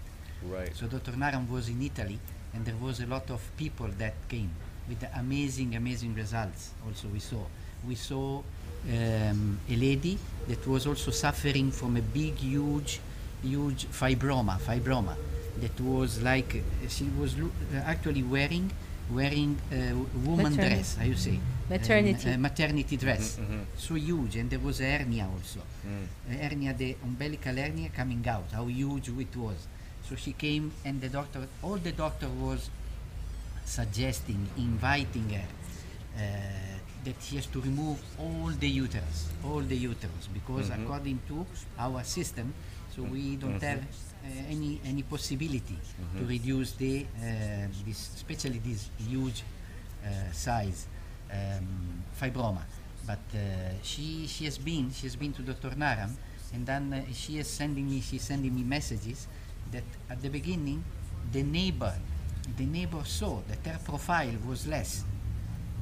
right. 0.50 0.74
So 0.76 0.86
Dr. 0.86 1.16
Naram 1.16 1.50
was 1.50 1.68
in 1.68 1.80
Italy, 1.82 2.18
and 2.54 2.64
there 2.64 2.76
was 2.76 3.00
a 3.00 3.06
lot 3.06 3.30
of 3.30 3.40
people 3.56 3.88
that 3.98 4.14
came 4.28 4.50
with 4.88 5.00
the 5.00 5.08
amazing, 5.18 5.74
amazing 5.76 6.14
results. 6.14 6.70
Also, 6.86 7.08
we 7.08 7.18
saw 7.20 7.42
we 7.86 7.94
saw 7.94 8.42
um, 8.90 9.58
a 9.68 9.76
lady 9.76 10.18
that 10.48 10.66
was 10.66 10.86
also 10.86 11.10
suffering 11.10 11.70
from 11.70 11.96
a 11.96 12.02
big, 12.02 12.34
huge, 12.36 13.00
huge 13.42 13.86
fibroma, 13.90 14.58
fibroma 14.58 15.14
that 15.60 15.78
was 15.80 16.20
like 16.22 16.62
she 16.88 17.04
was 17.18 17.38
lo- 17.38 17.50
uh, 17.74 17.76
actually 17.84 18.22
wearing 18.22 18.70
wearing 19.10 19.56
a 19.72 19.92
woman 20.26 20.52
Maternity. 20.52 20.74
dress. 20.76 20.96
How 20.96 21.04
you 21.04 21.14
say? 21.16 21.38
Maternity. 21.68 22.28
Um, 22.28 22.34
a 22.34 22.38
maternity 22.38 22.96
dress. 22.96 23.38
mhm. 23.38 23.64
So 23.78 23.94
huge, 23.94 24.36
and 24.36 24.50
there 24.50 24.58
was 24.60 24.80
a 24.80 24.84
hernia 24.98 25.26
also 25.34 25.60
Mm. 25.86 26.06
a 26.30 26.34
hernia, 26.48 26.74
the 26.74 26.96
umbilical 27.02 27.54
hernia 27.56 27.88
coming 27.88 28.26
out, 28.28 28.44
how 28.52 28.66
huge 28.66 29.08
it 29.08 29.36
was. 29.36 29.56
So 30.08 30.14
she 30.16 30.32
came 30.32 30.72
and 30.84 31.00
the 31.00 31.08
doctor, 31.08 31.48
all 31.62 31.76
the 31.78 31.92
doctor 31.92 32.28
was 32.28 32.68
suggesting, 33.64 34.46
inviting 34.56 35.30
her 35.30 35.46
uh, 36.16 36.20
that 37.04 37.16
she 37.22 37.36
has 37.36 37.46
to 37.46 37.60
remove 37.60 37.98
all 38.18 38.50
the 38.58 38.68
uterus, 38.68 39.28
all 39.44 39.60
the 39.60 39.76
uterus, 39.76 40.28
because 40.32 40.68
Mhm. 40.70 40.84
according 40.84 41.18
to 41.28 41.46
our 41.78 42.04
system, 42.04 42.52
so 42.94 43.02
we 43.02 43.36
don't 43.36 43.60
Mhm. 43.60 43.68
have 43.68 43.82
uh, 44.24 44.26
any 44.54 44.80
any 44.84 45.02
possibility 45.02 45.76
to 46.16 46.22
Mhm. 46.22 46.28
reduce 46.28 46.72
the 46.72 47.04
uh, 47.18 47.66
this, 47.84 48.10
especially 48.14 48.58
this 48.58 48.88
huge 48.98 49.42
uh, 50.04 50.30
size 50.32 50.86
um, 51.32 52.02
fibroma. 52.18 52.62
But 53.06 53.20
uh, 53.34 53.38
she 53.82 54.26
she 54.26 54.44
has 54.46 54.58
been 54.58 54.90
she 54.90 55.06
has 55.06 55.16
been 55.16 55.32
to 55.34 55.42
Dr. 55.42 55.76
Naram, 55.76 56.16
and 56.54 56.66
then 56.66 56.92
uh, 56.92 57.12
she 57.12 57.38
is 57.38 57.48
sending 57.48 57.88
me 57.88 58.00
she's 58.00 58.22
sending 58.22 58.54
me 58.54 58.62
messages 58.62 59.28
that 59.72 59.84
at 60.08 60.22
the 60.22 60.28
beginning 60.30 60.84
the 61.32 61.42
neighbor 61.42 61.94
the 62.56 62.66
neighbor 62.66 63.02
saw 63.04 63.40
that 63.48 63.66
her 63.70 63.78
profile 63.84 64.32
was 64.46 64.66
less, 64.66 65.04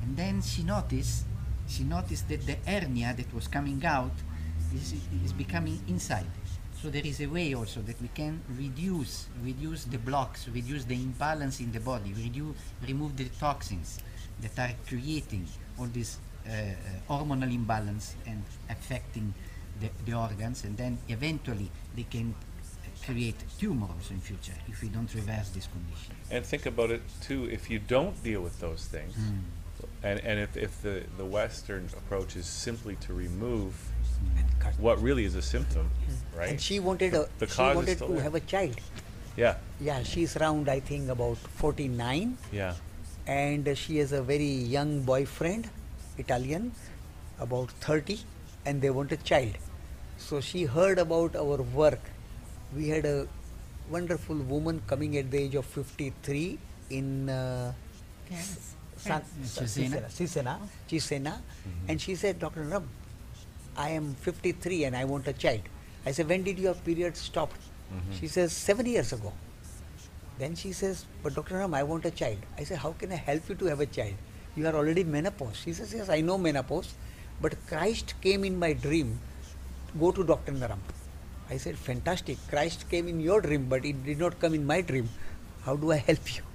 and 0.03 0.17
then 0.17 0.43
she 0.43 0.63
noticed 0.63 1.25
she 1.69 1.85
noticed 1.85 2.29
that 2.29 2.45
the 2.47 2.57
hernia 2.67 3.15
that 3.17 3.33
was 3.33 3.47
coming 3.49 3.85
out 3.85 4.13
is, 4.75 4.95
is 5.25 5.33
becoming 5.33 5.81
inside. 5.89 6.27
So 6.81 6.91
there 6.91 7.07
is 7.07 7.21
a 7.21 7.27
way 7.27 7.55
also 7.55 7.81
that 7.83 8.01
we 8.03 8.09
can 8.09 8.41
reduce 8.59 9.27
reduce 9.45 9.85
the 9.85 9.99
blocks, 9.99 10.49
reduce 10.49 10.85
the 10.85 10.95
imbalance 10.97 11.61
in 11.61 11.71
the 11.71 11.79
body, 11.81 12.13
reduce 12.15 12.57
remove 12.89 13.17
the 13.17 13.27
toxins 13.39 14.01
that 14.43 14.59
are 14.59 14.75
creating 14.89 15.47
all 15.79 15.87
this 15.87 16.19
uh, 16.47 16.51
uh, 16.53 17.13
hormonal 17.13 17.53
imbalance 17.55 18.15
and 18.27 18.43
affecting 18.69 19.33
the, 19.81 19.89
the 20.05 20.13
organs, 20.17 20.65
and 20.65 20.77
then 20.77 20.99
eventually 21.09 21.71
they 21.97 22.05
can 22.05 22.35
create 23.05 23.35
tumors 23.59 24.11
in 24.11 24.21
future 24.21 24.53
if 24.69 24.81
we 24.83 24.89
don't 24.89 25.13
reverse 25.15 25.49
this 25.51 25.67
condition. 25.67 26.15
And 26.31 26.45
think 26.45 26.67
about 26.67 26.91
it 26.91 27.03
too, 27.21 27.49
if 27.51 27.69
you 27.71 27.79
don't 27.81 28.23
deal 28.23 28.41
with 28.43 28.61
those 28.61 28.85
things, 28.87 29.15
and, 30.05 30.21
and 30.21 30.39
if, 30.39 30.57
if 30.57 30.83
the, 30.83 31.03
the 31.17 31.25
Western 31.25 31.87
approach 31.97 32.37
is 32.37 32.47
simply 32.47 32.97
to 32.97 33.13
remove 33.13 33.75
Cut. 34.61 34.75
what 34.79 35.03
really 35.03 35.25
is 35.25 35.35
a 35.35 35.43
symptom, 35.43 35.91
right? 36.37 36.51
And 36.51 36.61
she 36.61 36.79
wanted 36.79 37.15
a, 37.15 37.29
The 37.39 37.47
she 37.49 37.55
cause 37.57 37.71
is 37.71 37.77
wanted 37.77 37.99
to 37.99 38.07
there. 38.15 38.23
have 38.23 38.35
a 38.37 38.41
child. 38.41 38.77
yeah, 39.37 39.57
Yeah, 39.81 40.03
she's 40.05 40.37
around 40.37 40.69
I 40.69 40.79
think 40.81 41.09
about 41.09 41.39
49 41.39 42.37
yeah. 42.53 42.75
And 43.27 43.77
she 43.77 43.99
has 43.99 44.13
a 44.13 44.23
very 44.23 44.45
young 44.77 45.03
boyfriend, 45.03 45.69
Italian, 46.19 46.73
about 47.39 47.71
30 47.71 48.19
and 48.67 48.81
they 48.81 48.91
want 48.91 49.13
a 49.13 49.17
child. 49.19 49.57
So 50.19 50.41
she 50.41 50.65
heard 50.65 50.99
about 50.99 51.35
our 51.37 51.63
work. 51.63 52.01
We 52.77 52.89
had 52.89 53.05
a 53.05 53.27
wonderful 53.91 54.37
woman 54.37 54.83
coming 54.87 55.17
at 55.17 55.31
the 55.31 55.39
age 55.39 55.55
of 55.55 55.67
53 55.67 56.59
in 56.91 57.29
uh, 57.29 57.73
France. 58.27 58.75
San, 58.97 59.21
France. 59.23 59.59
Cesena. 59.59 60.09
Cesena, 60.09 60.59
Cesena, 60.89 61.41
and 61.89 62.01
she 62.01 62.15
said, 62.15 62.39
Dr. 62.39 62.63
Ram, 62.63 62.89
I 63.77 63.91
am 63.91 64.15
53 64.15 64.85
and 64.85 64.97
I 64.97 65.05
want 65.05 65.27
a 65.27 65.33
child. 65.33 65.63
I 66.07 66.13
said, 66.13 66.29
when 66.29 66.43
did 66.45 66.59
your 66.59 66.75
period 66.75 67.17
stop? 67.17 67.53
She 68.19 68.27
says, 68.27 68.53
seven 68.53 68.87
years 68.87 69.13
ago. 69.13 69.33
Then 70.39 70.55
she 70.55 70.73
says, 70.73 71.05
but 71.23 71.35
Dr. 71.35 71.59
Ram, 71.59 71.75
I 71.75 71.83
want 71.83 72.05
a 72.05 72.11
child. 72.11 72.39
I 72.59 72.65
say, 72.65 72.75
how 72.75 72.93
can 72.93 73.13
I 73.13 73.17
help 73.17 73.49
you 73.49 73.55
to 73.57 73.67
have 73.67 73.81
a 73.81 73.87
child? 73.87 74.15
You 74.57 74.67
are 74.67 74.75
already 74.75 75.05
menopause. 75.05 75.57
She 75.57 75.73
says, 75.73 75.95
yes, 75.95 76.09
I 76.09 76.21
know 76.21 76.39
menopause, 76.39 76.95
but 77.41 77.55
Christ 77.67 78.15
came 78.21 78.45
in 78.45 78.59
my 78.59 78.73
dream. 78.73 79.19
Go 79.99 80.11
to 80.11 80.25
Dr. 80.25 80.53
Naram. 80.53 80.81
I 81.51 81.57
said, 81.57 81.77
fantastic. 81.77 82.39
Christ 82.49 82.89
came 82.91 83.09
in 83.09 83.21
your 83.21 83.41
dream, 83.41 83.67
but 83.69 83.85
it 83.85 84.05
did 84.05 84.19
not 84.19 84.39
come 84.41 84.55
in 84.55 84.67
my 84.67 84.81
dream. 84.81 85.09
How 85.65 85.77
do 85.77 85.93
I 85.93 85.97
help 85.97 86.35
you? 86.37 86.43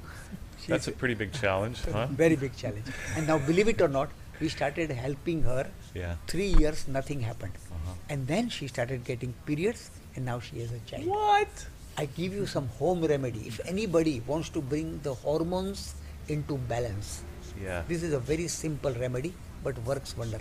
She 0.62 0.72
That's 0.72 0.88
a 0.88 0.92
pretty 0.92 1.14
big 1.14 1.34
challenge, 1.34 1.84
huh? 1.86 2.08
very 2.12 2.36
big 2.36 2.56
challenge. 2.58 2.86
And 3.16 3.28
now, 3.28 3.38
believe 3.38 3.68
it 3.68 3.80
or 3.80 3.88
not, 3.88 4.10
we 4.40 4.50
started 4.50 4.92
helping 4.92 5.44
her. 5.44 5.70
Yeah. 5.94 6.16
Three 6.28 6.48
years, 6.48 6.88
nothing 6.88 7.22
happened. 7.22 7.54
Uh-huh. 7.72 7.94
And 8.10 8.28
then 8.28 8.50
she 8.50 8.68
started 8.68 9.04
getting 9.06 9.34
periods, 9.46 9.92
and 10.16 10.26
now 10.26 10.40
she 10.40 10.60
has 10.60 10.72
a 10.72 10.80
child. 10.80 11.06
What? 11.06 11.68
I 11.98 12.06
give 12.06 12.34
you 12.34 12.46
some 12.46 12.68
home 12.80 13.04
remedy. 13.04 13.44
If 13.48 13.60
anybody 13.66 14.22
wants 14.28 14.50
to 14.50 14.62
bring 14.62 15.00
the 15.02 15.14
hormones 15.16 15.96
into 16.28 16.58
balance, 16.74 17.24
Yeah. 17.62 17.84
this 17.88 18.04
is 18.04 18.14
a 18.14 18.20
very 18.20 18.48
simple 18.48 18.94
remedy, 18.94 19.34
but 19.64 19.78
works 19.92 20.16
wonder. 20.16 20.40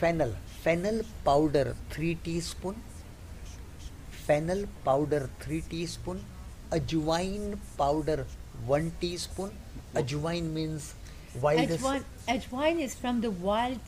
Fennel, 0.00 0.32
fennel 0.64 1.02
powder, 1.24 1.76
three 1.90 2.16
teaspoon. 2.16 2.82
Fennel 4.26 4.64
powder, 4.84 5.30
three 5.40 5.60
teaspoon. 5.60 6.24
Ajwain 6.72 7.56
powder, 7.78 8.26
one 8.66 8.90
teaspoon. 9.00 9.52
Ajwain 9.94 10.52
means 10.52 10.94
wild. 11.40 11.70
Ajwain, 11.76 12.02
ajwain 12.28 12.80
is 12.80 12.94
from 12.96 13.20
the 13.20 13.30
wild 13.30 13.78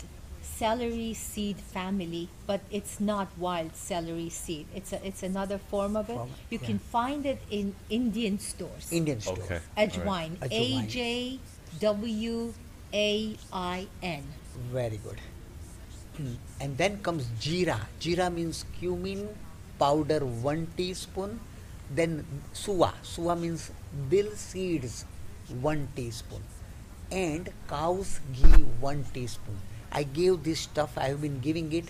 celery 0.57 1.13
seed 1.15 1.59
family, 1.59 2.29
but 2.47 2.61
it's 2.71 3.01
not 3.01 3.29
wild 3.37 3.77
celery 3.77 4.29
seed. 4.29 4.67
It's 4.75 4.93
a, 4.93 5.05
it's 5.07 5.23
another 5.23 5.59
form 5.59 5.97
of 5.97 6.09
it. 6.09 6.17
Form, 6.17 6.31
you 6.51 6.59
yeah. 6.61 6.67
can 6.67 6.79
find 6.79 7.27
it 7.27 7.41
in 7.51 7.75
Indian 7.91 8.39
stores. 8.39 8.89
Indian 8.91 9.21
store. 9.21 9.39
Okay. 9.39 9.61
Ajwain. 9.77 10.37
A 10.43 10.49
Ajwain. 10.49 10.89
J 10.89 11.39
W 11.81 12.55
A 12.93 13.37
I 13.53 13.87
N. 14.03 14.25
Very 14.73 14.99
good. 14.99 15.21
Hmm. 16.17 16.35
And 16.61 16.77
then 16.77 16.99
comes 17.03 17.27
jeera. 17.39 17.79
Jeera 18.01 18.33
means 18.33 18.65
cumin 18.79 19.29
powder, 19.79 20.21
one 20.25 20.67
teaspoon. 20.77 21.39
Then 21.95 22.25
suwa. 22.53 22.93
Suwa 23.03 23.39
means 23.39 23.71
dill 24.11 24.33
seeds, 24.35 25.05
one 25.61 25.89
teaspoon. 25.95 26.43
And 27.11 27.49
cow's 27.69 28.21
ghee, 28.35 28.65
one 28.81 29.05
teaspoon. 29.15 29.57
I 29.93 30.03
gave 30.03 30.43
this 30.43 30.61
stuff, 30.61 30.97
I 30.97 31.09
have 31.09 31.23
been 31.23 31.41
giving 31.41 31.73
it. 31.73 31.85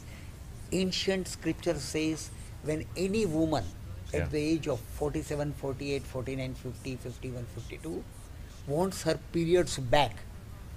Ancient 0.73 1.29
scripture 1.29 1.75
says 1.75 2.31
when 2.63 2.85
any 2.97 3.27
woman 3.27 3.65
at 4.13 4.31
the 4.31 4.39
age 4.39 4.69
of 4.69 4.81
47, 4.81 5.53
48, 5.55 6.03
49, 6.03 6.55
50, 6.55 6.97
51, 6.97 7.47
52 7.55 8.05
wants 8.67 9.03
her 9.03 9.19
periods 9.33 9.79
back 9.79 10.17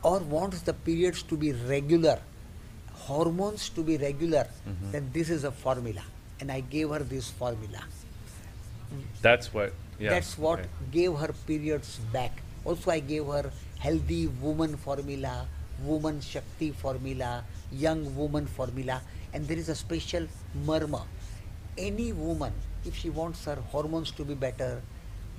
or 0.03 0.19
wants 0.19 0.61
the 0.61 0.73
periods 0.73 1.23
to 1.23 1.37
be 1.37 1.51
regular, 1.53 2.19
hormones 2.93 3.69
to 3.69 3.83
be 3.83 3.97
regular, 3.97 4.47
mm-hmm. 4.67 4.91
then 4.91 5.09
this 5.13 5.29
is 5.29 5.43
a 5.43 5.51
formula. 5.51 6.03
And 6.39 6.51
I 6.51 6.61
gave 6.61 6.89
her 6.89 6.99
this 6.99 7.29
formula. 7.29 7.83
That's 9.21 9.53
what. 9.53 9.73
Yeah. 9.99 10.09
That's 10.09 10.37
what 10.37 10.59
okay. 10.59 10.69
gave 10.91 11.13
her 11.15 11.33
periods 11.45 11.99
back. 12.11 12.41
Also, 12.65 12.91
I 12.91 12.99
gave 12.99 13.25
her 13.27 13.51
healthy 13.79 14.27
woman 14.27 14.75
formula, 14.77 15.47
woman 15.85 16.21
Shakti 16.21 16.71
formula, 16.71 17.43
young 17.71 18.15
woman 18.15 18.45
formula, 18.45 19.01
and 19.33 19.47
there 19.47 19.57
is 19.57 19.69
a 19.69 19.75
special 19.75 20.27
marma. 20.65 21.03
Any 21.77 22.11
woman, 22.11 22.53
if 22.85 22.95
she 22.95 23.09
wants 23.09 23.45
her 23.45 23.55
hormones 23.71 24.11
to 24.11 24.25
be 24.25 24.33
better, 24.33 24.81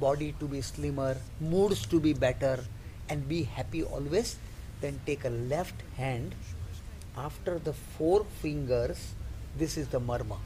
body 0.00 0.34
to 0.40 0.46
be 0.46 0.60
slimmer, 0.60 1.16
moods 1.40 1.86
to 1.86 2.00
be 2.00 2.12
better, 2.12 2.64
and 3.08 3.28
be 3.28 3.42
happy 3.42 3.82
always, 3.82 4.36
then 4.80 5.00
take 5.06 5.24
a 5.24 5.30
left 5.30 5.74
hand. 5.96 6.34
After 7.16 7.58
the 7.58 7.72
four 7.72 8.24
fingers, 8.40 9.12
this 9.58 9.76
is 9.76 9.88
the 9.88 10.00
marma. 10.00 10.38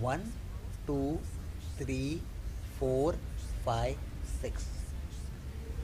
One, 0.00 0.32
two, 0.86 1.18
three, 1.78 2.22
four, 2.78 3.16
five, 3.64 3.96
six. 4.40 4.77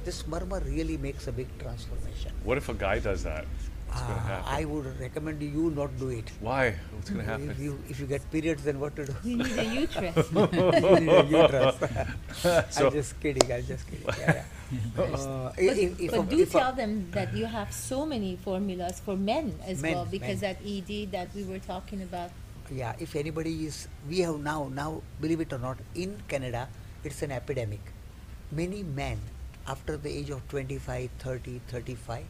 This 0.04 0.22
marma 0.24 0.64
really 0.64 0.96
makes 0.98 1.26
a 1.28 1.32
big 1.32 1.48
transformation. 1.58 2.32
What 2.44 2.58
if 2.58 2.68
a 2.68 2.74
guy 2.74 2.98
does 2.98 3.22
that? 3.24 3.46
What's 3.88 4.02
going 4.02 4.14
to 4.18 4.20
happen? 4.26 4.44
I 4.54 4.64
would 4.64 5.00
recommend 5.00 5.40
you 5.42 5.70
not 5.70 5.96
do 5.98 6.08
it. 6.08 6.30
Why? 6.40 6.74
What's 6.92 7.10
going 7.10 7.24
to 7.24 7.32
If 7.34 7.40
happen? 7.48 7.64
you 7.64 7.78
if 7.88 8.00
you 8.00 8.06
get 8.06 8.28
periods, 8.30 8.64
then 8.64 8.80
what 8.80 8.96
to 8.96 9.04
do? 9.06 9.14
You 9.22 9.36
need 9.38 9.58
a 9.58 9.64
uterus. 9.64 10.30
You 10.32 11.00
need 11.00 11.08
a 11.08 11.24
uterus. 11.24 11.76
So- 12.76 12.86
I'm 12.88 12.92
just 12.92 13.18
kidding. 13.20 13.52
I'm 13.52 13.64
just 13.64 13.86
kidding. 13.88 14.06
Yeah, 14.18 14.34
yeah. 14.34 14.44
Uh, 14.98 15.52
But, 15.54 15.78
if, 15.78 16.00
if, 16.00 16.10
but 16.10 16.20
a- 16.20 16.30
do 16.34 16.38
if 16.40 16.54
a- 16.54 16.58
tell 16.58 16.72
them 16.72 17.08
that 17.12 17.32
you 17.36 17.46
have 17.46 17.72
so 17.72 18.04
many 18.04 18.34
formulas 18.36 18.98
for 19.00 19.16
men 19.16 19.54
as 19.64 19.80
Men, 19.80 19.94
well, 19.94 20.06
because 20.10 20.40
men. 20.42 20.56
that 20.56 20.58
ED 20.66 21.12
that 21.12 21.28
we 21.34 21.44
were 21.44 21.60
talking 21.60 22.02
about. 22.02 22.30
yeah, 22.72 22.96
if 22.98 23.14
anybody 23.14 23.66
is, 23.66 23.86
we 24.08 24.18
have 24.26 24.40
now, 24.40 24.68
now, 24.74 25.02
believe 25.20 25.40
it 25.40 25.52
or 25.52 25.58
not, 25.58 25.78
in 25.94 26.16
Canada, 26.26 26.66
it's 27.04 27.22
an 27.22 27.30
epidemic. 27.30 27.80
Many 28.50 28.82
men, 28.82 29.20
after 29.66 29.96
the 29.96 30.10
age 30.10 30.30
of 30.30 30.46
25, 30.48 31.10
30, 31.18 31.60
35, 31.68 32.24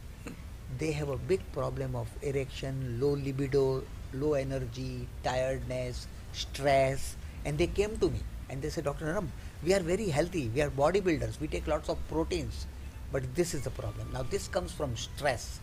they 0.77 0.91
have 0.91 1.09
a 1.09 1.17
big 1.17 1.41
problem 1.51 1.95
of 1.95 2.07
erection, 2.21 2.97
low 2.99 3.11
libido, 3.11 3.83
low 4.13 4.33
energy, 4.33 5.07
tiredness, 5.23 6.07
stress, 6.33 7.15
and 7.45 7.57
they 7.57 7.67
came 7.67 7.97
to 7.97 8.09
me 8.09 8.19
and 8.49 8.61
they 8.61 8.69
said, 8.69 8.85
Dr. 8.85 9.13
Ram, 9.13 9.31
we 9.63 9.73
are 9.73 9.79
very 9.79 10.09
healthy, 10.09 10.49
we 10.53 10.61
are 10.61 10.69
bodybuilders, 10.69 11.39
we 11.39 11.47
take 11.47 11.67
lots 11.67 11.89
of 11.89 11.97
proteins, 12.07 12.67
but 13.11 13.23
this 13.35 13.53
is 13.53 13.63
the 13.63 13.69
problem. 13.71 14.09
Now, 14.13 14.23
this 14.23 14.47
comes 14.47 14.71
from 14.71 14.95
stress 14.95 15.59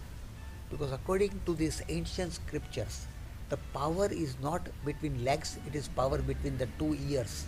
because 0.73 0.93
according 0.93 1.39
to 1.47 1.55
these 1.55 1.83
ancient 1.89 2.33
scriptures 2.33 3.07
the 3.51 3.59
power 3.75 4.07
is 4.11 4.37
not 4.41 4.69
between 4.87 5.23
legs 5.25 5.59
it 5.67 5.75
is 5.81 5.89
power 5.89 6.19
between 6.31 6.57
the 6.57 6.69
two 6.79 6.97
ears 7.09 7.45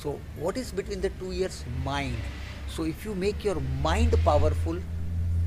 so 0.00 0.20
what 0.36 0.58
is 0.62 0.70
between 0.80 1.00
the 1.00 1.12
two 1.20 1.32
ears 1.32 1.64
mind 1.82 2.16
so 2.68 2.84
if 2.84 3.04
you 3.04 3.14
make 3.14 3.44
your 3.44 3.60
mind 3.82 4.14
powerful 4.24 4.78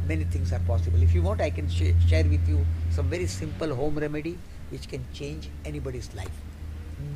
many 0.07 0.23
things 0.23 0.51
are 0.51 0.59
possible. 0.67 1.01
If 1.03 1.13
you 1.13 1.21
want 1.21 1.41
i 1.41 1.49
can 1.49 1.69
sh- 1.69 1.93
share 2.07 2.23
with 2.23 2.47
you 2.47 2.65
some 2.89 3.09
very 3.09 3.27
simple 3.27 3.75
home 3.75 3.99
remedy 4.03 4.37
which 4.69 4.87
can 4.87 5.05
change 5.13 5.49
anybody's 5.65 6.09
life. 6.15 6.41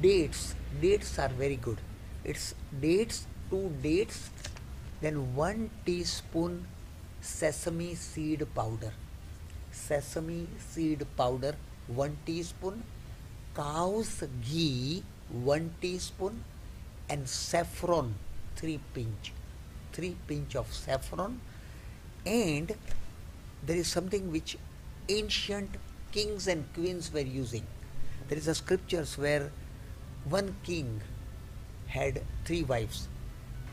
Dates. 0.02 0.56
Dates 0.82 1.18
are 1.20 1.30
very 1.30 1.56
good. 1.56 1.78
It's 2.24 2.54
dates 2.82 3.26
two 3.50 3.72
dates 3.82 4.30
then 5.02 5.36
one 5.36 5.70
teaspoon 5.86 6.66
sesame 7.22 7.94
seed 7.96 8.48
powder. 8.56 8.94
Sesame 9.72 10.48
seed 10.70 11.06
powder 11.18 11.56
1 11.88 12.18
teaspoon. 12.26 12.84
Cow's 13.56 14.24
ghee 14.50 15.04
1 15.30 15.74
teaspoon. 15.82 16.44
And 17.10 17.28
saffron 17.28 18.16
3 18.56 18.80
pinch 18.94 19.34
3 19.94 20.16
pinch 20.28 20.56
of 20.56 20.74
saffron 20.74 21.40
and 22.26 22.76
there 23.66 23.78
is 23.78 23.88
something 23.88 24.32
which 24.32 24.58
ancient 25.10 25.70
kings 26.12 26.48
and 26.48 26.72
queens 26.74 27.12
were 27.14 27.28
using 27.40 27.66
there 28.30 28.38
is 28.38 28.48
a 28.48 28.56
scriptures 28.56 29.18
where 29.18 29.52
one 30.38 30.56
king 30.64 31.02
had 31.88 32.22
three 32.46 32.64
wives 32.64 33.08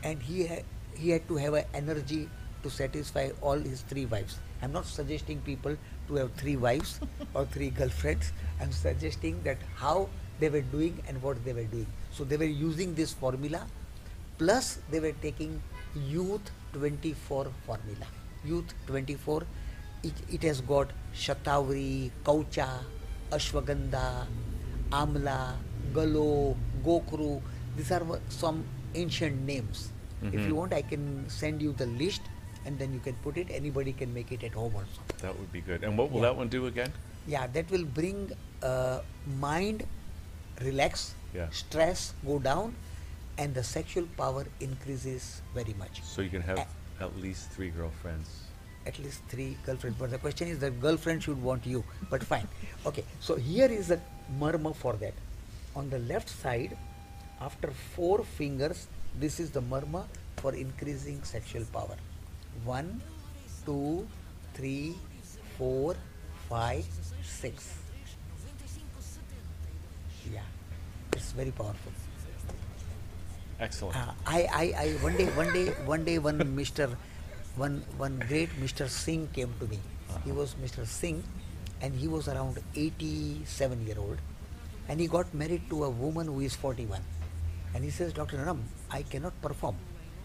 and 0.03 0.21
he 0.21 0.45
ha- 0.47 0.65
he 0.95 1.09
had 1.09 1.27
to 1.27 1.35
have 1.35 1.53
an 1.53 1.65
energy 1.73 2.29
to 2.63 2.69
satisfy 2.69 3.29
all 3.41 3.59
his 3.71 3.81
three 3.91 4.05
wives 4.05 4.39
i'm 4.61 4.73
not 4.79 4.85
suggesting 4.85 5.39
people 5.51 5.77
to 6.11 6.17
have 6.17 6.31
three 6.33 6.55
wives 6.55 6.99
or 7.33 7.45
three 7.45 7.69
girlfriends. 7.69 8.31
I'm 8.59 8.71
suggesting 8.71 9.41
that 9.43 9.57
how 9.75 10.09
they 10.39 10.49
were 10.49 10.61
doing 10.61 11.01
and 11.07 11.21
what 11.21 11.43
they 11.45 11.53
were 11.53 11.63
doing. 11.63 11.87
So 12.11 12.23
they 12.23 12.37
were 12.37 12.53
using 12.67 12.93
this 12.95 13.13
formula, 13.13 13.65
plus 14.37 14.79
they 14.89 14.99
were 14.99 15.15
taking 15.21 15.61
Youth 15.95 16.51
24 16.73 17.47
formula. 17.65 18.07
Youth 18.45 18.73
24, 18.87 19.43
it, 20.03 20.13
it 20.31 20.43
has 20.43 20.61
got 20.61 20.89
Shatavari, 21.13 22.11
Kaucha, 22.23 22.67
Ashwagandha, 23.31 24.25
Amla, 24.91 25.53
Galo, 25.93 26.55
Gokru. 26.83 27.41
These 27.77 27.91
are 27.91 28.19
some 28.29 28.63
ancient 28.95 29.45
names. 29.45 29.91
If 30.23 30.33
Mhm. 30.33 30.47
you 30.47 30.55
want, 30.55 30.73
I 30.73 30.81
can 30.81 31.25
send 31.29 31.61
you 31.61 31.73
the 31.73 31.85
list 31.85 32.21
and 32.65 32.77
then 32.77 32.93
you 32.93 32.99
can 32.99 33.15
put 33.23 33.37
it. 33.37 33.49
Anybody 33.49 33.93
can 33.93 34.13
make 34.13 34.31
it 34.31 34.43
at 34.43 34.53
home 34.53 34.75
also. 34.75 35.01
That 35.21 35.37
would 35.37 35.51
be 35.51 35.61
good. 35.61 35.83
And 35.83 35.97
what 35.97 36.11
will 36.11 36.21
Yeah. 36.21 36.29
that 36.29 36.37
one 36.37 36.47
do 36.49 36.67
again? 36.67 36.91
Yeah, 37.27 37.47
that 37.47 37.69
will 37.71 37.85
bring 37.85 38.31
uh, 38.61 39.01
mind 39.39 39.83
relax, 40.61 41.15
Yeah. 41.33 41.47
stress 41.49 42.13
go 42.25 42.37
down, 42.37 42.75
and 43.41 43.55
the 43.57 43.63
sexual 43.63 44.07
power 44.17 44.45
increases 44.59 45.41
very 45.55 45.73
much. 45.81 46.01
So 46.03 46.21
you 46.21 46.29
can 46.29 46.43
have 46.49 46.59
A- 46.59 47.03
at 47.05 47.19
least 47.25 47.49
three 47.57 47.69
girlfriends. 47.77 48.29
At 48.85 48.99
least 48.99 49.21
three 49.33 49.57
girlfriends. 49.65 49.97
But 49.99 50.11
the 50.11 50.19
question 50.25 50.47
is, 50.47 50.59
the 50.59 50.69
girlfriend 50.85 51.23
should 51.23 51.41
want 51.49 51.65
you. 51.65 51.83
But 52.09 52.23
fine. 52.23 52.47
Okay. 52.85 53.03
So 53.19 53.35
here 53.35 53.69
is 53.79 53.87
the 53.93 53.99
marma 54.39 54.75
for 54.75 54.93
that. 55.03 55.13
On 55.75 55.89
the 55.89 55.99
left 56.11 56.29
side, 56.29 56.77
after 57.49 57.69
four 57.95 58.23
fingers, 58.23 58.87
this 59.19 59.39
is 59.39 59.51
the 59.51 59.61
marma 59.73 60.05
for 60.37 60.53
increasing 60.53 61.23
sexual 61.23 61.65
power. 61.77 61.97
One, 62.65 63.01
two, 63.65 64.07
three, 64.53 64.95
four, 65.57 65.95
five, 66.49 66.85
six. 67.23 67.73
Yeah, 70.31 70.41
it's 71.13 71.31
very 71.31 71.51
powerful. 71.51 71.91
Excellent. 73.61 73.95
Uh, 73.95 74.11
I, 74.25 74.39
I, 74.51 74.65
I 74.83 74.87
one 75.05 75.15
day 75.17 75.25
one 75.37 75.53
day 75.53 75.65
one 75.85 76.03
day 76.03 76.17
one 76.17 76.39
Mr. 76.57 76.95
one 77.55 77.83
one 77.97 78.17
great 78.27 78.49
Mr. 78.59 78.89
Singh 78.89 79.27
came 79.33 79.53
to 79.59 79.67
me. 79.67 79.79
He 80.25 80.31
was 80.31 80.55
Mr. 80.55 80.85
Singh 80.85 81.23
and 81.79 81.93
he 81.93 82.07
was 82.07 82.27
around 82.27 82.57
87 82.75 83.85
year 83.85 83.99
old 83.99 84.17
and 84.89 84.99
he 84.99 85.07
got 85.07 85.31
married 85.33 85.69
to 85.69 85.83
a 85.83 85.89
woman 85.89 86.25
who 86.25 86.39
is 86.39 86.55
41 86.55 87.01
and 87.75 87.83
he 87.83 87.91
says 87.91 88.13
Dr. 88.13 88.37
Naram 88.37 88.63
I 88.89 89.03
cannot 89.03 89.39
perform 89.43 89.75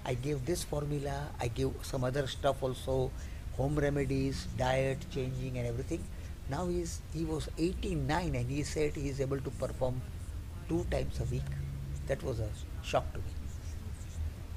I 0.06 0.14
gave 0.14 0.46
this 0.46 0.64
formula 0.64 1.28
I 1.38 1.48
gave 1.48 1.72
some 1.82 2.04
other 2.04 2.26
stuff 2.26 2.62
also 2.62 3.10
home 3.58 3.76
remedies 3.76 4.48
diet 4.56 4.98
changing 5.10 5.58
and 5.58 5.66
everything 5.66 6.02
now 6.48 6.66
he's 6.66 7.00
he 7.12 7.24
was 7.24 7.48
89 7.58 8.34
and 8.34 8.50
he 8.50 8.62
said 8.62 8.96
he 8.96 9.08
is 9.08 9.20
able 9.20 9.40
to 9.40 9.50
perform 9.50 10.00
two 10.68 10.84
times 10.90 11.20
a 11.20 11.24
week 11.24 11.56
that 12.06 12.22
was 12.22 12.40
a 12.40 12.48
shock 12.82 13.12
to 13.12 13.18
me 13.26 13.32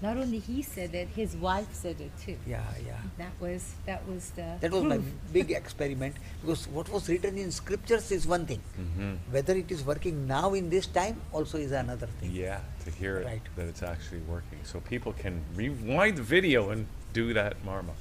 Not 0.03 0.15
only 0.19 0.37
he 0.39 0.61
said 0.65 0.93
it, 0.97 1.09
his 1.15 1.31
wife 1.45 1.71
said 1.77 1.99
it 2.03 2.11
too. 2.25 2.35
yeah 2.47 2.67
yeah 2.89 2.99
That 3.21 3.33
was 3.45 3.63
that 3.87 4.05
was 4.11 4.29
the 4.37 4.45
that 4.61 4.71
was 4.75 4.83
my 4.91 4.99
big 5.37 5.49
experiment 5.57 6.15
because 6.41 6.61
what 6.77 6.87
was 6.93 7.09
written 7.11 7.37
in 7.41 7.51
scriptures 7.57 8.07
is 8.17 8.27
one 8.33 8.45
thing 8.51 8.61
hmm 8.77 9.09
whether 9.35 9.55
it 9.63 9.73
is 9.77 9.81
working 9.89 10.21
now 10.29 10.53
in 10.59 10.69
this 10.75 10.87
time 10.99 11.17
also 11.39 11.57
is 11.65 11.73
another 11.81 12.07
thing 12.21 12.31
Yeah, 12.43 12.61
to 12.85 12.93
hear 13.01 13.17
it, 13.21 13.25
Right. 13.31 13.51
that 13.57 13.67
it's 13.73 13.83
actually 13.89 14.21
working. 14.35 14.61
So 14.71 14.79
people 14.93 15.13
can 15.25 15.41
rewind 15.61 16.15
the 16.21 16.27
video 16.35 16.61
and 16.75 16.87
do 17.19 17.25
that 17.39 17.59
marma. 17.71 17.95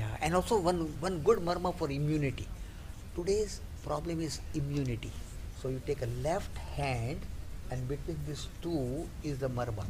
yeah 0.00 0.16
and 0.24 0.34
also 0.40 0.56
one 0.70 0.80
one 1.06 1.16
good 1.28 1.40
marma 1.50 1.70
for 1.82 1.90
immunity 2.00 2.48
today's 3.16 3.60
problem 3.84 4.20
is 4.26 4.40
immunity 4.60 5.12
so 5.60 5.68
you 5.74 5.80
take 5.90 6.00
a 6.06 6.10
left 6.30 6.56
hand 6.80 7.20
and 7.74 7.88
between 7.92 8.18
these 8.30 8.46
two 8.64 8.80
is 9.30 9.38
the 9.44 9.50
marma 9.60 9.84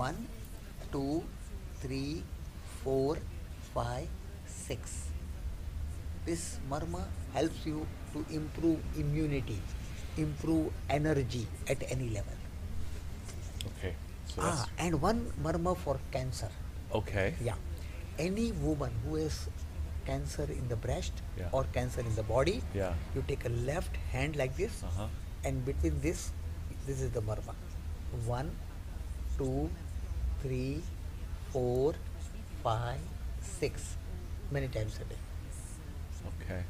one 0.00 0.18
two 0.96 1.22
three 1.84 2.22
four 2.82 3.16
five 3.74 4.06
six 4.56 4.98
this 6.26 6.44
marma 6.72 7.02
helps 7.36 7.66
you 7.70 7.86
to 8.14 8.24
improve 8.40 9.00
immunity 9.04 9.58
improve 10.24 10.70
energy 11.00 11.46
at 11.74 11.82
any 11.96 12.08
level 12.18 12.38
Okay. 13.72 13.94
So 14.30 14.42
ah, 14.46 14.66
and 14.84 15.00
one 15.02 15.20
marma 15.46 15.72
for 15.84 15.98
cancer 16.14 16.50
okay. 17.00 17.34
yeah. 17.48 17.58
Any 18.18 18.52
woman 18.52 18.90
who 19.04 19.16
has 19.16 19.48
cancer 20.06 20.46
in 20.54 20.66
the 20.72 20.76
breast 20.86 21.12
Yeah. 21.38 21.48
or 21.52 21.62
cancer 21.76 22.00
in 22.00 22.14
the 22.18 22.24
body, 22.30 22.54
Yeah. 22.74 22.92
you 23.14 23.22
take 23.28 23.44
a 23.46 23.52
left 23.70 23.96
hand 24.14 24.36
like 24.40 24.56
this, 24.56 24.82
Uh-huh. 24.88 25.06
and 25.44 25.64
between 25.64 26.00
this, 26.06 26.24
this 26.86 27.00
is 27.00 27.10
the 27.10 27.22
marma. 27.22 27.54
One, 28.26 28.50
two, 29.38 29.70
three, 30.42 30.82
four, 31.52 31.94
five, 32.62 32.98
six. 33.40 33.96
Many 34.50 34.68
times 34.68 34.96
a 34.96 35.04
day. 35.04 35.20
Okay. 36.44 36.62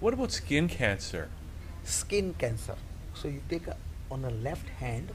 What 0.00 0.14
about 0.14 0.32
skin 0.32 0.68
cancer? 0.68 1.28
Skin 1.84 2.34
cancer. 2.38 2.76
So 3.14 3.28
you 3.28 3.42
take 3.48 3.66
a, 3.66 3.76
on 4.10 4.22
the 4.22 4.30
left 4.30 4.68
hand, 4.68 5.12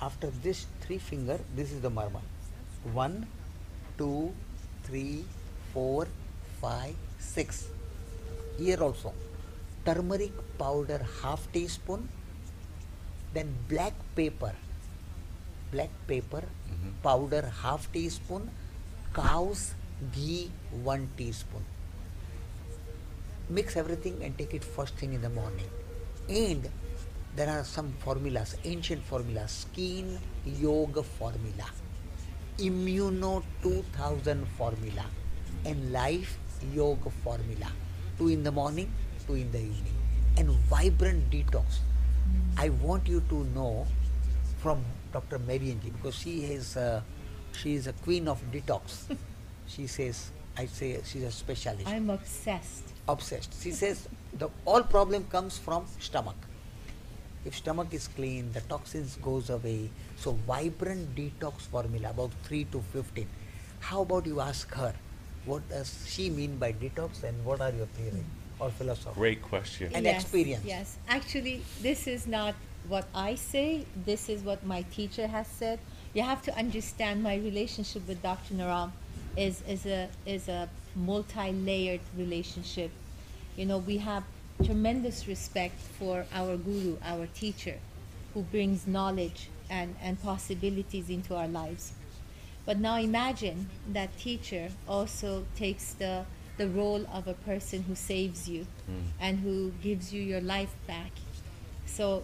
after 0.00 0.30
this 0.42 0.66
three 0.80 0.98
finger, 0.98 1.38
this 1.54 1.72
is 1.72 1.80
the 1.80 1.90
marma. 1.90 2.20
One, 2.92 3.26
two, 3.98 4.32
three, 4.84 5.24
four, 5.72 6.06
five, 6.60 6.94
six. 7.18 7.68
Here 8.58 8.82
also, 8.82 9.12
turmeric 9.84 10.32
powder 10.58 11.04
half 11.22 11.46
teaspoon, 11.52 12.08
then 13.34 13.54
black 13.68 13.94
pepper, 14.14 14.54
black 15.72 15.90
pepper 16.06 16.44
Mhm. 16.70 16.92
powder 17.02 17.52
half 17.62 17.92
teaspoon, 17.92 18.50
cow's 19.12 19.74
ghee 20.12 20.50
one 20.70 21.08
teaspoon. 21.16 21.64
Mix 23.48 23.76
everything 23.76 24.22
and 24.22 24.38
take 24.38 24.54
it 24.54 24.64
first 24.64 24.94
thing 24.96 25.12
in 25.12 25.22
the 25.22 25.28
morning. 25.28 25.70
And 26.28 26.70
there 27.36 27.50
are 27.50 27.64
some 27.64 27.92
formulas, 28.04 28.56
ancient 28.64 29.02
formulas, 29.02 29.50
skin 29.50 30.18
yoga 30.44 31.02
formula, 31.02 31.66
immuno 32.58 33.42
2000 33.62 34.46
formula, 34.56 35.06
and 35.64 35.92
life 35.92 36.38
yoga 36.72 37.10
formula. 37.10 37.72
Two 38.18 38.28
in 38.28 38.44
the 38.44 38.52
morning, 38.52 38.88
two 39.26 39.34
in 39.34 39.50
the 39.52 39.58
evening, 39.58 39.98
and 40.36 40.48
vibrant 40.48 41.30
detox. 41.30 41.82
I 42.56 42.68
want 42.70 43.08
you 43.08 43.22
to 43.28 43.44
know 43.54 43.86
from 44.58 44.84
Dr. 45.12 45.38
Marianji 45.38 45.92
because 45.92 46.14
she 46.14 46.44
is 46.44 46.76
uh, 46.76 47.02
she 47.52 47.74
is 47.74 47.86
a 47.86 47.92
queen 47.92 48.28
of 48.28 48.40
detox. 48.52 49.16
she 49.66 49.86
says, 49.86 50.30
I 50.56 50.66
say 50.66 51.00
she's 51.04 51.22
a 51.24 51.30
specialist 51.30 51.86
I'm 51.88 52.10
obsessed. 52.10 52.84
obsessed. 53.08 53.62
She 53.62 53.72
says 53.72 54.08
the 54.32 54.48
all 54.64 54.82
problem 54.82 55.24
comes 55.24 55.58
from 55.58 55.84
stomach. 56.00 56.36
If 57.44 57.56
stomach 57.56 57.92
is 57.92 58.08
clean, 58.08 58.52
the 58.52 58.60
toxins 58.62 59.16
goes 59.16 59.50
away. 59.50 59.90
So 60.16 60.32
vibrant 60.46 61.14
detox 61.14 61.62
formula 61.72 62.10
about 62.10 62.30
three 62.44 62.64
to 62.72 62.80
fifteen. 62.92 63.28
How 63.80 64.00
about 64.02 64.26
you 64.26 64.40
ask 64.40 64.72
her, 64.74 64.94
what 65.44 65.68
does 65.68 66.04
she 66.08 66.30
mean 66.30 66.56
by 66.56 66.72
detox 66.72 67.22
and 67.22 67.44
what 67.44 67.60
are 67.60 67.70
your 67.72 67.86
theory 67.86 68.24
or 68.64 68.70
philosophy? 68.70 69.14
Great 69.14 69.42
question. 69.42 69.90
And 69.94 70.04
yes, 70.04 70.22
experience. 70.22 70.64
Yes, 70.64 70.96
actually, 71.08 71.62
this 71.82 72.06
is 72.06 72.26
not 72.26 72.54
what 72.88 73.06
I 73.14 73.34
say. 73.34 73.84
This 74.04 74.28
is 74.28 74.42
what 74.42 74.64
my 74.64 74.82
teacher 74.82 75.26
has 75.26 75.46
said. 75.46 75.78
You 76.14 76.22
have 76.22 76.42
to 76.42 76.56
understand 76.56 77.22
my 77.22 77.36
relationship 77.36 78.06
with 78.08 78.22
Dr. 78.22 78.54
Naram 78.54 78.92
is 79.36 79.62
is 79.68 79.84
a 79.86 80.08
is 80.26 80.48
a 80.48 80.68
multi-layered 80.94 82.00
relationship. 82.16 82.90
You 83.56 83.66
know, 83.66 83.78
we 83.78 83.98
have 83.98 84.24
tremendous 84.62 85.26
respect 85.26 85.78
for 85.98 86.26
our 86.32 86.56
guru, 86.56 86.96
our 87.04 87.26
teacher, 87.26 87.76
who 88.32 88.42
brings 88.42 88.86
knowledge 88.86 89.48
and, 89.68 89.96
and 90.02 90.20
possibilities 90.22 91.10
into 91.10 91.34
our 91.34 91.48
lives. 91.48 91.92
But 92.64 92.78
now 92.78 92.96
imagine 92.96 93.68
that 93.92 94.16
teacher 94.16 94.70
also 94.88 95.44
takes 95.56 95.94
the, 95.94 96.24
the 96.56 96.68
role 96.68 97.04
of 97.12 97.26
a 97.26 97.34
person 97.34 97.82
who 97.82 97.94
saves 97.94 98.48
you 98.48 98.66
and 99.20 99.40
who 99.40 99.72
gives 99.82 100.12
you 100.12 100.22
your 100.22 100.40
life 100.40 100.74
back. 100.86 101.10
So 101.86 102.22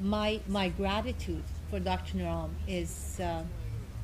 my, 0.00 0.40
my 0.48 0.68
gratitude 0.70 1.44
for 1.70 1.78
Dr. 1.78 2.18
Naram 2.18 2.54
is, 2.66 3.20
uh, 3.20 3.42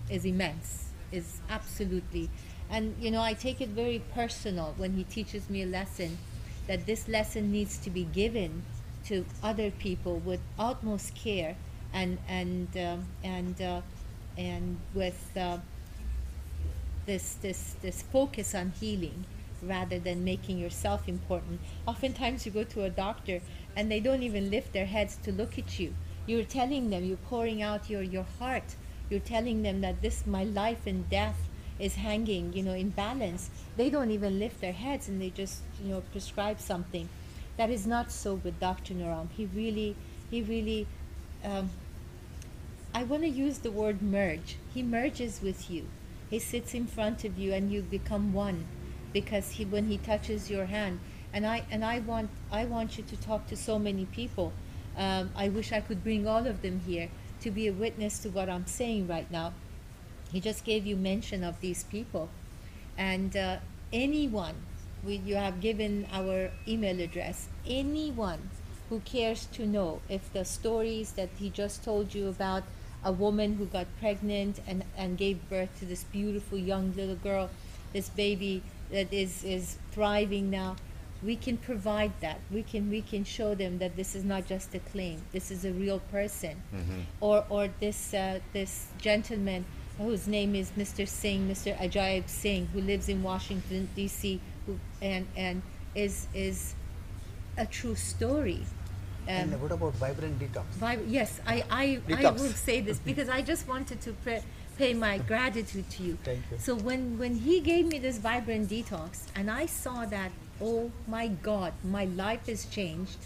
is 0.08 0.24
immense, 0.24 0.90
is 1.10 1.40
absolutely. 1.50 2.30
And, 2.70 2.94
you 3.00 3.10
know, 3.10 3.22
I 3.22 3.34
take 3.34 3.60
it 3.60 3.70
very 3.70 4.02
personal 4.14 4.74
when 4.76 4.92
he 4.94 5.04
teaches 5.04 5.48
me 5.50 5.62
a 5.62 5.66
lesson 5.66 6.18
that 6.66 6.86
this 6.86 7.08
lesson 7.08 7.50
needs 7.50 7.78
to 7.78 7.90
be 7.90 8.04
given 8.04 8.62
to 9.06 9.24
other 9.42 9.70
people 9.70 10.18
with 10.18 10.40
utmost 10.58 11.14
care 11.14 11.56
and, 11.92 12.18
and, 12.28 12.68
um 12.76 13.06
and, 13.22 13.62
uh, 13.62 13.80
and 14.36 14.78
with 14.94 15.30
uh, 15.36 15.58
this, 17.06 17.34
this, 17.34 17.76
this 17.82 18.02
focus 18.02 18.54
on 18.54 18.72
healing 18.80 19.24
rather 19.62 19.98
than 19.98 20.24
making 20.24 20.58
yourself 20.58 21.08
important. 21.08 21.60
Oftentimes 21.86 22.46
you 22.46 22.52
go 22.52 22.64
to 22.64 22.84
a 22.84 22.90
doctor 22.90 23.40
and 23.74 23.90
they 23.90 24.00
don't 24.00 24.22
even 24.22 24.50
lift 24.50 24.72
their 24.72 24.86
heads 24.86 25.16
to 25.22 25.32
look 25.32 25.58
at 25.58 25.78
you. 25.78 25.94
You're 26.26 26.44
telling 26.44 26.90
them, 26.90 27.04
you're 27.04 27.16
pouring 27.16 27.62
out 27.62 27.88
your, 27.88 28.02
your 28.02 28.26
heart. 28.38 28.74
You're 29.08 29.20
telling 29.20 29.62
them 29.62 29.80
that 29.82 30.02
this, 30.02 30.26
my 30.26 30.44
life 30.44 30.86
and 30.86 31.08
death 31.08 31.38
is 31.78 31.96
hanging, 31.96 32.52
you 32.52 32.62
know, 32.62 32.72
in 32.72 32.90
balance. 32.90 33.50
They 33.76 33.90
don't 33.90 34.10
even 34.10 34.38
lift 34.38 34.60
their 34.60 34.72
heads 34.72 35.08
and 35.08 35.20
they 35.20 35.30
just, 35.30 35.62
you 35.82 35.90
know, 35.90 36.02
prescribe 36.12 36.60
something. 36.60 37.08
That 37.56 37.70
is 37.70 37.86
not 37.86 38.10
so 38.10 38.34
with 38.34 38.58
Dr. 38.58 38.94
Naram. 38.94 39.30
He 39.36 39.46
really, 39.46 39.94
he 40.30 40.42
really, 40.42 40.86
um, 41.44 41.70
I 42.94 43.04
want 43.04 43.22
to 43.22 43.28
use 43.28 43.58
the 43.58 43.70
word 43.70 44.02
merge. 44.02 44.56
He 44.74 44.82
merges 44.82 45.40
with 45.42 45.70
you. 45.70 45.86
He 46.28 46.38
sits 46.38 46.74
in 46.74 46.86
front 46.86 47.24
of 47.24 47.38
you 47.38 47.52
and 47.52 47.70
you 47.70 47.82
become 47.82 48.32
one 48.32 48.66
because 49.12 49.52
he 49.52 49.64
when 49.64 49.86
he 49.86 49.98
touches 49.98 50.50
your 50.50 50.66
hand 50.66 51.00
and 51.32 51.46
I 51.46 51.64
and 51.70 51.84
I 51.84 51.98
want 52.00 52.30
I 52.50 52.64
want 52.64 52.96
you 52.96 53.04
to 53.04 53.16
talk 53.16 53.46
to 53.48 53.56
so 53.56 53.78
many 53.78 54.06
people. 54.06 54.52
Um, 54.96 55.30
I 55.36 55.48
wish 55.48 55.72
I 55.72 55.80
could 55.80 56.02
bring 56.02 56.26
all 56.26 56.46
of 56.46 56.62
them 56.62 56.80
here 56.86 57.10
to 57.42 57.50
be 57.50 57.66
a 57.66 57.72
witness 57.72 58.18
to 58.20 58.30
what 58.30 58.48
I'm 58.48 58.66
saying 58.66 59.06
right 59.06 59.30
now. 59.30 59.52
He 60.32 60.40
just 60.40 60.64
gave 60.64 60.86
you 60.86 60.96
mention 60.96 61.44
of 61.44 61.60
these 61.60 61.84
people, 61.84 62.30
and 62.96 63.36
uh, 63.36 63.58
anyone 63.92 64.54
we, 65.04 65.16
you 65.16 65.36
have 65.36 65.60
given 65.60 66.06
our 66.12 66.50
email 66.66 67.00
address. 67.00 67.48
Anyone 67.66 68.50
who 68.88 69.00
cares 69.00 69.46
to 69.52 69.66
know 69.66 70.00
if 70.08 70.32
the 70.32 70.44
stories 70.44 71.12
that 71.12 71.28
he 71.38 71.50
just 71.50 71.84
told 71.84 72.14
you 72.14 72.28
about 72.28 72.64
a 73.04 73.12
woman 73.12 73.54
who 73.56 73.66
got 73.66 73.86
pregnant 74.00 74.60
and, 74.66 74.84
and 74.96 75.18
gave 75.18 75.48
birth 75.48 75.78
to 75.78 75.84
this 75.84 76.04
beautiful 76.04 76.58
young 76.58 76.94
little 76.96 77.16
girl, 77.16 77.50
this 77.92 78.08
baby 78.08 78.62
that 78.90 79.12
is, 79.12 79.44
is 79.44 79.76
thriving 79.92 80.50
now. 80.50 80.76
We 81.22 81.34
can 81.36 81.56
provide 81.56 82.12
that. 82.20 82.38
We 82.52 82.62
can 82.62 82.90
we 82.90 83.00
can 83.00 83.24
show 83.24 83.54
them 83.54 83.78
that 83.78 83.96
this 83.96 84.14
is 84.14 84.22
not 84.22 84.46
just 84.46 84.74
a 84.74 84.78
claim. 84.80 85.22
This 85.32 85.50
is 85.50 85.64
a 85.64 85.72
real 85.72 85.98
person. 86.12 86.62
Or 87.20 87.44
or 87.48 87.68
this 87.80 88.12
uh, 88.12 88.40
this 88.52 88.88
gentleman 89.00 89.64
whose 89.98 90.28
name 90.28 90.54
is 90.54 90.70
Mr. 90.76 91.08
Singh, 91.08 91.48
Mr. 91.48 91.74
Ajaib 91.78 92.28
Singh, 92.28 92.66
who 92.66 92.80
lives 92.82 93.08
in 93.08 93.22
Washington 93.22 93.88
D.C. 93.96 94.40
Who, 94.66 94.78
and 95.00 95.26
and 95.36 95.62
is 95.94 96.26
is 96.34 96.74
a 97.56 97.64
true 97.64 97.94
story. 97.94 98.60
Um, 99.26 99.34
and 99.54 99.62
what 99.62 99.72
about 99.72 99.94
vibrant 99.94 100.38
detox? 100.38 100.64
Vi- 100.78 100.98
yes, 101.08 101.40
I, 101.46 101.64
I, 101.70 101.82
I 102.08 102.12
Detox. 102.12 102.34
will 102.38 102.52
say 102.52 102.80
this 102.82 102.98
because 103.10 103.28
I 103.28 103.40
just 103.42 103.66
wanted 103.66 104.00
to 104.02 104.12
pre- 104.12 104.42
pay 104.78 104.94
my 104.94 105.18
gratitude 105.18 105.88
to 105.90 106.02
you. 106.02 106.18
Thank 106.22 106.42
you. 106.50 106.58
So 106.58 106.74
when, 106.74 107.18
when 107.18 107.34
he 107.34 107.60
gave 107.60 107.86
me 107.86 107.98
this 107.98 108.18
vibrant 108.18 108.68
detox 108.68 109.24
and 109.34 109.50
I 109.50 109.66
saw 109.66 110.04
that, 110.06 110.30
oh 110.60 110.90
my 111.06 111.28
God, 111.28 111.72
my 111.84 112.04
life 112.04 112.48
is 112.48 112.66
changed. 112.66 113.18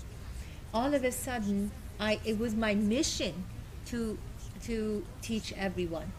All 0.72 0.94
of 0.94 1.05
a 1.05 1.12
sudden, 1.12 1.72
I 1.98 2.20
it 2.24 2.38
was 2.38 2.55
my 2.55 2.74
mission 2.74 3.44
to 3.86 4.16
to 4.62 5.05
teach 5.22 5.53
everyone. 5.57 6.12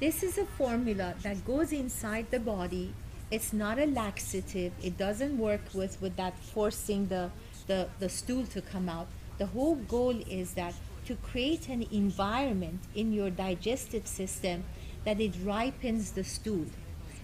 This 0.00 0.24
is 0.24 0.36
a 0.36 0.44
formula 0.44 1.14
that 1.22 1.44
goes 1.46 1.72
inside 1.72 2.26
the 2.32 2.40
body. 2.40 2.92
It's 3.30 3.52
not 3.52 3.78
a 3.78 3.86
laxative. 3.86 4.72
It 4.82 4.98
doesn't 4.98 5.38
work 5.38 5.60
with, 5.72 6.00
with 6.02 6.16
that 6.16 6.36
forcing 6.38 7.06
the, 7.06 7.30
the, 7.68 7.88
the 8.00 8.08
stool 8.08 8.44
to 8.46 8.60
come 8.60 8.88
out. 8.88 9.06
The 9.38 9.46
whole 9.46 9.76
goal 9.76 10.20
is 10.28 10.54
that 10.54 10.74
to 11.06 11.16
create 11.16 11.68
an 11.68 11.86
environment 11.90 12.80
in 12.94 13.12
your 13.12 13.30
digestive 13.30 14.06
system 14.06 14.64
that 15.04 15.20
it 15.20 15.34
ripens 15.42 16.12
the 16.12 16.24
stool 16.24 16.66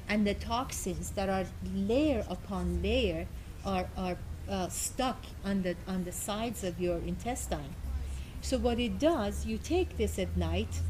and 0.09 0.27
the 0.27 0.35
toxins 0.35 1.11
that 1.11 1.29
are 1.29 1.45
layer 1.75 2.25
upon 2.29 2.83
layer 2.83 3.27
are, 3.65 3.87
are 3.97 4.17
uh, 4.49 4.69
stuck 4.69 5.23
on 5.45 5.63
the, 5.63 5.77
on 5.87 6.05
the 6.05 6.13
sides 6.13 6.65
of 6.65 6.81
your 6.81 6.99
intestine. 6.99 7.75
So 8.41 8.57
what 8.57 8.79
it 8.81 8.99
does, 8.99 9.45
you 9.45 9.59
take 9.59 9.97
this 9.97 10.19
at 10.19 10.35
night, 10.37 10.81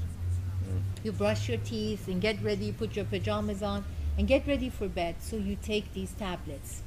you 1.03 1.12
brush 1.12 1.49
your 1.49 1.59
teeth 1.59 2.07
and 2.07 2.20
get 2.20 2.41
ready, 2.43 2.70
put 2.70 2.95
your 2.95 3.07
pajamas 3.07 3.62
on, 3.62 3.84
and 4.16 4.28
get 4.28 4.47
ready 4.47 4.68
for 4.68 4.86
bed. 4.86 5.16
So 5.20 5.36
you 5.36 5.57
take 5.61 5.93
these 5.95 6.12
tablets. 6.12 6.82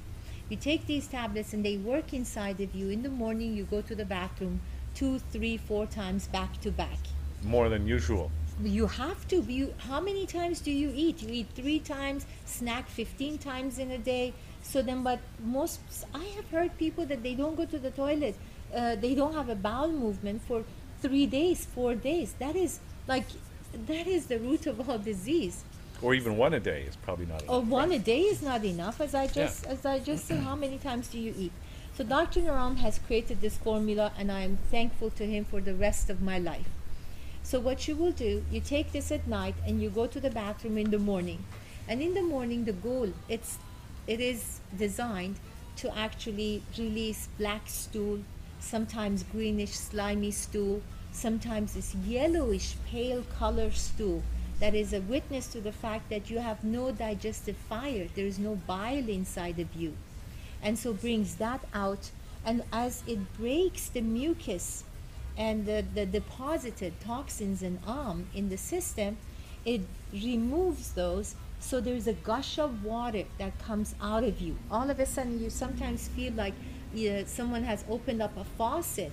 You 0.49 0.57
take 0.57 0.85
these 0.85 1.07
tablets 1.07 1.53
and 1.53 1.65
they 1.65 1.77
work 1.77 2.13
inside 2.13 2.59
of 2.61 2.75
you. 2.75 2.89
In 2.89 3.03
the 3.03 3.09
morning, 3.09 3.55
you 3.55 3.63
go 3.63 3.81
to 3.81 3.95
the 3.95 4.05
bathroom 4.05 4.61
two, 4.95 5.19
three, 5.31 5.57
four 5.57 5.85
times 5.85 6.27
back 6.27 6.59
to 6.61 6.71
back. 6.71 6.99
More 7.43 7.69
than 7.69 7.87
usual. 7.87 8.31
You 8.63 8.87
have 8.87 9.27
to. 9.29 9.41
You, 9.41 9.73
how 9.77 9.99
many 9.99 10.25
times 10.25 10.59
do 10.59 10.71
you 10.71 10.91
eat? 10.95 11.21
You 11.23 11.29
eat 11.31 11.47
three 11.55 11.79
times, 11.79 12.25
snack 12.45 12.87
15 12.89 13.37
times 13.37 13.79
in 13.79 13.91
a 13.91 13.97
day. 13.97 14.33
So 14.61 14.81
then, 14.81 15.03
but 15.03 15.19
most, 15.43 15.79
I 16.13 16.25
have 16.35 16.47
heard 16.49 16.77
people 16.77 17.05
that 17.07 17.23
they 17.23 17.33
don't 17.33 17.55
go 17.55 17.65
to 17.65 17.79
the 17.79 17.91
toilet. 17.91 18.35
Uh, 18.73 18.95
they 18.95 19.15
don't 19.15 19.33
have 19.33 19.49
a 19.49 19.55
bowel 19.55 19.91
movement 19.91 20.41
for 20.47 20.63
three 21.01 21.25
days, 21.25 21.65
four 21.65 21.95
days. 21.95 22.35
That 22.39 22.55
is 22.55 22.79
like, 23.07 23.25
that 23.87 24.05
is 24.07 24.27
the 24.27 24.37
root 24.37 24.67
of 24.67 24.87
all 24.87 24.99
disease. 24.99 25.63
Or 26.01 26.13
even 26.15 26.37
one 26.37 26.53
a 26.53 26.59
day 26.59 26.83
is 26.87 26.95
probably 26.95 27.27
not 27.27 27.43
enough. 27.43 27.55
Or 27.55 27.61
one 27.61 27.91
a 27.91 27.99
day 27.99 28.21
is 28.21 28.41
not 28.41 28.63
enough, 28.63 29.01
as 29.01 29.13
I 29.13 29.27
just 29.27 29.67
as 29.67 29.85
I 29.85 29.99
just 29.99 30.25
said. 30.25 30.39
How 30.39 30.55
many 30.55 30.77
times 30.79 31.07
do 31.07 31.19
you 31.19 31.33
eat? 31.37 31.51
So 31.93 32.05
Dr. 32.05 32.41
Naram 32.41 32.77
has 32.77 32.99
created 32.99 33.41
this 33.41 33.57
formula, 33.57 34.13
and 34.17 34.31
I 34.31 34.41
am 34.41 34.57
thankful 34.71 35.09
to 35.11 35.25
him 35.25 35.43
for 35.43 35.59
the 35.59 35.75
rest 35.75 36.09
of 36.09 36.21
my 36.21 36.39
life. 36.39 36.69
So 37.43 37.59
what 37.59 37.87
you 37.87 37.97
will 37.97 38.13
do, 38.13 38.45
you 38.49 38.61
take 38.61 38.93
this 38.93 39.11
at 39.11 39.27
night, 39.27 39.55
and 39.67 39.81
you 39.81 39.89
go 39.89 40.07
to 40.07 40.19
the 40.19 40.29
bathroom 40.29 40.77
in 40.77 40.89
the 40.91 40.99
morning, 40.99 41.43
and 41.89 42.01
in 42.01 42.13
the 42.13 42.23
morning 42.23 42.63
the 42.63 42.73
goal 42.73 43.09
it's 43.27 43.57
it 44.07 44.21
is 44.21 44.61
designed 44.77 45.35
to 45.75 45.95
actually 45.97 46.63
release 46.77 47.27
black 47.37 47.67
stool, 47.67 48.19
sometimes 48.59 49.23
greenish 49.23 49.73
slimy 49.73 50.31
stool, 50.31 50.81
sometimes 51.11 51.73
this 51.73 51.93
yellowish 51.95 52.75
pale 52.89 53.23
color 53.37 53.69
stool 53.69 54.23
that 54.59 54.73
is 54.73 54.93
a 54.93 55.01
witness 55.01 55.47
to 55.47 55.59
the 55.59 55.71
fact 55.71 56.09
that 56.09 56.29
you 56.29 56.39
have 56.39 56.63
no 56.63 56.91
digestive 56.91 57.57
fire, 57.57 58.07
there 58.15 58.25
is 58.25 58.39
no 58.39 58.55
bile 58.55 59.09
inside 59.09 59.59
of 59.59 59.75
you. 59.75 59.93
And 60.63 60.77
so 60.77 60.93
brings 60.93 61.35
that 61.35 61.61
out, 61.73 62.11
and 62.45 62.63
as 62.71 63.03
it 63.07 63.33
breaks 63.33 63.89
the 63.89 64.01
mucus 64.01 64.83
and 65.37 65.65
the, 65.65 65.83
the 65.93 66.05
deposited 66.05 66.93
toxins 67.01 67.61
and 67.61 67.79
arm 67.87 68.27
in 68.35 68.49
the 68.49 68.57
system, 68.57 69.17
it 69.65 69.81
removes 70.13 70.91
those 70.91 71.35
so 71.61 71.79
there's 71.79 72.07
a 72.07 72.13
gush 72.13 72.57
of 72.57 72.83
water 72.83 73.23
that 73.37 73.57
comes 73.59 73.93
out 74.01 74.23
of 74.23 74.41
you. 74.41 74.57
All 74.71 74.89
of 74.89 74.99
a 74.99 75.05
sudden, 75.05 75.39
you 75.39 75.51
sometimes 75.51 76.07
feel 76.09 76.33
like 76.33 76.55
uh, 76.95 77.23
someone 77.25 77.63
has 77.63 77.85
opened 77.87 78.21
up 78.21 78.35
a 78.35 78.43
faucet 78.43 79.11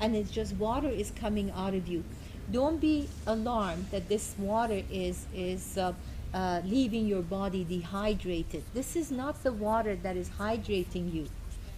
and 0.00 0.14
it's 0.14 0.30
just 0.30 0.54
water 0.54 0.88
is 0.88 1.10
coming 1.10 1.50
out 1.50 1.74
of 1.74 1.88
you. 1.88 2.04
Don't 2.52 2.80
be 2.80 3.08
alarmed 3.26 3.86
that 3.90 4.08
this 4.08 4.36
water 4.38 4.82
is, 4.90 5.26
is 5.34 5.76
uh, 5.76 5.92
uh, 6.34 6.60
leaving 6.64 7.06
your 7.06 7.22
body 7.22 7.64
dehydrated. 7.64 8.62
This 8.74 8.96
is 8.96 9.10
not 9.10 9.42
the 9.42 9.52
water 9.52 9.96
that 9.96 10.16
is 10.16 10.28
hydrating 10.28 11.12
you. 11.12 11.28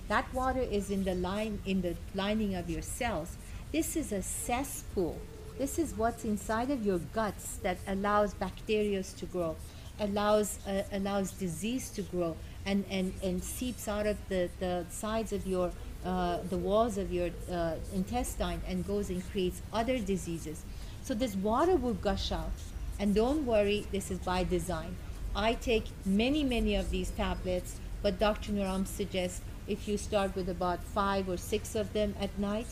That 0.09 0.33
water 0.35 0.61
is 0.61 0.91
in 0.91 1.05
the 1.05 1.15
line 1.15 1.61
in 1.67 1.83
the 1.83 1.95
lining 2.15 2.57
of 2.57 2.69
your 2.69 2.83
cells. 2.83 3.37
This 3.73 3.97
is 3.97 4.13
a 4.13 4.23
cesspool. 4.23 5.19
This 5.59 5.79
is 5.79 5.95
what's 5.95 6.25
inside 6.25 6.71
of 6.71 6.85
your 6.85 6.99
guts 7.15 7.57
that 7.59 7.79
allows 7.87 8.35
bacteria 8.35 9.03
to 9.03 9.27
grow, 9.27 9.57
allows 10.01 10.59
uh, 10.67 10.83
allows 10.93 11.33
disease 11.33 11.91
to 11.91 12.03
grow, 12.03 12.37
and, 12.67 12.85
and, 12.91 13.13
and 13.23 13.43
seeps 13.43 13.87
out 13.87 14.07
of 14.07 14.17
the, 14.29 14.49
the 14.59 14.85
sides 14.91 15.33
of 15.33 15.47
your 15.47 15.71
uh, 16.05 16.39
the 16.49 16.57
walls 16.57 16.97
of 16.97 17.13
your 17.13 17.31
uh, 17.53 17.75
intestine 17.93 18.61
and 18.67 18.87
goes 18.87 19.11
and 19.11 19.23
creates 19.31 19.61
other 19.73 19.99
diseases. 19.99 20.65
So 21.03 21.15
this 21.15 21.37
water 21.37 21.77
will 21.77 21.95
gush 21.95 22.33
out, 22.33 22.53
and 23.01 23.15
don't 23.15 23.47
worry, 23.47 23.87
this 23.91 24.11
is 24.11 24.19
by 24.19 24.45
design. 24.45 24.95
I 25.35 25.55
take 25.55 25.87
many 26.05 26.45
many 26.45 26.75
of 26.75 26.91
these 26.91 27.11
tablets, 27.11 27.81
but 28.03 28.19
Dr. 28.19 28.53
Naram 28.53 28.85
suggests 28.85 29.41
if 29.67 29.89
you 29.89 29.97
start 29.97 30.37
with 30.37 30.49
about 30.49 30.85
five 30.85 31.29
or 31.29 31.39
six 31.39 31.75
of 31.75 31.93
them 31.95 32.15
at 32.21 32.39
night, 32.39 32.67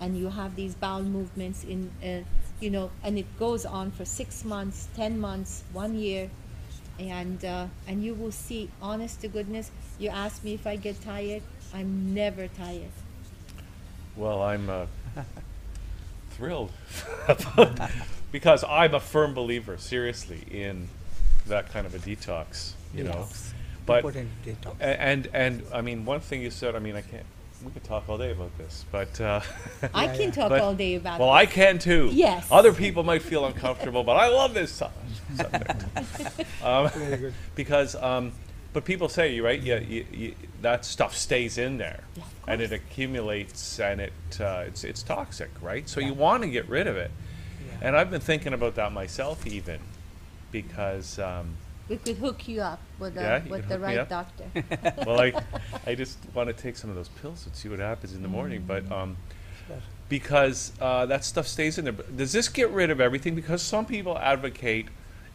and 0.00 0.16
you 0.16 0.28
have 0.28 0.54
these 0.54 0.76
bowel 0.76 1.02
movements 1.02 1.64
in, 1.64 1.90
uh, 2.04 2.20
you 2.60 2.70
know, 2.70 2.90
and 3.02 3.18
it 3.18 3.26
goes 3.38 3.66
on 3.66 3.90
for 3.90 4.04
six 4.04 4.44
months, 4.44 4.88
ten 4.94 5.18
months, 5.18 5.64
one 5.72 5.96
year, 5.96 6.30
and 7.00 7.44
uh, 7.44 7.66
and 7.88 8.04
you 8.04 8.14
will 8.14 8.32
see. 8.32 8.70
Honest 8.80 9.20
to 9.22 9.28
goodness, 9.28 9.72
you 9.98 10.10
ask 10.10 10.44
me 10.44 10.54
if 10.54 10.66
I 10.66 10.76
get 10.76 11.00
tired. 11.02 11.42
I'm 11.74 12.14
never 12.14 12.46
tired. 12.46 12.94
Well, 14.14 14.42
I'm 14.42 14.68
uh, 14.70 14.86
thrilled 16.30 16.70
about 17.28 17.90
because 18.32 18.64
I'm 18.64 18.94
a 18.94 19.00
firm 19.00 19.34
believer, 19.34 19.76
seriously, 19.78 20.40
in 20.50 20.88
that 21.46 21.70
kind 21.72 21.86
of 21.86 21.94
a 21.94 21.98
detox. 21.98 22.72
You 22.94 23.04
know, 23.04 23.10
Detox. 23.12 23.52
but 23.86 23.96
Important 23.98 24.28
detox. 24.44 24.80
a- 24.80 25.00
and 25.00 25.28
and 25.32 25.62
I 25.72 25.80
mean, 25.82 26.04
one 26.04 26.20
thing 26.20 26.42
you 26.42 26.50
said. 26.50 26.74
I 26.74 26.78
mean, 26.80 26.96
I 26.96 27.02
can't. 27.02 27.26
We 27.64 27.70
could 27.70 27.84
talk 27.84 28.08
all 28.08 28.18
day 28.18 28.32
about 28.32 28.56
this, 28.58 28.84
but 28.90 29.20
uh, 29.20 29.40
I 29.94 30.08
can 30.08 30.32
talk 30.40 30.48
but- 30.48 30.60
all 30.60 30.74
day 30.74 30.96
about 30.96 31.20
it. 31.20 31.22
well, 31.22 31.30
it. 31.32 31.38
I 31.38 31.46
can 31.46 31.78
too. 31.78 32.10
Yes. 32.12 32.46
Other 32.50 32.72
people 32.72 33.02
might 33.04 33.22
feel 33.22 33.44
uncomfortable, 33.46 34.02
but 34.02 34.16
I 34.16 34.28
love 34.28 34.52
this 34.52 34.72
su- 34.72 34.86
subject. 35.36 35.84
um, 36.62 36.88
Very 36.90 37.16
good. 37.18 37.34
because 37.54 37.94
um, 37.94 38.32
But 38.72 38.84
people 38.84 39.08
say, 39.08 39.38
right? 39.40 39.60
Yeah, 39.62 39.78
you, 39.80 40.04
you, 40.12 40.34
that 40.62 40.84
stuff 40.84 41.14
stays 41.16 41.56
in 41.58 41.76
there, 41.78 42.02
Yeah, 42.16 42.24
and 42.48 42.60
it 42.62 42.72
accumulates, 42.72 43.78
and 43.78 44.00
it 44.00 44.12
uh, 44.40 44.64
it's 44.66 44.82
it's 44.84 45.02
toxic, 45.02 45.50
right? 45.62 45.88
So 45.88 46.00
you 46.00 46.14
want 46.14 46.42
to 46.42 46.48
get 46.48 46.68
rid 46.68 46.86
of 46.88 46.96
it. 46.96 47.10
Yeah. 47.82 47.88
And 47.88 47.96
I've 47.96 48.10
been 48.10 48.20
thinking 48.20 48.52
about 48.52 48.74
that 48.76 48.92
myself, 48.92 49.46
even 49.46 49.80
because, 50.50 51.18
um, 51.18 51.56
We 51.88 51.96
could 51.96 52.16
hook 52.18 52.46
you 52.48 52.60
up 52.62 52.80
with, 52.98 53.16
a, 53.16 53.20
Yeah, 53.22 53.44
you 53.44 53.50
with 53.50 53.60
could 53.62 53.68
the 53.68 53.74
hook 53.74 53.80
me 53.80 53.86
right 53.86 53.98
up. 53.98 54.08
doctor. 54.08 54.44
well, 55.06 55.20
I 55.20 55.32
I 55.86 55.94
just 55.94 56.18
want 56.34 56.48
to 56.48 56.52
take 56.52 56.76
some 56.76 56.90
of 56.90 56.96
those 56.96 57.08
pills 57.08 57.44
and 57.46 57.54
see 57.56 57.68
what 57.68 57.80
happens 57.80 58.14
in 58.14 58.22
the 58.22 58.28
morning. 58.28 58.64
But 58.66 58.90
um, 58.90 59.16
because 60.08 60.72
uh, 60.80 61.06
that 61.06 61.24
stuff 61.24 61.46
stays 61.46 61.78
in 61.78 61.84
there. 61.84 61.92
But 61.92 62.16
Does 62.16 62.32
this 62.32 62.48
get 62.48 62.70
rid 62.70 62.90
of 62.90 63.00
everything? 63.00 63.34
Because 63.34 63.62
some 63.62 63.86
people 63.86 64.16
advocate 64.18 64.88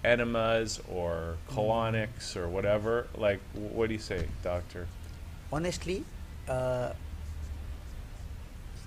enemas 0.03 0.79
or 0.87 1.35
colonics 1.49 2.35
or 2.37 2.47
whatever. 2.47 3.07
Like, 3.17 3.39
wh- 3.53 3.75
what 3.75 3.87
do 3.89 3.93
you 3.93 3.99
say, 3.99 4.27
doctor? 4.43 4.87
honestly, 5.51 6.03
uh, 6.49 6.91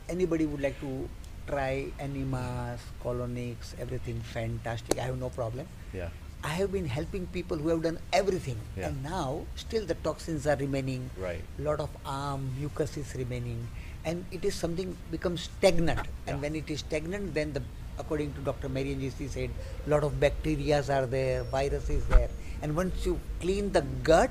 anybody 0.09 0.45
would 0.47 0.61
like 0.61 0.79
to 0.81 1.09
try 1.51 1.91
enemas, 1.99 2.81
colonics, 3.03 3.75
everything 3.79 4.21
fantastic. 4.33 4.99
I 4.99 5.03
have 5.11 5.19
no 5.19 5.31
problem. 5.31 5.67
Yeah. 5.93 6.09
I 6.43 6.55
have 6.61 6.73
been 6.73 6.87
helping 6.87 7.27
people 7.27 7.59
who 7.59 7.69
have 7.69 7.83
done 7.83 7.99
everything, 8.13 8.57
Yeah. 8.77 8.89
and 8.89 9.03
now 9.03 9.45
still 9.57 9.85
the 9.85 9.97
toxins 10.07 10.47
are 10.47 10.57
remaining. 10.57 11.11
Right. 11.25 11.43
Lot 11.59 11.81
of 11.87 11.91
arm 12.07 12.47
mucus 12.59 12.97
is 12.97 13.15
remaining, 13.23 13.67
and 14.05 14.25
it 14.39 14.45
is 14.51 14.55
something 14.55 14.97
becomes 15.11 15.43
stagnant. 15.51 16.07
And 16.27 16.41
when 16.41 16.57
it 16.63 16.71
is 16.71 16.81
stagnant, 16.87 17.35
then 17.35 17.53
the 17.59 17.63
according 17.99 18.33
to 18.37 18.41
Dr. 18.41 18.71
Marian 18.71 19.03
she 19.19 19.29
said, 19.29 19.51
lot 19.87 20.03
of 20.05 20.15
bacterias 20.21 20.89
are 20.99 21.05
there, 21.05 21.43
virus 21.45 21.91
is 21.91 22.07
there, 22.07 22.31
and 22.63 22.75
once 22.75 23.05
you 23.05 23.21
clean 23.43 23.71
the 23.73 23.83
gut, 24.11 24.31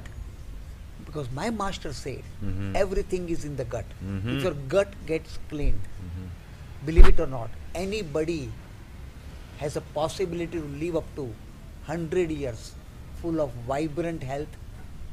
because 1.05 1.29
my 1.39 1.49
master 1.59 1.91
said 1.99 2.23
Mhm. 2.47 2.73
everything 2.81 3.29
is 3.35 3.45
in 3.49 3.55
the 3.61 3.65
gut. 3.75 3.85
Mhm. 4.03 4.31
If 4.37 4.43
your 4.47 4.55
gut 4.77 4.97
gets 5.11 5.37
cleaned, 5.51 5.85
Mm-hmm. 5.99 6.18
Believe 6.89 7.09
it 7.13 7.19
or 7.23 7.29
not, 7.37 7.49
anybody 7.75 8.41
has 9.61 9.75
a 9.81 9.83
possibility 9.99 10.57
to 10.59 10.67
live 10.83 10.95
up 11.01 11.07
to 11.17 11.25
100 11.85 12.31
years 12.31 12.61
full 13.21 13.37
of 13.43 13.51
vibrant 13.71 14.23
health, 14.23 14.53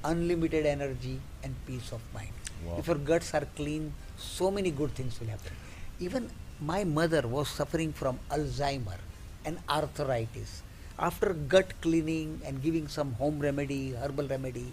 unlimited 0.05 0.65
energy, 0.65 1.17
and 1.43 1.55
peace 1.67 1.91
of 1.97 2.01
mind. 2.15 2.33
Wow. 2.65 2.77
If 2.79 2.87
your 2.91 3.01
guts 3.11 3.35
are 3.35 3.47
clean, 3.57 3.93
so 4.17 4.51
many 4.51 4.71
good 4.71 4.93
things 4.99 5.21
will 5.21 5.33
happen. 5.35 5.53
Even 5.99 6.31
my 6.61 6.85
mother 6.85 7.23
was 7.37 7.49
suffering 7.49 7.93
from 7.93 8.19
Alzheimer 8.31 8.99
and 9.45 9.59
arthritis. 9.69 10.63
After 10.99 11.35
gut 11.55 11.73
cleaning 11.83 12.41
and 12.47 12.63
giving 12.63 12.89
some 12.89 13.13
home 13.21 13.39
remedy, 13.39 13.83
herbal 14.03 14.29
remedy, 14.29 14.69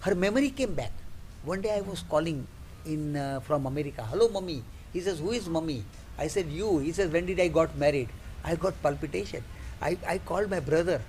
her 0.00 0.14
memory 0.14 0.50
came 0.50 0.74
back. 0.74 0.92
One 1.44 1.60
day 1.60 1.74
I 1.76 1.82
was 1.82 2.02
calling 2.14 2.46
in 2.86 3.16
uh, 3.16 3.40
from 3.40 3.66
America. 3.66 4.02
Hello, 4.12 4.28
mummy. 4.28 4.62
He 4.94 5.00
says, 5.00 5.18
"Who 5.20 5.32
is 5.40 5.48
mummy?" 5.56 5.80
I 6.24 6.28
said, 6.34 6.50
"You." 6.60 6.70
He 6.86 6.92
says, 6.98 7.10
"When 7.16 7.26
did 7.30 7.40
I 7.40 7.48
got 7.60 7.76
married?" 7.84 8.10
I 8.44 8.56
got 8.66 8.80
palpitation. 8.82 9.42
I, 9.88 9.96
I 10.14 10.18
called 10.30 10.50
my 10.54 10.60
brother. 10.60 11.00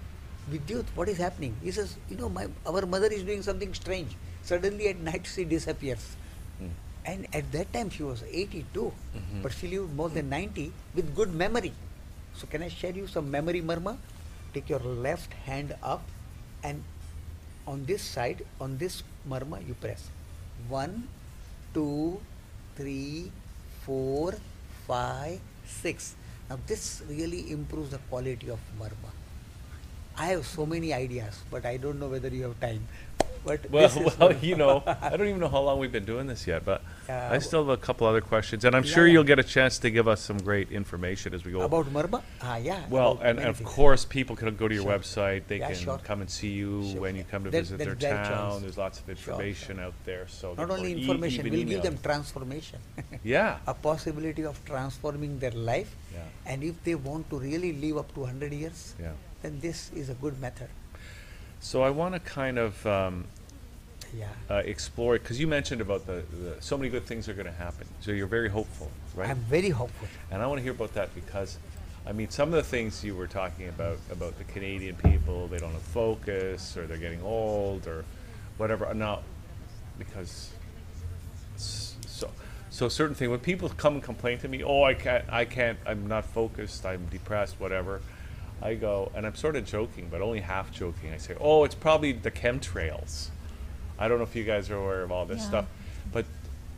Vidyut, 0.52 0.86
what 1.00 1.10
is 1.14 1.18
happening? 1.26 1.56
He 1.64 1.72
says, 1.78 1.96
"You 2.10 2.18
know, 2.22 2.30
my 2.38 2.48
our 2.74 2.86
mother 2.96 3.12
is 3.20 3.24
doing 3.32 3.44
something 3.50 3.74
strange. 3.80 4.16
Suddenly 4.52 4.88
at 4.94 5.04
night 5.10 5.28
she 5.34 5.46
disappears." 5.56 6.06
Mm. 6.64 6.72
And 7.14 7.28
at 7.42 7.52
that 7.58 7.74
time 7.76 7.90
she 7.98 8.04
was 8.08 8.24
82, 8.44 8.88
Mhm. 9.20 9.42
but 9.46 9.54
she 9.60 9.70
lived 9.76 9.94
more 10.02 10.10
than 10.18 10.30
90 10.34 10.66
with 11.00 11.14
good 11.20 11.36
memory. 11.44 11.74
So 12.42 12.48
can 12.56 12.66
I 12.70 12.70
share 12.80 12.96
you 13.02 13.08
some 13.18 13.30
memory 13.38 13.62
marma? 13.74 13.98
Take 14.56 14.70
your 14.74 14.84
left 15.08 15.34
hand 15.50 15.76
up 15.82 16.04
and 16.64 16.84
on 17.68 17.86
this 17.86 18.02
side, 18.02 18.44
on 18.60 18.78
this 18.84 19.04
marma, 19.34 19.60
you 19.68 19.74
press. 19.86 20.10
One, 20.70 21.08
two, 21.74 22.20
three, 22.76 23.32
four, 23.86 24.34
five, 24.92 25.40
six. 25.64 26.16
Now 26.50 26.60
this 26.68 27.02
really 27.08 27.50
improves 27.52 27.92
the 27.96 28.00
quality 28.12 28.50
of 28.52 28.60
murmur. 28.78 29.14
I 30.18 30.26
have 30.36 30.46
so 30.46 30.66
many 30.66 30.94
ideas, 30.94 31.40
but 31.50 31.66
I 31.66 31.78
don't 31.78 32.00
know 32.00 32.10
whether 32.10 32.28
you 32.28 32.44
have 32.44 32.60
time. 32.60 32.88
But 33.46 33.72
Well, 33.72 33.90
well, 34.20 34.34
you 34.42 34.56
know, 34.56 34.84
I 34.86 35.16
don't 35.16 35.28
even 35.28 35.40
know 35.40 35.48
how 35.48 35.62
long 35.62 35.80
we've 35.80 35.92
been 35.92 36.06
doing 36.06 36.28
this 36.28 36.46
yet, 36.46 36.66
but 36.66 36.84
I 37.12 37.38
still 37.40 37.62
have 37.64 37.70
a 37.70 37.78
couple 37.78 38.06
other 38.08 38.22
questions, 38.22 38.66
and 38.66 38.76
I'm 38.76 38.84
sure 38.84 39.06
yeah. 39.08 39.14
you'll 39.14 39.24
get 39.34 39.40
a 39.40 39.44
chance 39.44 39.80
to 39.80 39.90
give 39.90 40.08
us 40.08 40.22
some 40.22 40.38
great 40.38 40.72
information 40.72 41.34
as 41.34 41.44
we 41.46 41.52
go. 41.52 41.62
about 41.62 41.86
marma? 41.94 42.22
Ah, 42.42 42.58
yeah. 42.58 42.82
well, 42.90 43.14
about 43.14 43.26
and, 43.26 43.38
many 43.40 43.50
of 43.50 43.58
things. 43.58 43.70
course, 43.70 44.06
people 44.06 44.36
can 44.36 44.56
go 44.56 44.68
to 44.68 44.76
your 44.76 44.84
Sure. 44.84 44.98
website. 44.98 45.42
They 45.48 45.60
Yeah, 45.60 45.68
can 45.72 45.76
sure. 45.78 45.98
come 46.04 46.22
and 46.22 46.30
see 46.30 46.50
you 46.62 46.72
Sure. 46.92 47.02
when 47.02 47.16
you 47.16 47.24
come 47.24 47.44
to 47.46 47.50
That- 47.52 47.60
visit 47.64 47.78
their 47.78 47.96
that's 47.96 48.02
their 48.02 48.24
town. 48.24 48.62
There's 48.62 48.78
lots 48.78 49.00
of 49.00 49.06
Sure, 49.06 49.12
information 49.16 49.80
out 49.80 49.94
there. 50.06 50.28
So 50.28 50.54
Not 50.54 50.70
or 50.70 50.74
only 50.78 50.94
e- 50.94 51.02
information, 51.02 51.46
even 51.48 51.60
we'll 51.60 51.68
give 51.76 51.84
them 51.84 51.98
transformation. 52.02 52.80
Yeah. 53.24 53.58
a 53.68 53.74
possibility 53.74 54.44
of 54.46 54.64
transforming 54.66 55.40
their 55.40 55.52
life. 55.72 55.96
Yeah. 56.14 56.20
And 56.46 56.64
if 56.64 56.84
they 56.84 56.96
want 56.96 57.30
to 57.32 57.40
really 57.40 57.74
live 57.74 57.98
up 57.98 58.14
to 58.16 58.22
100 58.22 58.54
years, 58.54 58.96
Yeah. 59.00 59.12
then 59.42 59.60
this 59.60 59.92
is 59.96 60.10
a 60.10 60.14
good 60.16 60.40
method. 60.40 60.70
So 61.60 61.84
I 61.84 61.90
want 61.92 62.14
to 62.16 62.20
kind 62.20 62.58
of 62.58 62.84
um, 62.88 63.26
Yeah. 64.14 64.28
uh, 64.50 64.56
explore 64.56 65.14
because 65.14 65.40
you 65.40 65.48
mentioned 65.48 65.80
about 65.82 66.06
the, 66.06 66.24
the 66.44 66.56
so 66.60 66.78
many 66.78 66.90
good 66.90 67.06
things 67.06 67.30
are 67.30 67.34
going 67.34 67.46
to 67.46 67.52
happen. 67.52 67.88
So 68.02 68.12
you're 68.12 68.28
very 68.28 68.50
hopeful, 68.50 68.92
right? 69.16 69.30
I'm 69.30 69.38
very 69.38 69.70
hopeful. 69.70 70.08
And 70.30 70.42
I 70.42 70.48
want 70.48 70.60
to 70.60 70.64
hear 70.64 70.74
about 70.74 70.94
that 70.96 71.14
because, 71.16 71.58
I 72.06 72.12
mean, 72.12 72.30
some 72.30 72.50
of 72.50 72.56
the 72.56 72.64
things 72.64 73.04
you 73.04 73.16
were 73.16 73.28
talking 73.28 73.70
about 73.70 73.98
about 74.12 74.38
the 74.38 74.44
Canadian 74.46 74.96
people, 74.96 75.48
they 75.48 75.60
don't 75.60 75.72
have 75.72 75.82
focus, 75.82 76.76
or 76.76 76.88
they're 76.88 76.98
getting 76.98 77.22
old, 77.24 77.88
or 77.88 78.04
whatever. 78.58 78.94
Now, 78.94 79.22
because 79.98 80.52
so 81.56 82.30
so 82.70 82.90
certain 82.90 83.16
thing 83.16 83.30
when 83.30 83.40
people 83.40 83.70
come 83.70 83.96
and 83.96 84.04
complain 84.04 84.38
to 84.40 84.48
me, 84.48 84.64
oh, 84.64 84.84
I 84.84 84.94
can't, 84.94 85.26
I 85.30 85.46
can't, 85.46 85.78
I'm 85.86 86.08
not 86.08 86.26
focused, 86.26 86.86
I'm 86.86 87.06
depressed, 87.08 87.60
whatever. 87.60 88.02
I 88.62 88.76
go, 88.76 89.12
and 89.16 89.26
I'm 89.26 89.34
sort 89.36 89.56
of 89.56 89.66
joking, 89.66 90.08
but 90.12 90.22
only 90.22 90.40
half 90.40 90.72
joking. 90.72 91.12
I 91.12 91.18
say, 91.18 91.36
oh, 91.40 91.64
it's 91.64 91.74
probably 91.74 92.12
the 92.12 92.30
chemtrails. 92.30 93.31
I 94.02 94.08
don't 94.08 94.18
know 94.18 94.24
if 94.24 94.36
you 94.36 94.44
guys 94.44 94.70
are 94.72 94.76
aware 94.78 95.04
of 95.04 95.12
all 95.12 95.26
this 95.26 95.42
Yeah. 95.42 95.48
stuff, 95.48 95.66
but 96.12 96.26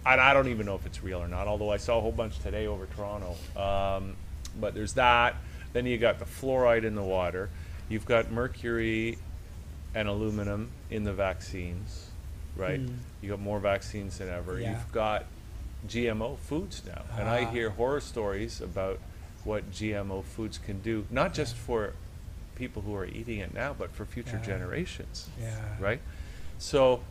and 0.05 0.19
I 0.19 0.33
don't 0.33 0.49
even 0.49 0.65
know 0.65 0.75
if 0.75 0.85
it's 0.85 1.01
real 1.01 1.19
or 1.23 1.29
not. 1.29 1.47
Although 1.47 1.71
I 1.71 1.77
saw 1.77 1.97
a 1.97 2.01
whole 2.01 2.11
bunch 2.11 2.37
today 2.39 2.67
over 2.67 2.85
Toronto. 2.87 3.35
Um, 3.55 4.17
but 4.59 4.73
there's 4.75 4.93
that. 4.95 5.35
Then 5.71 5.85
you 5.85 5.97
got 5.97 6.19
the 6.19 6.25
fluoride 6.25 6.83
in 6.83 6.93
the 6.95 7.01
water. 7.03 7.49
You've 7.87 8.05
got 8.05 8.29
mercury 8.29 9.17
and 9.95 10.09
aluminum 10.09 10.71
in 10.91 11.05
the 11.05 11.13
vaccines, 11.13 12.07
right? 12.57 12.81
Mm. 12.85 12.97
You 13.21 13.29
got 13.29 13.39
more 13.39 13.61
vaccines 13.61 14.17
than 14.17 14.27
ever. 14.27 14.59
Yeah. 14.59 14.71
You've 14.71 14.91
got 14.91 15.23
GMO 15.87 16.35
foods 16.37 16.81
now, 16.85 17.03
and 17.17 17.29
I 17.29 17.45
Ah. 17.45 17.51
hear 17.51 17.69
horror 17.69 18.01
stories 18.01 18.59
about 18.59 18.99
what 19.45 19.71
GMO 19.71 20.21
foods 20.21 20.57
can 20.57 20.81
do, 20.81 21.05
not 21.09 21.33
just 21.33 21.55
for 21.55 21.93
people 22.55 22.81
who 22.81 22.93
are 22.95 23.05
eating 23.05 23.39
it 23.39 23.53
now, 23.53 23.73
but 23.73 23.91
for 23.91 24.03
future 24.05 24.37
Yeah. 24.41 24.45
generations 24.45 25.29
Yeah. 25.41 25.55
right? 25.79 26.01
So 26.59 27.03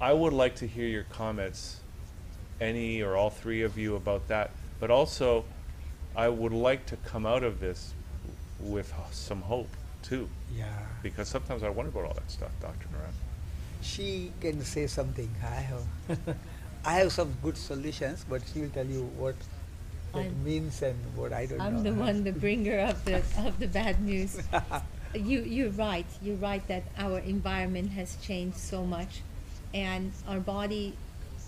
I 0.00 0.12
would 0.12 0.32
like 0.32 0.56
to 0.56 0.66
hear 0.66 0.86
your 0.86 1.04
comments, 1.04 1.80
any 2.60 3.02
or 3.02 3.16
all 3.16 3.30
three 3.30 3.62
of 3.62 3.76
you, 3.76 3.96
about 3.96 4.28
that. 4.28 4.50
But 4.80 4.90
also, 4.90 5.44
I 6.16 6.28
would 6.28 6.52
like 6.52 6.86
to 6.86 6.96
come 6.98 7.26
out 7.26 7.42
of 7.42 7.60
this 7.60 7.92
with 8.60 8.92
some 9.12 9.42
hope 9.42 9.68
too, 10.02 10.28
Yeah. 10.56 10.66
because 11.02 11.28
sometimes 11.28 11.62
I 11.62 11.68
wonder 11.68 11.90
about 11.90 12.04
all 12.08 12.14
that 12.14 12.30
stuff, 12.30 12.50
Dr. 12.60 12.86
Naram. 12.92 13.12
She 13.82 14.32
can 14.40 14.64
say 14.64 14.86
something. 14.86 15.30
I 15.42 15.60
have, 15.70 15.82
I 16.84 16.94
have 16.94 17.12
some 17.12 17.34
good 17.42 17.56
solutions, 17.56 18.24
but 18.28 18.42
she 18.52 18.60
will 18.60 18.70
tell 18.70 18.86
you 18.86 19.04
what 19.18 19.34
it 20.14 20.34
means 20.44 20.82
and 20.82 20.96
what 21.16 21.32
I 21.32 21.46
don't 21.46 21.58
know. 21.58 21.64
I'm 21.64 21.82
the 21.82 21.92
one, 22.06 22.24
the 22.24 22.32
bringer 22.32 22.78
of 22.80 23.04
the 23.04 23.16
of 23.38 23.58
the 23.58 23.68
bad 23.68 24.00
news. 24.00 24.40
you 25.14 25.40
you're 25.42 25.70
right. 25.70 26.06
You're 26.22 26.36
right 26.42 26.66
that 26.68 26.84
our 26.96 27.18
environment 27.20 27.90
has 27.92 28.16
changed 28.22 28.56
so 28.58 28.84
much, 28.84 29.22
and 29.74 30.12
our 30.26 30.40
body, 30.40 30.96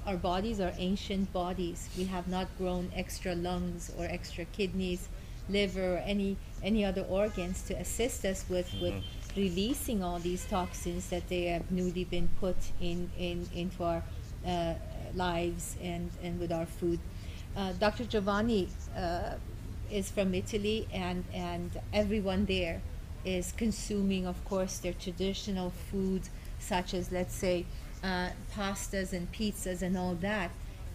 our 0.07 0.17
bodies 0.17 0.61
are 0.61 0.73
ancient 0.79 1.33
bodies. 1.33 1.89
We 1.97 2.05
have 2.05 2.29
not 2.29 2.49
grown 2.59 2.91
extra 2.95 3.35
lungs 3.35 3.93
or 3.99 4.05
extra 4.05 4.45
kidneys, 4.47 5.09
liver, 5.49 5.95
or 5.95 5.99
any 5.99 6.37
any 6.63 6.85
other 6.85 7.03
organs 7.03 7.63
to 7.63 7.75
assist 7.75 8.25
us 8.25 8.45
with 8.49 8.73
with 8.81 8.95
releasing 9.37 10.03
all 10.03 10.19
these 10.19 10.45
toxins 10.47 11.09
that 11.11 11.29
they 11.29 11.45
have 11.45 11.71
newly 11.71 12.05
been 12.05 12.29
put 12.41 12.57
in 12.81 13.11
in 13.19 13.49
into 13.55 13.83
our 13.85 14.03
uh, 14.47 14.75
lives 15.15 15.77
and 15.83 16.11
and 16.23 16.41
with 16.41 16.53
our 16.53 16.67
food. 16.67 16.99
Uh, 17.57 17.73
Dr. 17.73 18.05
Giovanni 18.05 18.69
uh, 18.97 19.35
is 19.91 20.11
from 20.11 20.35
Italy, 20.35 20.87
and 20.93 21.25
and 21.33 21.71
everyone 21.93 22.45
there 22.47 22.81
is 23.25 23.53
consuming, 23.53 24.27
of 24.27 24.43
course, 24.45 24.79
their 24.79 24.95
traditional 24.95 25.71
food, 25.91 26.23
such 26.59 26.95
as 26.95 27.13
let's 27.13 27.35
say 27.35 27.67
uh, 28.03 28.31
pastas 28.55 29.13
and 29.13 29.31
pizzas 29.33 29.83
and 29.83 29.97
all 29.97 30.15
that. 30.17 30.51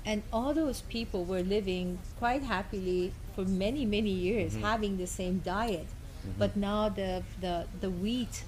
And 0.05 0.21
all 0.31 0.53
those 0.53 0.81
people 0.81 1.25
were 1.25 1.41
living 1.41 1.97
quite 2.19 2.43
happily 2.43 3.11
for 3.35 3.43
many 3.45 3.85
many 3.85 4.11
years, 4.11 4.55
having 4.55 4.97
the 4.97 5.07
same 5.07 5.39
diet. 5.39 5.87
But 6.37 6.55
now 6.55 6.89
the 6.89 7.23
the 7.41 7.65
the 7.81 7.89
wheat 7.89 8.43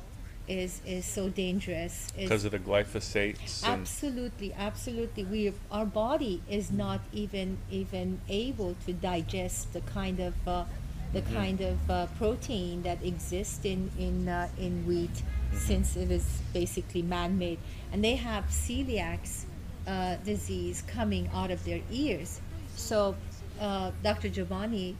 is 0.47 0.81
is 0.85 1.05
so 1.05 1.29
dangerous. 1.29 2.07
Because 2.15 2.45
of 2.45 2.51
the 2.51 2.59
glyphosates 2.59 3.63
and 3.63 3.81
Absolutely, 3.81 4.53
absolutely. 4.53 5.23
We 5.23 5.53
our 5.71 5.85
body 5.85 6.41
is 6.49 6.71
not 6.71 7.01
even 7.11 7.57
even 7.69 8.21
able 8.29 8.75
to 8.85 8.93
digest 8.93 9.73
the 9.73 9.81
kind 9.81 10.19
of 10.19 10.33
uh, 10.47 10.65
the 11.13 11.21
Mm-hmm. 11.21 11.35
kind 11.35 11.61
of 11.61 11.89
uh, 11.89 12.07
protein 12.17 12.81
that 12.83 13.03
exists 13.03 13.63
in 13.65 13.91
in 13.97 14.27
uh, 14.27 14.47
in 14.57 14.85
wheat, 14.85 15.23
Mm-hmm. 15.47 15.57
since 15.57 15.95
it 15.95 16.11
is 16.11 16.41
basically 16.53 17.01
man-made, 17.01 17.59
and 17.91 18.03
they 18.03 18.15
have 18.15 18.45
celiac 18.45 19.45
uh, 19.87 20.15
disease 20.25 20.83
coming 20.87 21.29
out 21.33 21.51
of 21.51 21.63
their 21.63 21.81
ears. 21.91 22.41
So, 22.75 23.15
uh, 23.59 23.91
Dr. 24.03 24.29
Giovanni 24.29 24.95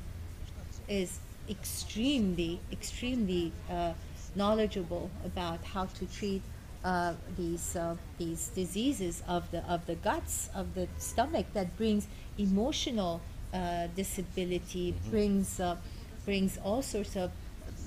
is 0.88 1.20
extremely, 1.50 2.60
extremely 2.72 3.52
uh, 3.70 3.94
knowledgeable 4.36 5.10
about 5.26 5.64
how 5.64 5.86
to 5.86 6.06
treat 6.06 6.42
uh, 6.84 7.14
these 7.36 7.76
uh, 7.76 7.96
these 8.18 8.48
diseases 8.50 9.24
of 9.28 9.50
the 9.52 9.64
of 9.66 9.86
the 9.86 9.96
guts 9.96 10.50
of 10.56 10.74
the 10.76 10.88
stomach 10.98 11.46
that 11.54 11.76
brings 11.76 12.08
emotional 12.38 13.20
uh, 13.54 13.88
disability, 13.96 14.96
brings 15.10 15.60
uh, 15.60 15.76
brings 16.24 16.58
all 16.64 16.82
sorts 16.82 17.16
of 17.16 17.32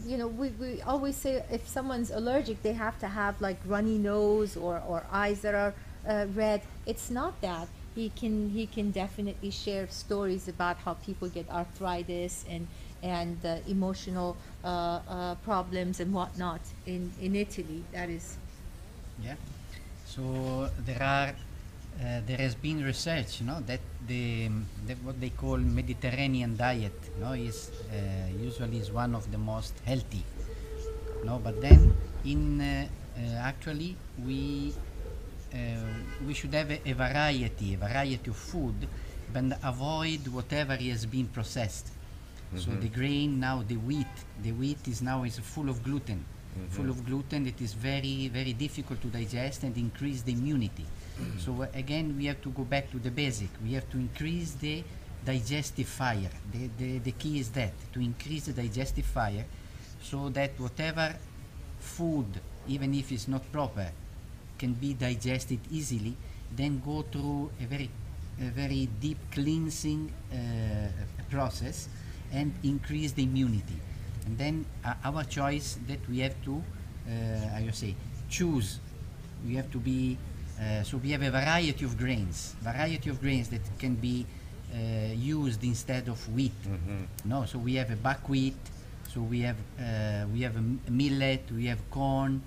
you 0.07 0.17
know, 0.17 0.29
we, 0.29 0.49
we 0.51 0.83
always 0.83 1.17
say 1.17 1.45
if 1.51 1.69
someone's 1.69 2.11
allergic, 2.11 2.63
they 2.63 2.73
have 2.73 2.99
to 3.01 3.09
have 3.09 3.41
like 3.41 3.59
runny 3.67 3.99
nose 3.99 4.57
or, 4.57 4.83
or 4.87 5.05
eyes 5.11 5.41
that 5.41 5.55
are 5.55 5.75
uh, 6.07 6.27
red. 6.35 6.63
It's 6.87 7.11
not 7.11 7.41
that. 7.41 7.69
He 7.95 8.11
can 8.11 8.51
he 8.51 8.67
can 8.67 8.93
definitely 8.93 9.51
share 9.51 9.89
stories 9.89 10.49
about 10.49 10.77
how 10.79 10.95
people 10.95 11.29
get 11.29 11.51
arthritis 11.51 12.45
and 12.49 12.69
and 13.03 13.45
uh, 13.45 13.57
emotional 13.67 14.37
uh, 14.65 15.01
uh, 15.09 15.35
problems 15.37 16.01
and 16.01 16.13
whatnot 16.13 16.61
in, 16.87 17.13
in 17.21 17.35
Italy. 17.35 17.83
That 17.93 18.09
is 18.09 18.37
Yeah. 19.23 19.35
So 20.07 20.71
there 20.85 21.03
are 21.03 21.35
uh, 21.99 22.21
there 22.27 22.39
has 22.39 22.55
been 22.55 22.83
research, 22.85 23.43
no, 23.43 23.61
that 23.67 23.81
the 24.07 24.49
that 24.87 24.97
what 25.03 25.21
they 25.21 25.31
call 25.31 25.59
Mediterranean 25.59 26.57
diet, 26.57 26.93
no, 27.21 27.33
is 27.33 27.71
uh, 27.93 27.97
usually 28.39 28.79
is 28.79 28.91
one 28.91 29.15
of 29.15 29.31
the 29.31 29.39
most 29.39 29.75
healthy, 29.85 30.25
no. 31.25 31.39
But 31.39 31.61
then 31.61 31.93
in 32.25 32.61
uh, 32.61 32.89
uh, 33.17 33.21
actually 33.45 33.97
we 34.25 34.73
uh, 35.53 35.59
we 36.27 36.33
should 36.33 36.55
have 36.55 36.71
a, 36.71 36.81
a 36.89 36.93
variety, 36.95 37.75
a 37.75 37.77
variety 37.77 38.31
of 38.31 38.37
food, 38.37 38.89
but 39.33 39.45
avoid 39.63 40.27
whatever 40.29 40.77
has 40.77 41.07
been 41.07 41.27
processed. 41.27 41.89
So 42.57 42.71
the 42.73 42.89
grain 42.89 43.39
now, 43.39 43.63
the 43.63 43.77
wheat, 43.77 44.09
the 44.43 44.51
wheat 44.51 44.89
is 44.89 45.03
now 45.03 45.23
is 45.23 45.39
full 45.39 45.69
of 45.69 45.85
gluten. 45.85 46.25
Full 46.71 46.91
of 46.91 47.07
gluten, 47.07 47.47
it 47.47 47.61
is 47.61 47.75
very 47.75 48.27
very 48.29 48.55
difficult 48.55 49.01
to 49.03 49.09
digest 49.09 49.63
and 49.63 49.77
increase 49.77 50.23
the 50.23 50.33
immunity. 50.33 50.85
So 51.39 51.63
uh, 51.63 51.67
again, 51.75 52.17
we 52.17 52.27
have 52.27 52.41
to 52.43 52.51
go 52.51 52.65
back 52.65 52.91
to 52.91 52.99
the 52.99 53.11
basic. 53.11 53.49
We 53.63 53.73
have 53.73 53.89
to 53.91 53.97
increase 53.99 54.53
the 54.53 54.85
digestive 55.25 55.89
fire. 55.89 56.31
The, 56.53 56.71
the, 56.79 56.99
the 56.99 57.13
key 57.13 57.39
is 57.39 57.51
that 57.51 57.73
to 57.93 58.01
increase 58.01 58.47
the 58.47 58.53
digestive 58.53 59.05
fire, 59.05 59.45
so 60.03 60.29
that 60.31 60.59
whatever 60.59 61.15
food, 61.79 62.27
even 62.69 62.95
if 62.95 63.13
it's 63.13 63.29
not 63.29 63.51
proper, 63.53 63.91
can 64.59 64.75
be 64.75 64.95
digested 64.95 65.61
easily, 65.71 66.17
then 66.55 66.83
go 66.85 67.03
through 67.03 67.51
a 67.61 67.65
very, 67.65 67.91
a 68.41 68.45
very 68.51 68.89
deep 69.01 69.19
cleansing 69.33 70.13
uh, 70.33 70.37
process 71.31 71.89
and 72.33 72.53
increase 72.63 73.13
the 73.13 73.23
immunity. 73.23 73.77
And 74.27 74.37
then 74.39 74.67
uh, 74.85 74.95
our 75.05 75.25
choice 75.25 75.79
that 75.87 75.99
we 76.09 76.21
have 76.21 76.35
to, 76.45 76.63
uh, 77.09 77.49
how 77.55 77.59
you 77.59 77.73
say, 77.73 77.95
choose. 78.29 78.81
We 79.47 79.55
have 79.55 79.71
to 79.73 79.79
be, 79.79 80.19
uh, 80.61 80.83
so 80.83 80.99
we 80.99 81.11
have 81.13 81.23
a 81.23 81.31
variety 81.31 81.85
of 81.85 81.97
grains, 81.97 82.55
variety 82.61 83.09
of 83.11 83.21
grains 83.21 83.49
that 83.49 83.63
can 83.79 83.95
be 83.95 84.27
uh, 84.75 84.77
used 85.15 85.65
instead 85.65 86.09
of 86.09 86.19
wheat. 86.35 86.53
No, 87.25 87.45
so 87.47 87.59
we 87.59 87.75
have 87.77 87.91
a 87.91 87.97
buckwheat, 87.97 88.57
so 89.09 89.21
we 89.23 89.41
have 89.41 89.57
uh, 89.81 90.27
we 90.33 90.43
have 90.43 90.55
a 90.55 90.59
m- 90.59 90.81
millet, 90.89 91.43
we 91.55 91.67
have 91.67 91.79
corn. 91.91 92.43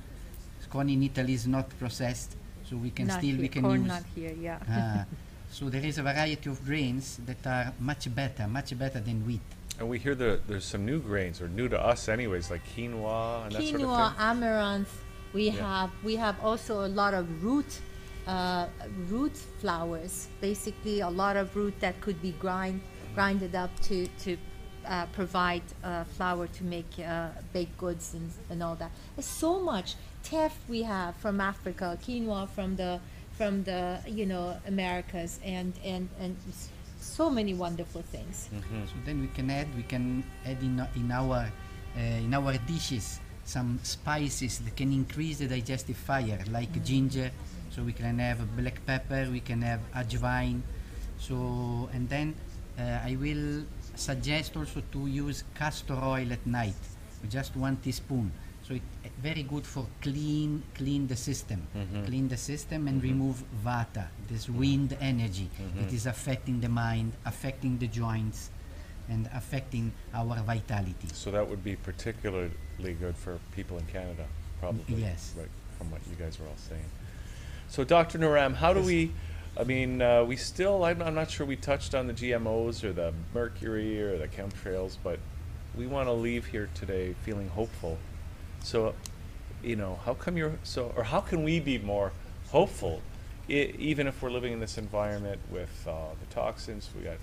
Corn 0.70 0.90
in 0.90 1.04
Italy 1.04 1.34
is 1.34 1.46
not 1.46 1.70
processed, 1.78 2.36
so 2.68 2.76
we 2.78 2.90
can 2.90 3.06
not 3.08 3.20
still 3.20 3.32
here. 3.36 3.42
we 3.42 3.48
can 3.48 3.62
corn 3.62 3.82
use. 3.82 3.88
not 3.88 4.04
here. 4.16 4.34
Yeah. 4.42 4.58
Ah, 4.68 5.06
so 5.52 5.70
there 5.70 5.86
is 5.86 5.98
a 6.00 6.04
variety 6.04 6.50
of 6.50 6.64
grains 6.66 7.20
that 7.28 7.46
are 7.46 7.74
much 7.80 8.10
better, 8.16 8.48
much 8.48 8.78
better 8.78 9.00
than 9.00 9.22
wheat. 9.28 9.42
and 9.80 9.90
we 9.90 9.98
hear 10.00 10.16
that 10.16 10.48
there's 10.48 10.66
some 10.66 10.86
new 10.86 11.00
grains 11.00 11.42
or 11.42 11.48
new 11.50 11.68
to 11.70 11.78
us 11.80 12.08
anyways, 12.10 12.50
like 12.50 12.62
quinoa 12.76 13.44
and 13.46 13.52
that 13.54 13.62
sort 13.62 13.74
of 13.76 13.82
thing. 13.82 13.90
quinoa, 13.90 14.14
amaranth. 14.18 14.94
We 15.34 15.50
Yeah. 15.50 15.62
have 15.66 15.92
we 16.04 16.16
have 16.16 16.38
also 16.42 16.86
a 16.86 16.90
lot 17.02 17.14
of 17.14 17.26
root 17.44 17.82
uh, 18.28 18.68
root 19.10 19.36
flours. 19.36 20.28
Basically, 20.42 21.02
a 21.02 21.10
lot 21.10 21.36
of 21.36 21.56
root 21.56 21.74
that 21.80 22.00
could 22.02 22.22
be 22.22 22.32
grind 22.40 22.82
grinded 23.16 23.56
up 23.56 23.70
to 23.82 24.08
to 24.24 24.38
uh, 24.86 25.06
provide 25.08 25.64
uh, 25.84 26.04
flour 26.04 26.48
to 26.48 26.64
make 26.64 26.92
uh, 27.00 27.30
baked 27.54 27.78
goods 27.78 28.14
and, 28.14 28.32
and 28.50 28.64
all 28.64 28.76
that. 28.76 28.92
There's 29.16 29.26
so 29.26 29.60
much 29.60 29.96
teff 30.24 30.58
we 30.68 30.84
have 30.84 31.16
from 31.18 31.40
Africa, 31.40 31.98
quinoa 32.02 32.50
from 32.50 32.76
the 32.76 33.00
from 33.38 33.64
the 33.64 34.00
you 34.08 34.26
know 34.26 34.56
Americas, 34.68 35.40
and 35.44 35.74
and 35.84 36.10
and 36.20 36.36
so 37.00 37.30
many 37.30 37.54
wonderful 37.54 38.02
things. 38.02 38.50
So 38.52 38.96
then 39.06 39.22
we 39.22 39.28
can 39.28 39.50
add, 39.50 39.68
we 39.76 39.84
can 39.84 40.24
add 40.46 40.62
in, 40.62 40.86
in 40.96 41.12
our 41.12 41.52
uh, 41.96 42.00
in 42.00 42.34
our 42.34 42.54
dishes 42.66 43.20
some 43.46 43.80
spices 43.84 44.60
that 44.60 44.76
can 44.76 44.92
increase 44.92 45.40
the 45.40 45.48
digestive 45.48 45.98
fire, 45.98 46.40
like 46.50 46.84
ginger. 46.84 47.32
So 47.74 47.82
we 47.82 47.94
can 47.94 48.20
have 48.20 48.38
black 48.56 48.86
pepper, 48.86 49.28
we 49.32 49.40
can 49.40 49.62
have 49.64 49.80
ajwain. 49.96 50.62
So 51.18 51.90
and 51.94 52.08
then 52.08 52.36
uh, 52.78 53.00
I 53.10 53.18
will 53.20 53.66
suggest 53.96 54.56
also 54.56 54.84
to 54.92 55.08
use 55.08 55.44
castor 55.56 55.98
oil 55.98 56.32
at 56.32 56.46
night, 56.46 56.78
just 57.30 57.56
one 57.56 57.78
teaspoon. 57.78 58.32
So 58.62 58.76
it 58.76 58.82
uh, 59.04 59.10
very 59.22 59.42
good 59.42 59.66
for 59.66 59.88
clean 60.02 60.62
clean 60.76 61.08
the 61.08 61.16
system, 61.16 61.66
clean 62.06 62.28
the 62.28 62.38
system 62.38 62.88
and 62.88 63.02
remove 63.02 63.44
vata, 63.66 64.06
this 64.30 64.48
wind 64.48 64.96
energy 65.02 65.50
that 65.76 65.92
is 65.92 66.06
affecting 66.06 66.62
the 66.62 66.70
mind, 66.70 67.14
affecting 67.26 67.80
the 67.80 67.88
joints, 67.88 68.52
and 69.10 69.28
affecting 69.34 69.92
our 70.14 70.38
vitality. 70.44 71.10
So 71.14 71.32
that 71.32 71.50
would 71.50 71.64
be 71.64 71.76
particularly 71.76 72.94
good 73.00 73.18
for 73.18 73.40
people 73.56 73.78
in 73.80 73.86
Canada, 73.88 74.26
probably. 74.60 74.96
yes. 74.96 75.34
Right, 75.38 75.50
from 75.78 75.90
what 75.90 76.02
you 76.10 76.16
guys 76.16 76.40
were 76.40 76.46
all 76.46 76.62
saying. 76.70 76.86
So, 77.74 77.84
Dr. 77.84 78.20
Naram, 78.20 78.54
how 78.54 78.72
do 78.72 78.84
we? 78.84 79.12
I 79.58 79.64
mean, 79.64 80.00
uh, 80.00 80.24
we 80.26 80.36
still. 80.36 80.84
I'm, 80.84 81.02
I'm 81.02 81.16
not 81.16 81.32
sure 81.32 81.44
we 81.44 81.56
touched 81.56 81.96
on 81.96 82.06
the 82.06 82.14
GMOs 82.14 82.84
or 82.84 82.94
the 82.94 83.16
mercury 83.34 84.00
or 84.00 84.16
the 84.16 84.28
chemtrails, 84.28 84.98
but 85.04 85.18
we 85.76 85.88
want 85.88 86.08
to 86.08 86.12
leave 86.12 86.46
here 86.46 86.70
today 86.76 87.16
feeling 87.24 87.50
hopeful. 87.50 87.98
So, 88.62 88.94
you 89.64 89.76
know, 89.76 89.98
how 90.06 90.14
come 90.14 90.38
you're 90.38 90.54
so, 90.62 90.94
or 90.96 91.02
how 91.02 91.20
can 91.20 91.42
we 91.42 91.60
be 91.60 91.80
more 91.80 92.12
hopeful, 92.52 93.02
I, 93.50 93.74
even 93.80 94.06
if 94.06 94.22
we're 94.22 94.30
living 94.30 94.54
in 94.54 94.60
this 94.60 94.78
environment 94.78 95.42
with 95.52 95.88
uh, 95.88 96.14
the 96.20 96.32
toxins, 96.32 96.92
we 96.96 97.06
got 97.06 97.18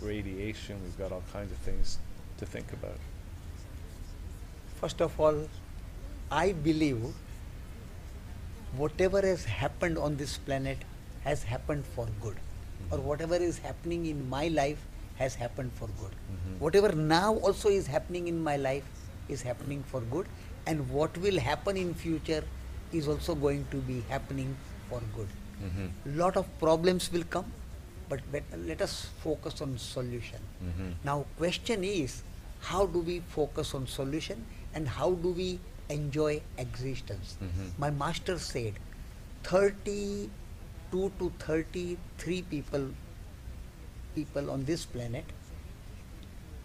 radiation, 0.00 0.80
we've 0.84 0.96
got 0.96 1.10
all 1.10 1.24
kinds 1.32 1.50
of 1.50 1.58
things 1.58 1.98
to 2.38 2.46
think 2.46 2.72
about. 2.72 3.00
First 4.76 5.02
of 5.02 5.18
all, 5.18 5.48
I 6.30 6.52
believe 6.52 7.12
whatever 8.76 9.20
has 9.20 9.44
happened 9.44 9.98
on 9.98 10.16
this 10.16 10.38
planet 10.38 10.78
has 11.24 11.42
happened 11.42 11.84
for 11.94 12.06
good, 12.20 12.36
or 12.90 12.98
whatever 12.98 13.36
is 13.36 13.58
happening 13.58 14.06
in 14.06 14.28
my 14.28 14.48
life 14.48 14.86
has 15.16 15.34
happened 15.34 15.72
for 15.80 15.88
good. 16.00 16.14
Mhm. 16.34 16.58
Whatever 16.58 16.92
now 16.92 17.34
also 17.36 17.68
is 17.68 17.86
happening 17.86 18.28
in 18.28 18.42
my 18.42 18.56
life 18.56 18.84
is 19.28 19.42
happening 19.42 19.84
for 19.92 20.00
good, 20.16 20.26
and 20.66 20.88
what 20.90 21.16
will 21.18 21.38
happen 21.38 21.76
in 21.76 21.94
future 21.94 22.42
is 22.92 23.08
also 23.08 23.34
going 23.34 23.66
to 23.70 23.78
be 23.90 24.00
happening 24.08 24.56
for 24.88 25.00
good. 25.16 25.28
Mm-hmm. 25.64 26.18
Lot 26.18 26.36
of 26.36 26.46
problems 26.58 27.10
will 27.12 27.24
come, 27.24 27.52
but 28.08 28.20
let, 28.32 28.44
let 28.66 28.82
us 28.82 29.08
focus 29.22 29.60
on 29.60 29.78
solution. 29.78 30.40
Mm-hmm. 30.64 30.90
Now, 31.04 31.24
question 31.38 31.84
is, 31.84 32.22
how 32.60 32.86
do 32.86 32.98
we 32.98 33.20
focus 33.36 33.74
on 33.74 33.86
solution 33.86 34.44
and 34.74 34.88
how 34.88 35.12
do 35.12 35.30
we 35.30 35.58
enjoy 35.96 36.32
existence? 36.64 37.36
Mhm. 37.46 37.68
My 37.84 37.90
master 38.02 38.36
said, 38.46 38.80
32 39.44 41.10
to 41.20 41.30
33 41.44 42.42
people, 42.54 42.86
people 44.14 44.50
on 44.56 44.64
this 44.70 44.84
planet, 44.96 45.24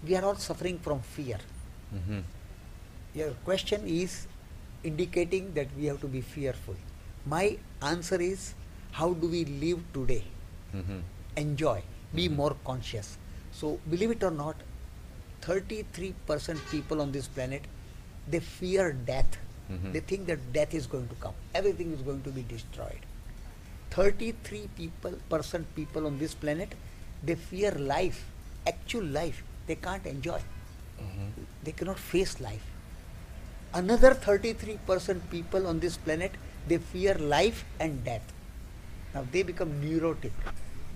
we 0.08 0.16
are 0.16 0.24
all 0.30 0.36
suffering 0.48 0.80
from 0.88 1.02
fear. 1.18 1.40
Mm-hmm. 1.96 2.20
Your 3.20 3.32
question 3.50 3.88
is 3.88 4.18
indicating 4.84 5.54
that 5.60 5.68
we 5.78 5.86
have 5.92 6.02
to 6.02 6.08
be 6.16 6.22
fearful. 6.22 6.76
My 7.26 7.46
answer 7.82 8.20
is, 8.22 8.54
how 8.92 9.14
do 9.14 9.28
we 9.38 9.46
live 9.68 9.84
today? 10.00 10.24
Mm-hmm. 10.76 11.00
enjoy, 11.40 11.82
be 12.18 12.24
Mhm. 12.28 12.36
more 12.38 12.54
conscious. 12.68 13.08
So, 13.58 13.70
believe 13.92 14.12
it 14.14 14.24
or 14.28 14.32
not, 14.38 14.62
33% 15.48 16.64
people 16.72 17.02
on 17.04 17.12
this 17.18 17.28
planet 17.36 17.68
they 18.30 18.40
fear 18.40 18.94
death. 18.94 19.38
Mm-hmm. 19.72 19.92
They 19.92 20.00
think 20.00 20.28
that 20.28 20.54
death 20.54 20.74
is 20.74 20.88
going 20.88 21.08
to 21.10 21.16
come. 21.16 21.34
Everything 21.54 21.92
is 21.92 22.02
going 22.02 22.22
to 22.24 22.30
be 22.30 22.44
destroyed. 22.44 23.00
33 23.92 24.70
people 24.78 25.14
percent 25.30 25.66
people 25.76 26.06
on 26.06 26.20
this 26.20 26.34
planet 26.36 26.74
they 27.24 27.36
fear 27.36 27.72
life 27.72 28.26
actual 28.68 29.04
life. 29.04 29.44
They 29.66 29.76
can't 29.76 30.06
enjoy. 30.06 30.40
Mm-hmm. 31.02 31.44
They 31.64 31.72
cannot 31.72 32.00
face 32.00 32.40
life. 32.40 32.66
Another 33.74 34.14
33 34.14 34.78
percent 34.86 35.30
people 35.30 35.68
on 35.68 35.80
this 35.80 35.98
planet 35.98 36.32
they 36.68 36.78
fear 36.78 37.16
life 37.16 37.64
and 37.80 38.04
death. 38.04 38.34
Now 39.14 39.26
they 39.32 39.44
become 39.44 39.80
neurotic. 39.82 40.34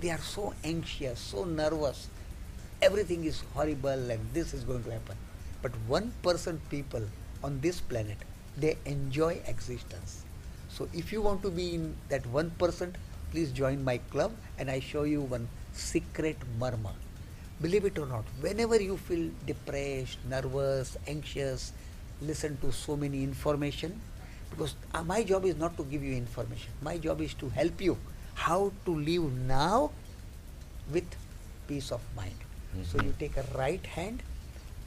They 0.02 0.10
are 0.10 0.20
so 0.20 0.54
anxious 0.64 1.20
so 1.20 1.44
nervous. 1.44 2.08
Everything 2.82 3.26
is 3.26 3.44
horrible 3.54 4.12
and 4.12 4.34
this 4.34 4.54
is 4.54 4.64
going 4.64 4.84
to 4.84 4.92
happen. 4.92 5.16
But 5.62 5.72
1% 5.88 6.60
people 6.70 7.04
on 7.44 7.60
this 7.62 7.80
planet 7.80 8.18
they 8.58 8.78
enjoy 8.86 9.42
existence. 9.48 10.24
So 10.70 10.88
if 10.94 11.12
you 11.12 11.22
want 11.22 11.42
to 11.44 11.50
be 11.50 11.76
in 11.76 11.96
that 12.10 12.24
1% 12.24 12.94
please 13.32 13.52
join 13.52 13.84
my 13.84 13.98
club 14.12 14.32
and 14.60 14.70
i 14.70 14.80
show 14.80 15.04
you 15.04 15.22
one 15.22 15.48
secret 15.74 16.38
marma. 16.60 16.92
Believe 17.62 17.86
it 17.86 17.98
or 17.98 18.06
not 18.06 18.26
whenever 18.42 18.82
you 18.82 18.98
feel 18.98 19.30
depressed 19.46 20.18
nervous 20.30 20.98
anxious 21.08 21.72
listen 22.22 22.58
to 22.62 22.72
so 22.72 22.96
many 22.96 23.24
information 23.24 24.00
because 24.50 24.76
uh, 24.94 25.04
my 25.04 25.24
job 25.24 25.46
is 25.46 25.56
not 25.56 25.78
to 25.78 25.84
give 25.84 26.04
you 26.04 26.16
information. 26.16 26.72
My 26.82 26.98
job 26.98 27.22
is 27.22 27.34
to 27.36 27.50
help 27.50 27.82
you 27.82 27.98
how 28.36 28.72
to 28.86 28.92
live 28.92 29.32
now 29.48 29.92
with 30.92 31.06
peace 31.68 31.92
of 31.92 32.02
mind. 32.16 32.36
So 32.86 33.02
you 33.02 33.14
take 33.20 33.36
a 33.38 33.46
right 33.58 33.86
hand 33.86 34.24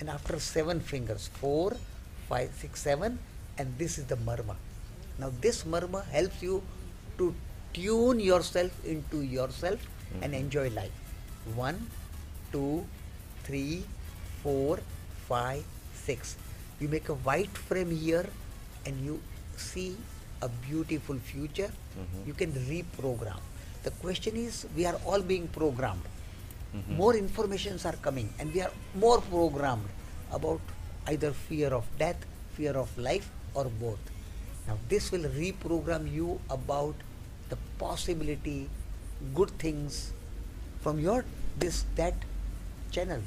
and 0.00 0.08
after 0.08 0.38
seven 0.40 0.80
fingers 0.80 1.28
four 1.34 1.76
five 2.28 2.50
six 2.54 2.80
seven 2.80 3.18
and 3.58 3.78
this 3.78 3.98
is 3.98 4.06
the 4.06 4.16
marma 4.28 4.56
now 5.18 5.30
this 5.40 5.64
marma 5.64 6.04
helps 6.06 6.42
you 6.42 6.62
to 7.18 7.34
tune 7.74 8.20
yourself 8.20 8.72
into 8.86 9.20
yourself 9.20 9.80
and 10.22 10.32
mm-hmm. 10.32 10.42
enjoy 10.46 10.70
life. 10.70 10.94
One 11.54 11.86
two 12.52 12.86
three 13.44 13.84
four 14.42 14.78
five 15.28 15.64
six. 15.92 16.36
You 16.80 16.88
make 16.88 17.08
a 17.08 17.14
white 17.14 17.50
frame 17.50 17.90
here 17.90 18.26
and 18.86 19.04
you 19.04 19.20
see 19.56 19.96
a 20.42 20.48
beautiful 20.48 21.16
future. 21.16 21.70
Mm-hmm. 21.70 22.26
You 22.26 22.34
can 22.34 22.52
reprogram. 22.52 23.40
The 23.82 23.90
question 23.90 24.36
is 24.36 24.66
we 24.76 24.86
are 24.86 24.98
all 25.04 25.20
being 25.20 25.48
programmed. 25.48 26.02
Mm-hmm. 26.74 26.96
More 26.96 27.14
informations 27.14 27.84
are 27.84 27.96
coming 28.02 28.32
and 28.38 28.52
we 28.52 28.60
are 28.62 28.72
more 28.94 29.20
programmed 29.20 29.88
about 30.32 30.60
either 31.08 31.32
fear 31.32 31.68
of 31.74 31.84
death 31.98 32.24
fear 32.56 32.72
of 32.72 32.96
life 32.96 33.30
or 33.54 33.64
both. 33.80 33.98
Now 34.66 34.78
this 34.88 35.10
will 35.12 35.24
reprogram 35.30 36.10
you 36.12 36.40
about 36.50 36.94
the 37.48 37.56
possibility 37.78 38.68
good 39.34 39.50
things 39.58 40.12
from 40.82 40.98
your 41.00 41.24
this 41.58 41.84
that 41.96 42.14
channel. 42.90 43.20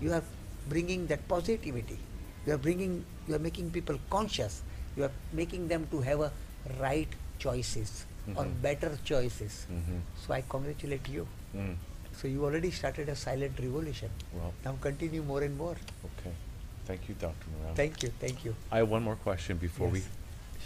You 0.00 0.12
are 0.12 0.24
bringing 0.68 1.06
that 1.08 1.26
positivity. 1.28 1.98
You 2.46 2.54
are 2.54 2.58
bringing 2.58 3.04
you 3.28 3.34
are 3.34 3.38
making 3.38 3.70
people 3.70 3.98
conscious. 4.10 4.62
You 4.96 5.04
are 5.04 5.12
making 5.32 5.68
them 5.68 5.86
to 5.90 6.00
have 6.00 6.20
a 6.20 6.32
right 6.80 7.08
choices 7.38 8.04
or 8.36 8.44
Mhm. 8.44 8.62
better 8.62 8.90
choices. 9.10 9.54
Mhm. 9.76 10.00
so 10.24 10.34
i 10.34 10.42
congratulate 10.56 11.08
you. 11.16 11.26
Mm. 11.54 11.74
so 12.20 12.28
you 12.28 12.44
already 12.46 12.70
started 12.70 13.08
a 13.08 13.14
silent 13.16 13.58
revolution. 13.64 14.10
Well, 14.38 14.52
now 14.64 14.72
continue 14.86 15.22
more 15.30 15.42
and 15.46 15.56
more. 15.56 15.76
Okay. 16.08 16.32
Thank 16.86 17.08
you, 17.08 17.14
Dr. 17.14 17.34
Naram. 17.60 17.74
thank 17.74 18.02
you 18.02 18.10
thank 18.20 18.44
you 18.44 18.54
I 18.70 18.78
have 18.78 18.88
one 18.88 19.02
more 19.02 19.16
question 19.16 19.56
before 19.56 19.88
we 19.88 20.00
Yes. 20.00 20.08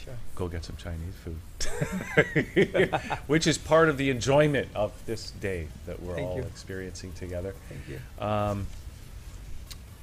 sure 0.05 0.15
go 0.35 0.49
get 0.49 0.65
some 0.65 0.77
Chinese 0.77 1.15
food, 1.25 1.41
which 3.27 3.47
is 3.47 3.59
part 3.59 3.89
of 3.89 3.97
the 3.99 4.11
enjoyment 4.11 4.69
of 4.75 4.93
this 5.07 5.31
day 5.33 5.69
that 5.87 6.01
we're 6.03 6.15
Thank 6.17 6.29
all 6.29 6.37
you. 6.37 6.43
experiencing 6.43 7.13
together. 7.13 7.55
thank 7.69 7.83
you 7.89 8.25
Um, 8.25 8.67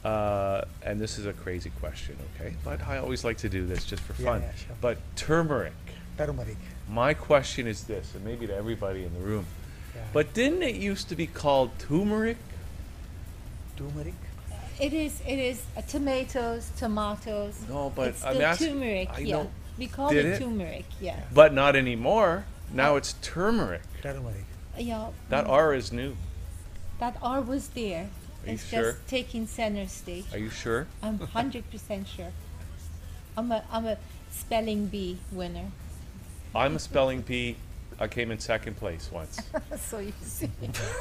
uh, 0.03 0.66
and 0.84 0.99
this 0.99 1.18
is 1.18 1.26
a 1.26 1.34
crazy 1.34 1.72
question, 1.80 2.18
okay? 2.36 2.55
But 2.66 2.82
I 2.88 2.97
always 2.97 3.24
like 3.24 3.38
to 3.38 3.49
do 3.49 3.66
this 3.66 3.86
just 3.86 4.03
for 4.03 4.14
Yeah, 4.22 4.30
fun. 4.30 4.41
yeah, 4.41 4.51
sure. 4.55 4.76
But 4.82 4.97
turmeric. 5.16 5.74
turmeric 6.18 6.57
My 6.89 7.14
question 7.14 7.68
is 7.68 7.86
this, 7.86 8.14
and 8.14 8.26
maybe 8.26 8.45
to 8.47 8.53
everybody 8.55 9.03
in 9.05 9.14
the 9.14 9.20
room. 9.22 9.45
Yeah. 9.95 10.01
But 10.11 10.34
didn't 10.34 10.61
it 10.64 10.76
used 10.76 11.07
to 11.09 11.16
be 11.16 11.26
called 11.28 11.72
turmeric? 11.80 12.38
turmeric 13.78 14.14
It 14.80 14.93
is. 14.93 15.21
It 15.28 15.38
is 15.39 15.61
uh, 15.78 15.82
tomatoes, 15.82 16.71
tomatoes. 16.78 17.59
No, 17.69 17.91
but 17.95 18.09
it's 18.09 18.24
I'm 18.26 18.38
the 18.38 18.43
asking- 18.45 18.74
turmeric. 18.74 19.09
I 19.13 19.19
yeah, 19.19 19.36
know. 19.36 19.51
we 19.78 19.88
call 19.88 20.09
Did 20.09 20.26
it, 20.26 20.30
it? 20.34 20.39
turmeric. 20.39 20.86
Yeah, 20.99 21.19
But 21.34 21.53
not 21.53 21.76
anymore. 21.76 22.45
Now 22.74 22.95
it's 22.95 23.13
turmeric. 23.21 23.82
turmeric 24.01 24.45
yeah. 24.78 25.09
That 25.30 25.45
R 25.45 25.74
is 25.76 25.91
new. 25.91 26.15
that 26.99 27.17
R 27.21 27.41
was 27.41 27.67
there. 27.69 28.09
Are 28.43 28.47
you 28.49 28.53
it's 28.55 28.65
sure? 28.67 28.93
just 28.93 29.07
taking 29.07 29.45
center 29.47 29.88
stage. 29.88 30.26
Are 30.34 30.39
you 30.39 30.49
sure? 30.49 30.88
I'm 31.01 31.19
hundred 31.19 31.69
percent 31.69 32.07
sure. 32.07 32.32
I'm 33.38 33.51
a 33.51 33.63
I'm 33.71 33.86
a 33.86 33.97
spelling 34.32 34.88
bee 34.88 35.19
winner. 35.32 35.67
I'm 36.55 36.76
a 36.76 36.80
spelling 36.80 37.21
bee. 37.21 37.57
I 37.99 38.07
came 38.07 38.31
in 38.31 38.39
second 38.39 38.75
place 38.77 39.09
once. 39.11 39.39
so 39.77 39.99
you 39.99 40.13
see, 40.21 40.49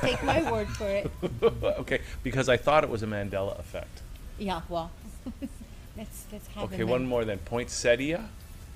take 0.00 0.22
my 0.22 0.50
word 0.50 0.68
for 0.68 0.88
it. 0.88 1.10
okay, 1.80 2.00
because 2.22 2.48
I 2.48 2.56
thought 2.56 2.84
it 2.84 2.90
was 2.90 3.02
a 3.02 3.06
Mandela 3.06 3.58
effect. 3.58 4.02
Yeah, 4.38 4.62
well, 4.68 4.90
let's 5.96 6.26
let's 6.32 6.46
have 6.48 6.72
Okay, 6.72 6.84
one 6.84 7.06
more 7.06 7.24
then. 7.24 7.38
Poinsettia. 7.38 8.28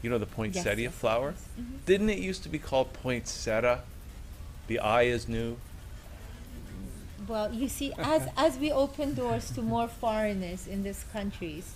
You 0.02 0.10
know 0.10 0.18
the 0.18 0.26
poinsettia 0.26 0.82
yes, 0.82 0.94
flower? 0.94 1.34
yes, 1.34 1.48
mhm. 1.58 1.84
Didn't 1.86 2.10
it 2.10 2.18
used 2.18 2.42
to 2.44 2.48
be 2.48 2.58
called 2.58 2.92
poinsettia? 2.92 3.80
The 4.68 4.78
I 4.78 5.02
is 5.02 5.26
new. 5.28 5.56
Well, 7.26 7.52
you 7.52 7.68
see, 7.68 7.92
as 7.98 8.28
as 8.36 8.58
we 8.58 8.70
open 8.70 9.14
doors 9.14 9.50
to 9.52 9.62
more 9.62 9.88
foreigners 9.88 10.66
in 10.66 10.82
these 10.82 11.04
countries, 11.12 11.72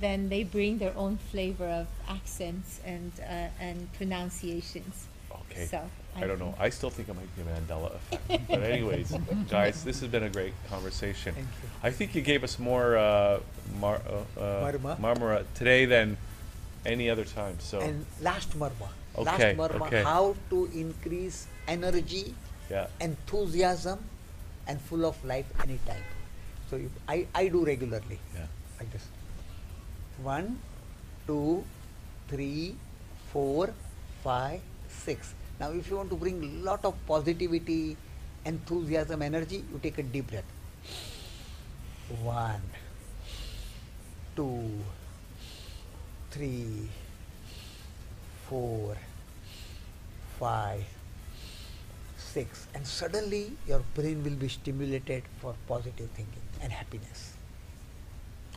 then 0.00 0.28
they 0.28 0.44
bring 0.44 0.78
their 0.78 0.96
own 0.96 1.18
flavor 1.30 1.66
of 1.66 1.86
accents 2.08 2.80
and 2.84 3.12
uh, 3.20 3.48
and 3.60 3.92
pronunciations. 3.92 5.06
Okay. 5.50 5.66
So 5.66 5.80
I 6.16 6.26
don't 6.26 6.38
know. 6.38 6.54
I 6.58 6.68
still 6.70 6.90
think 6.90 7.08
it 7.08 7.14
might 7.14 7.34
be 7.36 7.42
a 7.42 7.44
Mandela 7.44 7.94
effect. 7.94 8.48
but 8.48 8.62
anyways, 8.62 9.14
guys, 9.50 9.84
this 9.84 10.00
has 10.00 10.08
been 10.10 10.24
a 10.24 10.30
great 10.30 10.52
conversation. 10.68 11.34
Thank 11.34 11.46
you. 11.62 11.68
I 11.82 11.90
think 11.90 12.14
you 12.14 12.22
gave 12.22 12.42
us 12.44 12.58
more 12.58 12.96
uh, 12.96 13.40
mar- 13.80 14.02
uh, 14.36 14.40
uh, 14.40 14.72
Marma. 14.72 14.98
marmara 14.98 15.44
today 15.54 15.84
than 15.84 16.16
any 16.86 17.08
other 17.10 17.24
time. 17.24 17.56
So 17.60 17.80
and 17.80 18.04
last 18.20 18.58
marma 18.58 18.88
Okay, 19.16 19.54
last 19.54 19.72
marma 19.72 19.86
okay. 19.86 20.02
how 20.02 20.34
to 20.50 20.70
increase 20.74 21.46
energy 21.66 22.34
yeah. 22.70 22.86
enthusiasm 23.00 23.98
and 24.66 24.80
full 24.80 25.04
of 25.04 25.16
life 25.24 25.46
anytime 25.62 26.02
so 26.70 26.76
you, 26.76 26.90
I, 27.08 27.26
I 27.34 27.48
do 27.48 27.64
regularly 27.64 28.18
Yeah. 28.34 28.46
like 28.78 28.92
this 28.92 29.06
one 30.22 30.58
two 31.26 31.64
three 32.28 32.76
four 33.32 33.72
five 34.22 34.60
six 34.88 35.34
now 35.60 35.70
if 35.70 35.88
you 35.90 35.96
want 35.96 36.10
to 36.10 36.16
bring 36.16 36.64
lot 36.64 36.84
of 36.84 36.94
positivity 37.06 37.96
enthusiasm 38.44 39.22
energy 39.22 39.64
you 39.72 39.78
take 39.82 39.98
a 39.98 40.02
deep 40.02 40.30
breath 40.30 40.44
one 42.22 42.62
two 44.36 44.70
three 46.30 46.88
four 48.48 48.96
five 50.38 50.84
six 52.16 52.66
and 52.74 52.86
suddenly 52.86 53.52
your 53.66 53.82
brain 53.94 54.22
will 54.22 54.38
be 54.44 54.48
stimulated 54.48 55.22
for 55.40 55.54
positive 55.66 56.08
thinking 56.10 56.42
and 56.62 56.72
happiness 56.72 57.32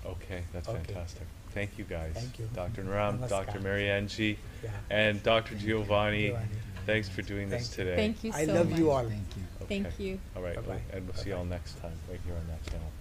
Okay, 0.03 0.41
that's 0.51 0.67
Okay. 0.67 0.81
fantastic. 0.83 1.27
Thank 1.53 1.77
you 1.77 1.83
guys. 1.83 2.13
Thank 2.15 2.39
you. 2.39 2.49
Dr. 2.55 2.83
Naram, 2.83 3.19
Dr. 3.29 3.59
Marianji, 3.59 4.35
Yeah. 4.63 4.71
and 4.89 5.21
Dr. 5.21 5.53
Giovanni. 5.53 6.29
Giovanni. 6.29 6.47
Thanks 6.85 7.07
for 7.09 7.21
doing 7.21 7.49
this 7.49 7.67
Thank 7.67 7.77
you. 7.77 7.83
today. 7.85 7.95
Thank 7.95 8.23
you 8.23 8.31
I 8.33 8.43
love 8.45 8.69
much. 8.69 8.79
you 8.79 8.91
all 8.91 9.03
Thank 9.03 9.13
you. 9.37 9.65
Thank 9.67 9.99
you. 9.99 10.19
All 10.35 10.41
right, 10.41 10.55
Bye-bye. 10.55 10.81
and 10.93 11.05
we'll 11.07 11.15
see 11.15 11.29
you 11.29 11.35
all 11.35 11.45
next 11.45 11.79
time 11.79 11.93
right 12.09 12.19
here 12.25 12.35
on 12.35 12.47
that 12.47 12.63
channel.com. 12.71 13.00